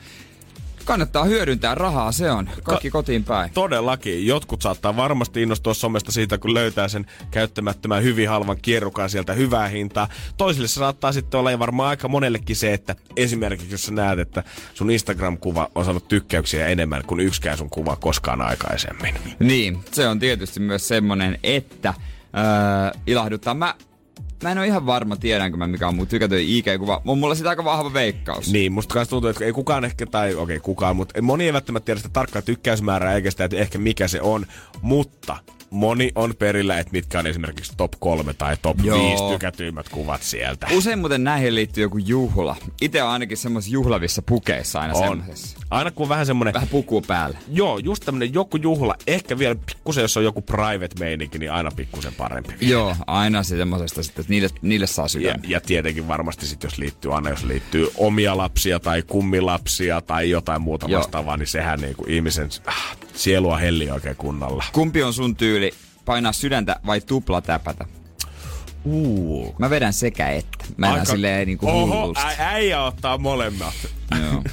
[0.86, 2.50] kannattaa hyödyntää rahaa, se on.
[2.64, 3.52] Kaikki Ka- kotiin päin.
[3.54, 4.28] Todellakin.
[4.28, 9.68] Jotkut saattaa varmasti innostua somesta siitä, kun löytää sen käyttämättömän hyvin halvan kierrukan sieltä hyvää
[9.68, 10.08] hintaa.
[10.38, 14.20] Toisille se saattaa sitten olla ja varmaan aika monellekin se, että esimerkiksi jos sä näet,
[14.20, 14.44] että
[14.74, 19.16] sun Instagram-kuva on saanut tykkäyksiä enemmän kuin yksikään sun kuva koskaan aikaisemmin.
[19.40, 21.94] Niin, se on tietysti myös semmonen, että
[22.38, 23.54] öö, ilahduttaa.
[23.54, 23.76] Mä,
[24.44, 27.02] mä en ole ihan varma, tiedänkö mä mikä on mun tykätön IG-kuva.
[27.06, 28.52] On mulla sitä aika vahva veikkaus.
[28.52, 31.54] Niin, musta kanssa tuntuu, että ei kukaan ehkä, tai okei okay, kukaan, mutta moni ei
[31.54, 34.46] välttämättä tiedä sitä tarkkaa tykkäysmäärää eikä sitä, että ehkä mikä se on,
[34.82, 35.38] mutta
[35.72, 39.10] moni on perillä, että mitkä on esimerkiksi top 3 tai top Joo.
[39.10, 40.68] 5 tykätyimmät kuvat sieltä.
[40.72, 42.56] Usein muuten näihin liittyy joku juhla.
[42.82, 45.08] Itse on ainakin semmoisissa juhlavissa pukeissa aina On.
[45.18, 45.58] semmoisessa.
[45.70, 47.38] Aina kun on vähän semmonen, Vähän puku päällä.
[47.52, 51.72] joo, just tämmönen joku juhla, ehkä vielä pikkusen, jos on joku private meininki, niin aina
[51.76, 52.54] pikkusen parempi.
[52.62, 55.40] Joo, aina se semmosesta sitten, että niille, niille saa Ja, sydän.
[55.48, 60.62] ja tietenkin varmasti sit, jos liittyy aina, jos liittyy omia lapsia tai kummilapsia tai jotain
[60.62, 61.00] muuta Joo.
[61.00, 64.64] vastaavaa, niin sehän niinku ihmisen ah, sielua helli oikein kunnolla.
[64.74, 65.61] Kumpi on sun tyyli?
[66.06, 67.86] Painaa sydäntä vai tuplatäpätä?
[68.86, 69.56] Uu.
[69.60, 70.66] Mä vedän sekä että.
[70.78, 73.74] Mä en Aika- silleen niinku Oho, ä- äijä ottaa molemmat.
[74.20, 74.44] Joo.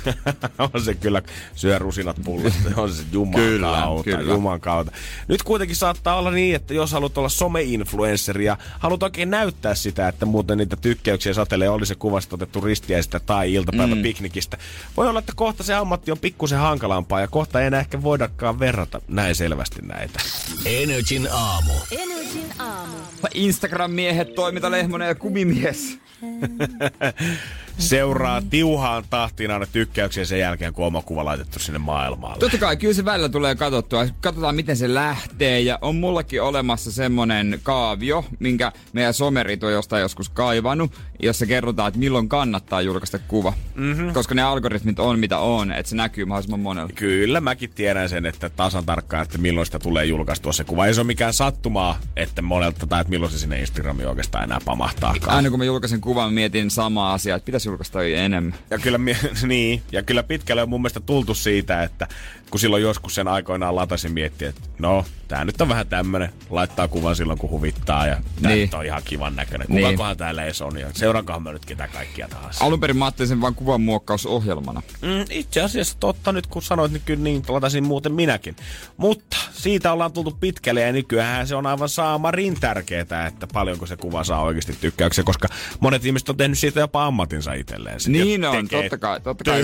[0.74, 1.22] on se kyllä,
[1.54, 4.32] syö rusinat pullasta, on se juman Kyllä, kautta, kyllä.
[4.32, 4.92] juman kautta.
[5.28, 10.08] Nyt kuitenkin saattaa olla niin, että jos haluat olla some-influenssari ja haluat oikein näyttää sitä,
[10.08, 14.58] että muuten niitä tykkäyksiä satelee, oli se kuvasta otettu ristiäistä tai iltapäiväpiknikistä.
[14.96, 18.58] Voi olla, että kohta se ammatti on pikkusen hankalampaa ja kohta ei enää ehkä voidakaan
[18.58, 20.20] verrata näin selvästi näitä.
[20.64, 21.72] Energin aamu.
[21.90, 22.96] Energin aamu.
[23.34, 25.98] Instagram-miehet, Toiminta Lehmonen ja Kumimies.
[27.78, 32.38] Seuraa tiuhaan tahtiin aina tykkäyksiä sen jälkeen, kun oma kuva laitettu sinne maailmalle.
[32.38, 34.06] Totta kai, kyllä se välillä tulee katsottua.
[34.20, 35.60] Katsotaan, miten se lähtee.
[35.60, 41.88] Ja on mullakin olemassa semmonen kaavio, minkä meidän somerit on jostain joskus kaivannut, jossa kerrotaan,
[41.88, 43.52] että milloin kannattaa julkaista kuva.
[43.74, 44.12] Mm-hmm.
[44.12, 46.90] Koska ne algoritmit on mitä on, että se näkyy mahdollisimman monella.
[46.94, 50.86] Kyllä, mäkin tiedän sen, että tasan tarkkaan, että milloin sitä tulee julkaistua se kuva.
[50.86, 54.58] Ei se ole mikään sattumaa, että monelta tai että milloin se sinne Instagramiin oikeastaan enää
[54.64, 55.36] pamahtaakaan.
[55.36, 58.58] Aina kun mä julkaisen kuvan, mietin samaa asiaa, että pitäisi julkaista enemmän.
[58.70, 58.98] Ja kyllä,
[59.46, 62.08] niin, ja kyllä pitkälle on mun mielestä tultu siitä, että
[62.50, 66.88] kun silloin joskus sen aikoinaan latasin miettiä, että no, tää nyt on vähän tämmönen, laittaa
[66.88, 68.70] kuvan silloin kun huvittaa ja tää Niin.
[68.74, 69.66] on ihan kivan näköinen.
[69.70, 69.84] Niin.
[69.84, 72.64] Kukakohan täällä edes on ja seuraankohan mä nyt ketä kaikkia tahansa.
[72.64, 74.82] Alun perin mä ajattelin sen vaan kuvanmuokkausohjelmana.
[75.02, 78.56] Mm, itse asiassa totta nyt kun sanoit, niin kyllä niin latasin muuten minäkin.
[78.96, 83.96] Mutta siitä ollaan tultu pitkälle ja nykyään se on aivan saamarin tärkeää, että paljonko se
[83.96, 85.48] kuva saa oikeasti tykkäyksiä, koska
[85.80, 87.98] monet ihmiset on tehnyt siitä jopa ammatinsa itselleen.
[88.06, 89.62] Niin on, totta kai, totta kai.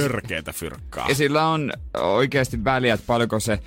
[0.53, 1.09] Fyrkkaa.
[1.09, 1.72] Ja sillä on
[2.03, 3.59] oikeasti väliä, että paljonko se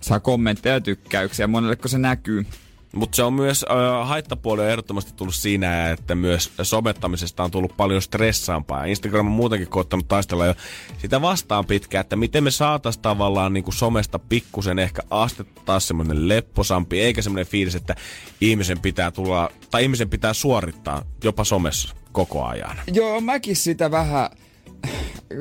[0.00, 2.46] saa kommentteja ja tykkäyksiä, monelleko se näkyy.
[2.92, 7.76] Mutta se on myös, äh, haittapuoli on ehdottomasti tullut siinä, että myös somettamisesta on tullut
[7.76, 8.84] paljon stressaampaa.
[8.84, 10.54] Instagram on muutenkin koottanut taistella jo
[10.98, 15.88] sitä vastaan pitkään, että miten me saatais tavallaan niin kuin somesta pikkusen ehkä astetta taas
[15.88, 17.94] semmoinen lepposampi, eikä semmoinen fiilis, että
[18.40, 22.76] ihmisen pitää tulla, tai ihmisen pitää suorittaa jopa somessa koko ajan.
[22.92, 24.30] Joo, mäkin sitä vähän,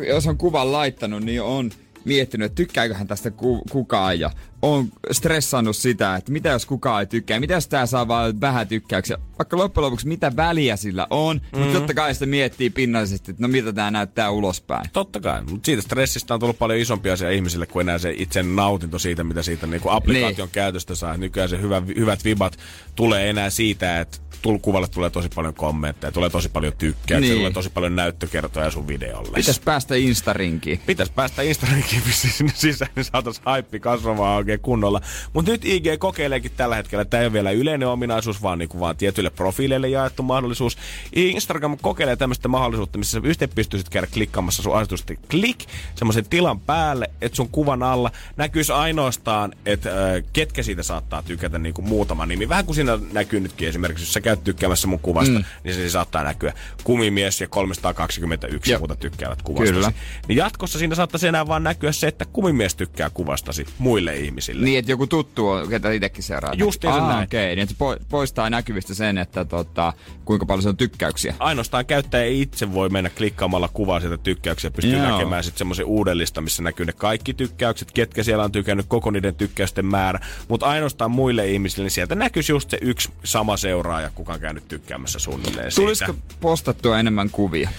[0.07, 1.71] jos on kuvan laittanut, niin on
[2.07, 4.31] miettinyt, että tykkääköhän tästä ku- kukaan ja
[4.61, 8.67] on stressannut sitä, että mitä jos kukaan ei tykkää, mitä jos tää saa vaan vähän
[8.67, 9.17] tykkäyksiä.
[9.39, 11.59] Vaikka loppujen lopuksi mitä väliä sillä on, mm.
[11.59, 14.89] mutta totta kai sitä miettii pinnallisesti, että no miltä tää näyttää ulospäin.
[14.93, 18.43] Totta kai, mutta siitä stressistä on tullut paljon isompi asia ihmisille kuin enää se itse
[18.43, 20.51] nautinto siitä, mitä siitä niin kuin applikaation niin.
[20.51, 21.17] käytöstä saa.
[21.17, 22.57] Nykyään se hyvä, hyvät vibat
[22.95, 24.17] tulee enää siitä, että
[24.61, 27.37] kuvalle tulee tosi paljon kommentteja, tulee tosi paljon tykkäyksiä, Niin.
[27.37, 29.31] tulee tosi paljon näyttökertoja sun videolle.
[29.35, 30.79] Pitäis päästä Instarinkiin.
[30.85, 35.01] Pitäis päästä Instagramkiin vissiin sinne sisään, niin saataisiin haippi kasvamaan oikein kunnolla.
[35.33, 38.79] Mutta nyt IG kokeileekin tällä hetkellä, että tämä ei ole vielä yleinen ominaisuus, vaan, niinku
[38.79, 40.77] vaan tietyille profiileille jaettu mahdollisuus.
[41.15, 45.65] Instagram kokeilee tämmöistä mahdollisuutta, missä sä yhteen pystyisit käydä klikkaamassa sun asetusta klik
[45.95, 51.59] semmoisen tilan päälle, että sun kuvan alla näkyisi ainoastaan, että äh, ketkä siitä saattaa tykätä
[51.59, 52.49] niinku muutama nimi.
[52.49, 55.45] Vähän kuin siinä näkyy nytkin esimerkiksi, jos sä käyt tykkäämässä mun kuvasta, mm.
[55.63, 56.53] niin se saattaa näkyä
[56.83, 58.79] kumimies ja 321 Joo.
[58.79, 59.73] muuta tykkäävät kuvastasi.
[59.73, 59.91] Kyllä.
[60.27, 64.65] Niin jatkossa siinä saattaisi enää vaan näkyä se, että kumimies tykkää kuvastasi muille ihmisille.
[64.65, 66.53] Niin, että joku tuttu on, ketä itsekin seuraa.
[66.53, 67.23] Justiinsa ah, näin.
[67.23, 69.93] Okei, niin että se po- poistaa näkyvistä sen, että tota,
[70.25, 71.35] kuinka paljon se on tykkäyksiä.
[71.39, 75.11] Ainoastaan käyttäjä itse voi mennä klikkaamalla kuvaa sieltä tykkäyksiä, pystyy Joo.
[75.11, 79.35] näkemään sitten semmoisen uudellista, missä näkyy ne kaikki tykkäykset, ketkä siellä on tykännyt, koko niiden
[79.35, 80.19] tykkäysten määrä.
[80.47, 84.67] Mutta ainoastaan muille ihmisille, niin sieltä näkyisi just se yksi sama seuraaja, kuka on käynyt
[84.67, 86.35] tykkäämässä suunnilleen Tulisiko siitä.
[86.41, 87.69] postattua enemmän kuvia?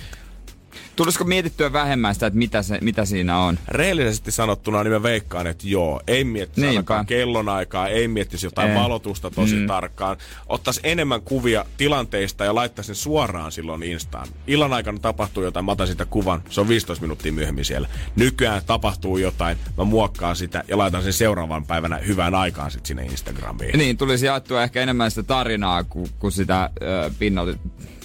[0.99, 3.59] Tulisiko mietittyä vähemmän sitä, että mitä, se, mitä siinä on?
[3.69, 8.77] Rehellisesti sanottuna, niin mä veikkaan, että joo, ei miettisi ainakaan kellonaikaa, ei miettisi jotain Ei.
[8.77, 9.67] valotusta tosi mm.
[9.67, 10.17] tarkkaan.
[10.47, 14.29] Ottaisi enemmän kuvia tilanteista ja laittaisi ne suoraan silloin Instaan.
[14.47, 17.89] Illan aikana tapahtuu jotain, mä otan sitä kuvan, se on 15 minuuttia myöhemmin siellä.
[18.17, 23.05] Nykyään tapahtuu jotain, mä muokkaan sitä ja laitan sen seuraavan päivänä hyvään aikaan sitten sinne
[23.05, 23.79] Instagramiin.
[23.79, 27.59] Niin, tulisi jaettua ehkä enemmän sitä tarinaa kuin, kuin sitä ö, pinnalle,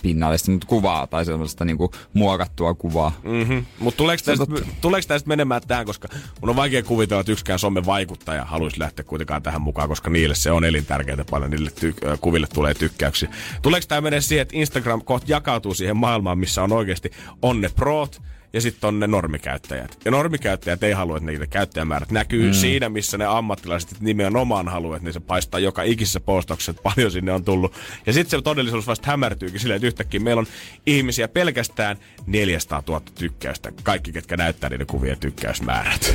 [0.04, 3.12] pinnallista mutta kuvaa tai sellaista niinku muokattua kuvaa.
[3.24, 3.66] Mm-hmm.
[3.80, 4.46] Mutta tuleeko tästä,
[4.82, 6.08] tuleeko tästä menemään tähän, koska
[6.42, 10.36] mun on vaikea kuvitella, että yksikään somen vaikuttaja haluaisi lähteä kuitenkaan tähän mukaan, koska niille
[10.36, 13.30] se on elintärkeää paljon, niille ty- kuville tulee tykkäyksiä.
[13.62, 17.70] Tuleeko tämä menee siihen, että Instagram kohta jakautuu siihen maailmaan, missä on oikeasti on ne
[17.76, 18.22] proot,
[18.54, 19.98] ja sitten on ne normikäyttäjät.
[20.06, 22.54] Ja normikäyttäjät ei halua, että niitä käyttäjämäärät näkyy mm.
[22.54, 27.12] siinä, missä ne ammattilaiset nimenomaan haluaa, että ne se paistaa joka ikisessä postauksessa, että paljon
[27.12, 27.74] sinne on tullut.
[28.06, 30.48] Ja sitten se todellisuus vasta hämärtyykin silleen, että yhtäkkiä meillä on
[30.86, 33.72] ihmisiä pelkästään 400 000 tykkäystä.
[33.84, 36.02] Kaikki, ketkä näyttää niiden kuvien tykkäysmäärät.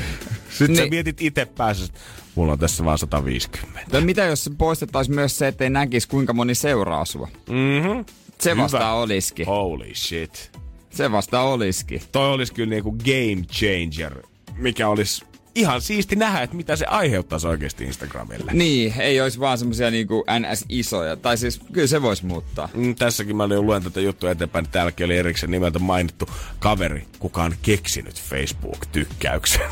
[0.51, 0.77] Sitten niin.
[0.77, 0.91] sä Niin.
[0.91, 1.99] mietit itse päässä, että
[2.35, 3.81] mulla on tässä vaan 150.
[3.91, 7.29] Tai mitä jos poistettaisiin myös se, ettei näkisi kuinka moni seuraa sua?
[7.49, 8.01] Mhm.
[8.39, 9.47] Se vasta olisikin.
[9.47, 10.58] Holy shit.
[10.99, 12.03] Se vasta olisikin.
[12.13, 14.23] Toi olisi kyllä niinku game changer,
[14.57, 18.53] mikä olisi ihan siisti nähdä, että mitä se aiheuttaisi oikeasti Instagramille.
[18.53, 21.17] Niin, ei olisi vaan semmosia niinku NS-isoja.
[21.17, 22.69] Tai siis kyllä se voisi muuttaa.
[22.75, 27.07] Mm, tässäkin mä jo luen tätä juttua eteenpäin, niin täälläkin oli erikseen nimeltä mainittu kaveri,
[27.19, 29.67] kuka on keksinyt Facebook-tykkäyksen.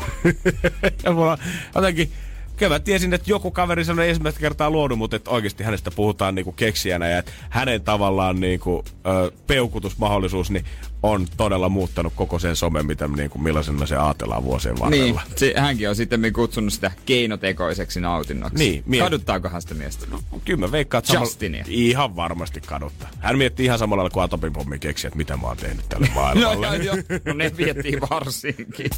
[1.03, 1.37] ja mulla
[1.75, 2.11] jotenkin,
[2.57, 6.35] kyllä mä tiesin, että joku kaveri sanoi ensimmäistä kertaa luonut, mutta että oikeasti hänestä puhutaan
[6.35, 10.65] niinku keksijänä ja että hänen tavallaan niinku, ö, peukutusmahdollisuus niin
[11.11, 14.81] on todella muuttanut koko sen somen, mitä niinku, millaisena se ajatellaan vuosien Niin,
[15.15, 15.21] varrella.
[15.35, 18.57] se, hänkin on sitten kutsunut sitä keinotekoiseksi nautinnoksi.
[18.57, 20.05] Niin, mie- Kaduttaakohan sitä miestä?
[20.45, 21.65] Kyllä mä veikkaan, että Justinia.
[21.67, 23.09] ihan varmasti kaduttaa.
[23.19, 26.15] Hän miettii ihan samalla lailla kuin Atopipommi keksi, että mitä mä oon tehnyt tälle No,
[26.15, 26.77] maailmalle.
[26.77, 27.19] joo, joo.
[27.25, 28.89] no ne viettiin varsinkin.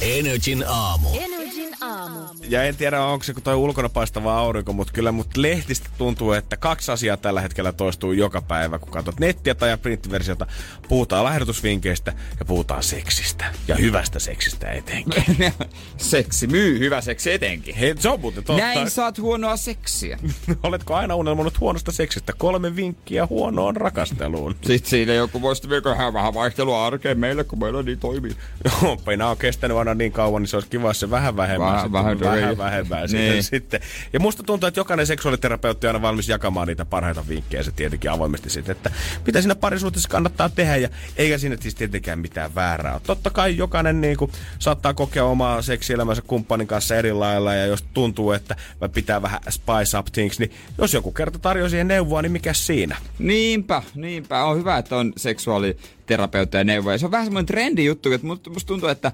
[0.00, 1.08] Energin aamu.
[1.20, 1.99] Energin aamu.
[2.48, 6.56] Ja en tiedä, onko se toi ulkona paistava aurinko, mutta kyllä mut lehtistä tuntuu, että
[6.56, 10.46] kaksi asiaa tällä hetkellä toistuu joka päivä, kun katsot nettiä tai printtiversiota.
[10.88, 13.44] Puhutaan lahjoitusvinkkeistä ja puhutaan seksistä.
[13.68, 15.24] Ja hyvästä seksistä etenkin.
[15.96, 17.74] seksi myy, hyvä seksi etenkin.
[17.74, 18.62] Hei, se on muuten totta.
[18.62, 20.18] Näin saat huonoa seksiä.
[20.62, 22.32] Oletko aina unelmoinut huonosta seksistä?
[22.38, 24.54] Kolme vinkkiä huonoon rakasteluun.
[24.66, 28.36] Sitten siinä joku voisi vielä vähän vaihtelua arkeen meille, kun meillä niin toimii.
[28.82, 31.74] Oppeina on kestänyt aina niin kauan, niin se olisi kiva, se vähän vähemmän.
[31.74, 33.42] Sitten- vähän vähän vähemmän Niin.
[33.42, 33.80] sitten.
[34.12, 38.10] Ja musta tuntuu, että jokainen seksuaaliterapeutti on aina valmis jakamaan niitä parhaita vinkkejä se tietenkin
[38.10, 38.90] avoimesti sitten, että
[39.26, 43.00] mitä siinä parisuhteessa kannattaa tehdä ja eikä siinä siis tietenkään mitään väärää ole.
[43.06, 47.84] Totta kai jokainen niin kuin, saattaa kokea omaa seksielämänsä kumppanin kanssa eri lailla ja jos
[47.94, 48.56] tuntuu, että
[48.94, 52.96] pitää vähän spice up things, niin jos joku kerta tarjoaa siihen neuvoa, niin mikä siinä?
[53.18, 54.44] Niinpä, niinpä.
[54.44, 56.98] On hyvä, että on seksuaaliterapeutteja neuvoja.
[56.98, 59.12] Se on vähän semmoinen trendi juttu, että musta tuntuu, että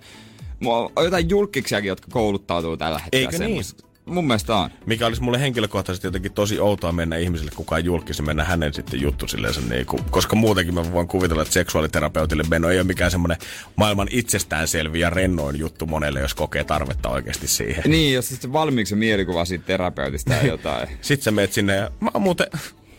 [0.60, 3.30] mulla on jotain julkiksiakin, jotka kouluttautuu tällä hetkellä.
[3.30, 3.64] Eikö niin?
[4.06, 4.70] Mun mielestä on.
[4.86, 9.28] Mikä olisi mulle henkilökohtaisesti jotenkin tosi outoa mennä ihmiselle, kukaan julkisi, mennä hänen sitten juttu
[9.28, 13.36] silleen, niin kuin, koska muutenkin mä voin kuvitella, että seksuaaliterapeutille meno ei ole mikään semmoinen
[13.76, 17.84] maailman itsestäänselvi ja rennoin juttu monelle, jos kokee tarvetta oikeasti siihen.
[17.86, 20.88] Niin, jos sitten valmiiksi mielikuva siitä terapeutista ja jotain.
[21.00, 22.46] Sitten sä meet sinne ja mä oon muuten,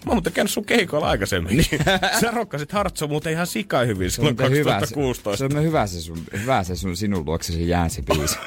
[0.07, 1.65] mä oon muuten käynyt sun keikoilla aikaisemmin.
[2.21, 5.47] sä rokkasit Hartso muuten ihan sika hyvin silloin Mutta hyvä se- 2016.
[5.49, 8.37] Se on hyvä se, sun, hyvä se sun, sinun luoksesi jään se biisi.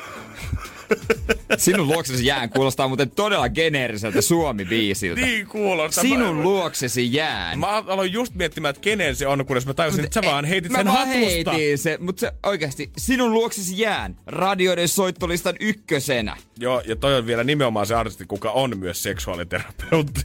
[1.58, 5.20] Sinun luoksesi jään kuulostaa muuten todella geneeriseltä Suomi-biisiltä.
[5.20, 6.02] Niin kuulostaa.
[6.02, 7.58] Sinun Mä- luoksesi jään.
[7.58, 10.72] Mä aloin just miettimään, että kenen se on, kunnes mä tajusin, että sä vaan heitit
[10.72, 11.50] Mä sen vaan hatusta.
[11.52, 16.36] heitin se, mutta se oikeasti, sinun luoksesi jään radioiden soittolistan ykkösenä.
[16.58, 20.20] Joo, ja toi on vielä nimenomaan se artisti, kuka on myös seksuaaliterapeutti.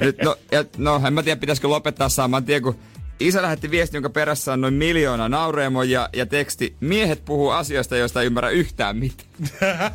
[0.00, 2.78] Nyt, no, ja, no, en mä tiedä, pitäisikö lopettaa saman tien, kun
[3.20, 8.20] isä lähetti viesti, jonka perässä on noin miljoona naureemoja ja teksti Miehet puhuu asioista, joista
[8.20, 9.28] ei ymmärrä yhtään mitään.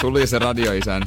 [0.00, 1.02] Suli se radioisän.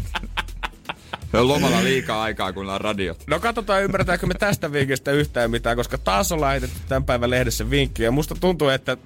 [1.32, 3.24] Se on lomalla liikaa aikaa, kun on radiot.
[3.28, 7.70] No katsotaan, ymmärretäänkö me tästä vinkistä yhtään mitään, koska taas on lähetetty tämän päivän lehdessä
[7.70, 8.04] vinkki.
[8.04, 8.98] Ja musta tuntuu, että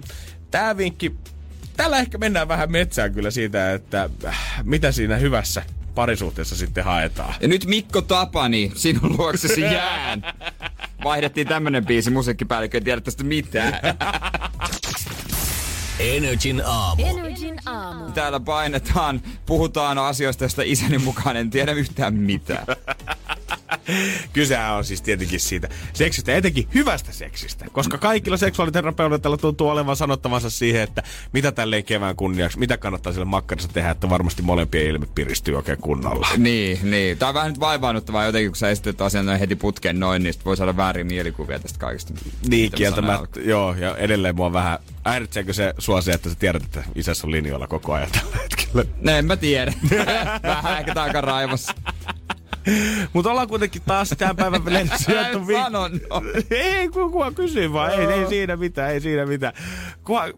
[0.51, 1.15] tämä vinkki,
[1.77, 5.63] tällä ehkä mennään vähän metsään kyllä siitä, että äh, mitä siinä hyvässä
[5.95, 7.35] parisuhteessa sitten haetaan.
[7.41, 10.21] Ja nyt Mikko Tapani, sinun luoksesi jään.
[11.03, 13.73] Vaihdettiin tämmönen biisi, musiikkipäällikkö ei tiedä tästä mitään.
[15.99, 17.05] Energin aamu.
[17.05, 18.11] Energin aamu.
[18.11, 22.65] Täällä painetaan, puhutaan asioista, joista isäni mukaan en tiedä yhtään mitään.
[24.33, 27.65] Kysehän on siis tietenkin siitä seksistä, etenkin hyvästä seksistä.
[27.71, 31.03] Koska kaikilla seksuaaliterapeuteilla tuntuu olevan sanottavansa siihen, että
[31.33, 35.77] mitä tälleen kevään kunniaksi, mitä kannattaa sille makkarissa tehdä, että varmasti molempien ilme piristyy oikein
[35.77, 36.27] kunnolla.
[36.37, 37.17] Niin, niin.
[37.17, 40.33] Tää on vähän nyt vaivaannuttavaa jotenkin, kun sä esität asian noin heti putkeen noin, niin
[40.45, 42.13] voi saada väärin mielikuvia tästä kaikesta.
[42.47, 43.39] Niin, kieltämättä.
[43.39, 47.31] Joo, ja edelleen mua vähän häiritseekö se sua se, että sä tiedät, että isässä on
[47.31, 48.83] linjoilla koko ajan tällä hetkellä.
[49.01, 49.73] No en mä tiedä.
[50.43, 51.73] vähän ehkä takaraivossa.
[53.13, 54.61] Mutta ollaan kuitenkin taas tämän päivän
[55.13, 56.21] jaettu En vi- sano, no.
[56.51, 57.91] Ei, kuka kysyy vaan.
[57.91, 59.53] Ei, ei siinä mitään, ei siinä mitään.
[60.03, 60.31] Kuka, äh,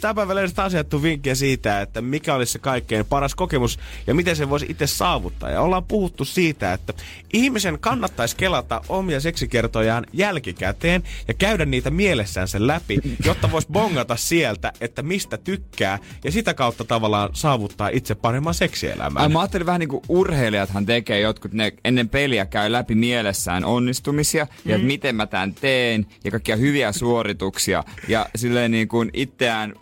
[0.00, 4.14] tämän päivän lehdessä taas jaettu vinkkejä siitä, että mikä olisi se kaikkein paras kokemus ja
[4.14, 5.50] miten se voisi itse saavuttaa.
[5.50, 6.92] Ja ollaan puhuttu siitä, että
[7.32, 14.72] ihmisen kannattaisi kelata omia seksikertojaan jälkikäteen ja käydä niitä mielessänsä läpi, jotta voisi bongata sieltä,
[14.80, 19.22] että mistä tykkää ja sitä kautta tavallaan saavuttaa itse paremman seksielämän.
[19.22, 23.64] Ai mä ajattelin vähän niinku urheilijathan tekee jotkut ne, ennen, ennen peliä käy läpi mielessään
[23.64, 27.84] onnistumisia ja että miten mä tämän teen ja kaikkia hyviä suorituksia.
[28.08, 29.74] Ja silleen niin kuin itseään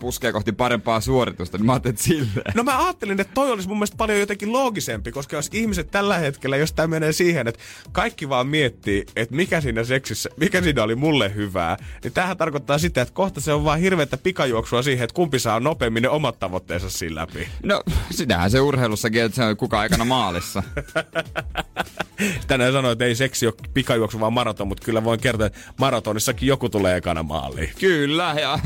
[0.00, 2.52] puskee kohti parempaa suoritusta, niin mä ajattelin, että silleen.
[2.54, 6.18] No mä ajattelin, että toi olisi mun mielestä paljon jotenkin loogisempi, koska jos ihmiset tällä
[6.18, 7.60] hetkellä, jos tämä menee siihen, että
[7.92, 12.78] kaikki vaan miettii, että mikä siinä seksissä, mikä siinä oli mulle hyvää, niin tämähän tarkoittaa
[12.78, 16.38] sitä, että kohta se on vaan hirveätä pikajuoksua siihen, että kumpi saa nopeammin ne omat
[16.38, 17.48] tavoitteensa siinä läpi.
[17.62, 20.62] No, sitähän se urheilussakin, että se on kuka aikana maalissa.
[22.46, 26.46] Tänään sanoin, että ei seksi ole pikajuoksu, vaan maraton, mutta kyllä voin kertoa, että maratonissakin
[26.46, 27.70] joku tulee ekana maaliin.
[27.80, 28.58] Kyllä, ja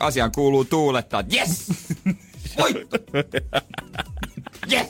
[0.00, 1.72] asiaan kuuluu tuulettaa, että yes!
[2.58, 2.98] Voitto!
[4.72, 4.86] Yes!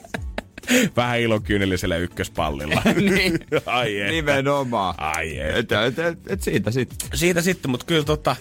[0.96, 2.82] Vähän ilokyynellisellä ykköspallilla.
[3.14, 4.12] niin, Ai että.
[4.12, 4.94] nimenomaan.
[4.98, 5.56] Ai et.
[5.56, 7.08] Et, et, et, et siitä sitten.
[7.14, 8.36] Siitä sitten, mutta kyllä tota,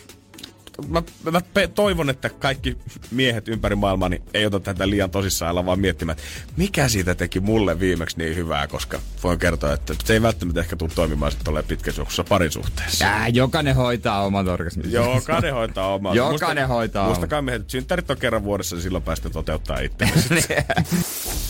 [0.88, 1.02] mä,
[1.32, 1.42] mä
[1.76, 2.78] toivon, että kaikki
[3.12, 7.40] miehet ympäri maailmaa niin ei ota tätä liian tosissaan, vaan miettimään, että mikä siitä teki
[7.40, 11.46] mulle viimeksi niin hyvää, koska voin kertoa, että se ei välttämättä ehkä tule toimimaan sitten
[11.46, 13.06] tolleen pitkässä juoksussa parisuhteessa.
[13.06, 14.92] Ää, jokainen hoitaa oman orgasmin.
[14.92, 16.16] Jokainen hoitaa omaa.
[16.26, 17.14] Jokainen hoitaa omaa.
[17.14, 20.10] Muistakaa miehet, että synttärit on kerran vuodessa, niin silloin päästä toteuttaa itse.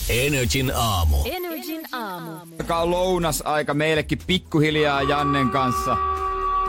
[0.26, 1.16] Energin aamu.
[1.24, 2.46] Energin aamu.
[2.58, 5.96] Joka on lounasaika meillekin pikkuhiljaa Jannen kanssa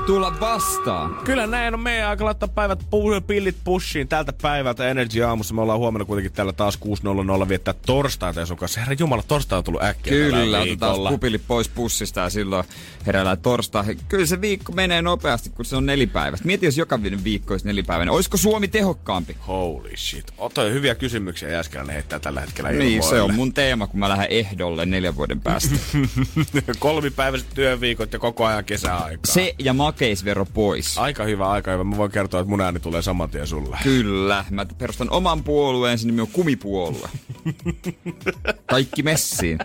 [0.06, 1.18] tulla vastaan.
[1.24, 5.54] Kyllä näin on meidän aika laittaa päivät pu- pillit pushiin tältä päivältä Energy aamussa.
[5.54, 6.80] Me ollaan huomenna kuitenkin täällä taas
[7.44, 8.80] 6.00 viettää torstaita ja sun kanssa.
[8.80, 12.64] Herra Jumala, torstai on tullut äkkiä Kyllä, otetaan pupilit pois pussista ja silloin
[13.06, 13.96] heräillään torstai.
[14.10, 16.48] Kyllä se viikko menee nopeasti, kun se on nelipäiväistä.
[16.48, 18.14] Mieti, jos joka viikko olisi nelipäiväinen.
[18.14, 19.36] Olisiko Suomi tehokkaampi?
[19.48, 20.34] Holy shit.
[20.38, 23.22] Ota hyviä kysymyksiä Jääskeläinen heittää tällä hetkellä Niin, se ilmoille.
[23.22, 25.76] on mun teema, kun mä lähden ehdolle neljän vuoden päästä.
[26.80, 29.34] Kolmipäiväiset työviikot ja koko ajan kesäaikaa.
[29.34, 30.98] se ja makeisvero pois.
[30.98, 31.84] Aika hyvä, aika hyvä.
[31.84, 33.78] Mä voin kertoa, että mun ääni tulee saman tien sulle.
[33.84, 34.46] Kyllä.
[34.50, 37.10] Mä perustan oman puolueen, sen nimi on kumipuolue.
[38.66, 39.60] Kaikki messiin.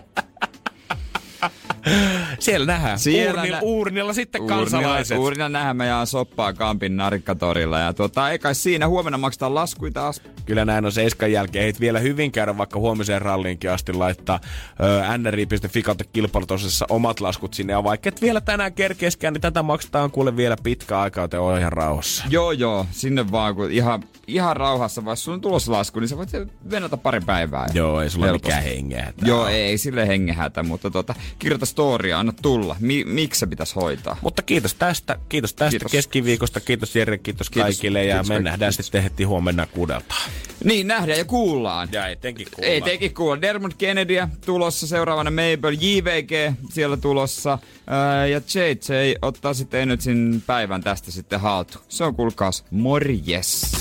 [2.39, 2.99] Siellä nähdään.
[2.99, 5.17] Siellä Uurnilla, nä- uurnilla sitten kansalaiset.
[5.17, 7.79] Uurina nähdään me jaan soppaa Kampin narikkatorilla.
[7.79, 10.21] Ja tota, ei kai siinä huomenna maksetaan laskuja taas.
[10.45, 11.63] Kyllä näin on seiskan jälkeen.
[11.63, 14.39] Heitä vielä hyvin käydä vaikka huomiseen ralliinkin asti laittaa
[14.83, 17.73] ö, nri.fi kautta kilpailutoisessa omat laskut sinne.
[17.73, 21.59] Ja vaikka et vielä tänään kerkeeskään, niin tätä maksetaan kuule vielä pitkä aikaa, joten on
[21.59, 22.23] ihan rauhassa.
[22.29, 26.17] Joo, joo, sinne vaan, kun ihan, ihan rauhassa, vai sulla on tulossa lasku, niin sä
[26.17, 26.29] voit
[26.71, 27.67] venata pari päivää.
[27.73, 28.47] Joo, ei sulla Helposti.
[28.47, 29.13] mikään hengeä.
[29.25, 32.75] Joo, ei, ei sille hengehätä, mutta tota, kirjoita storia, anna tulla.
[32.79, 34.17] Mi- miksi se pitäisi hoitaa?
[34.21, 35.91] Mutta kiitos tästä, kiitos tästä Kiitos.
[35.91, 37.65] keskiviikosta, kiitos Jere, kiitos, Kiitos.
[37.65, 38.49] kaikille ja Kiitos me kaikille.
[38.49, 40.15] nähdään sitten heti huomenna kuudelta.
[40.63, 41.89] Niin, nähdään ja kuullaan.
[41.91, 42.69] Ja etenkin kuulla.
[42.71, 43.41] Ei teki kuulla.
[43.41, 44.15] Dermot Kennedy
[44.45, 47.57] tulossa, seuraavana Mabel, JVG siellä tulossa.
[47.87, 51.77] Ää, ja JJ ottaa sitten Energyn päivän tästä sitten haltu.
[51.89, 53.71] Se on kuulkaas morjes.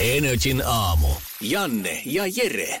[0.00, 1.08] Energin aamu.
[1.40, 2.80] Janne ja Jere.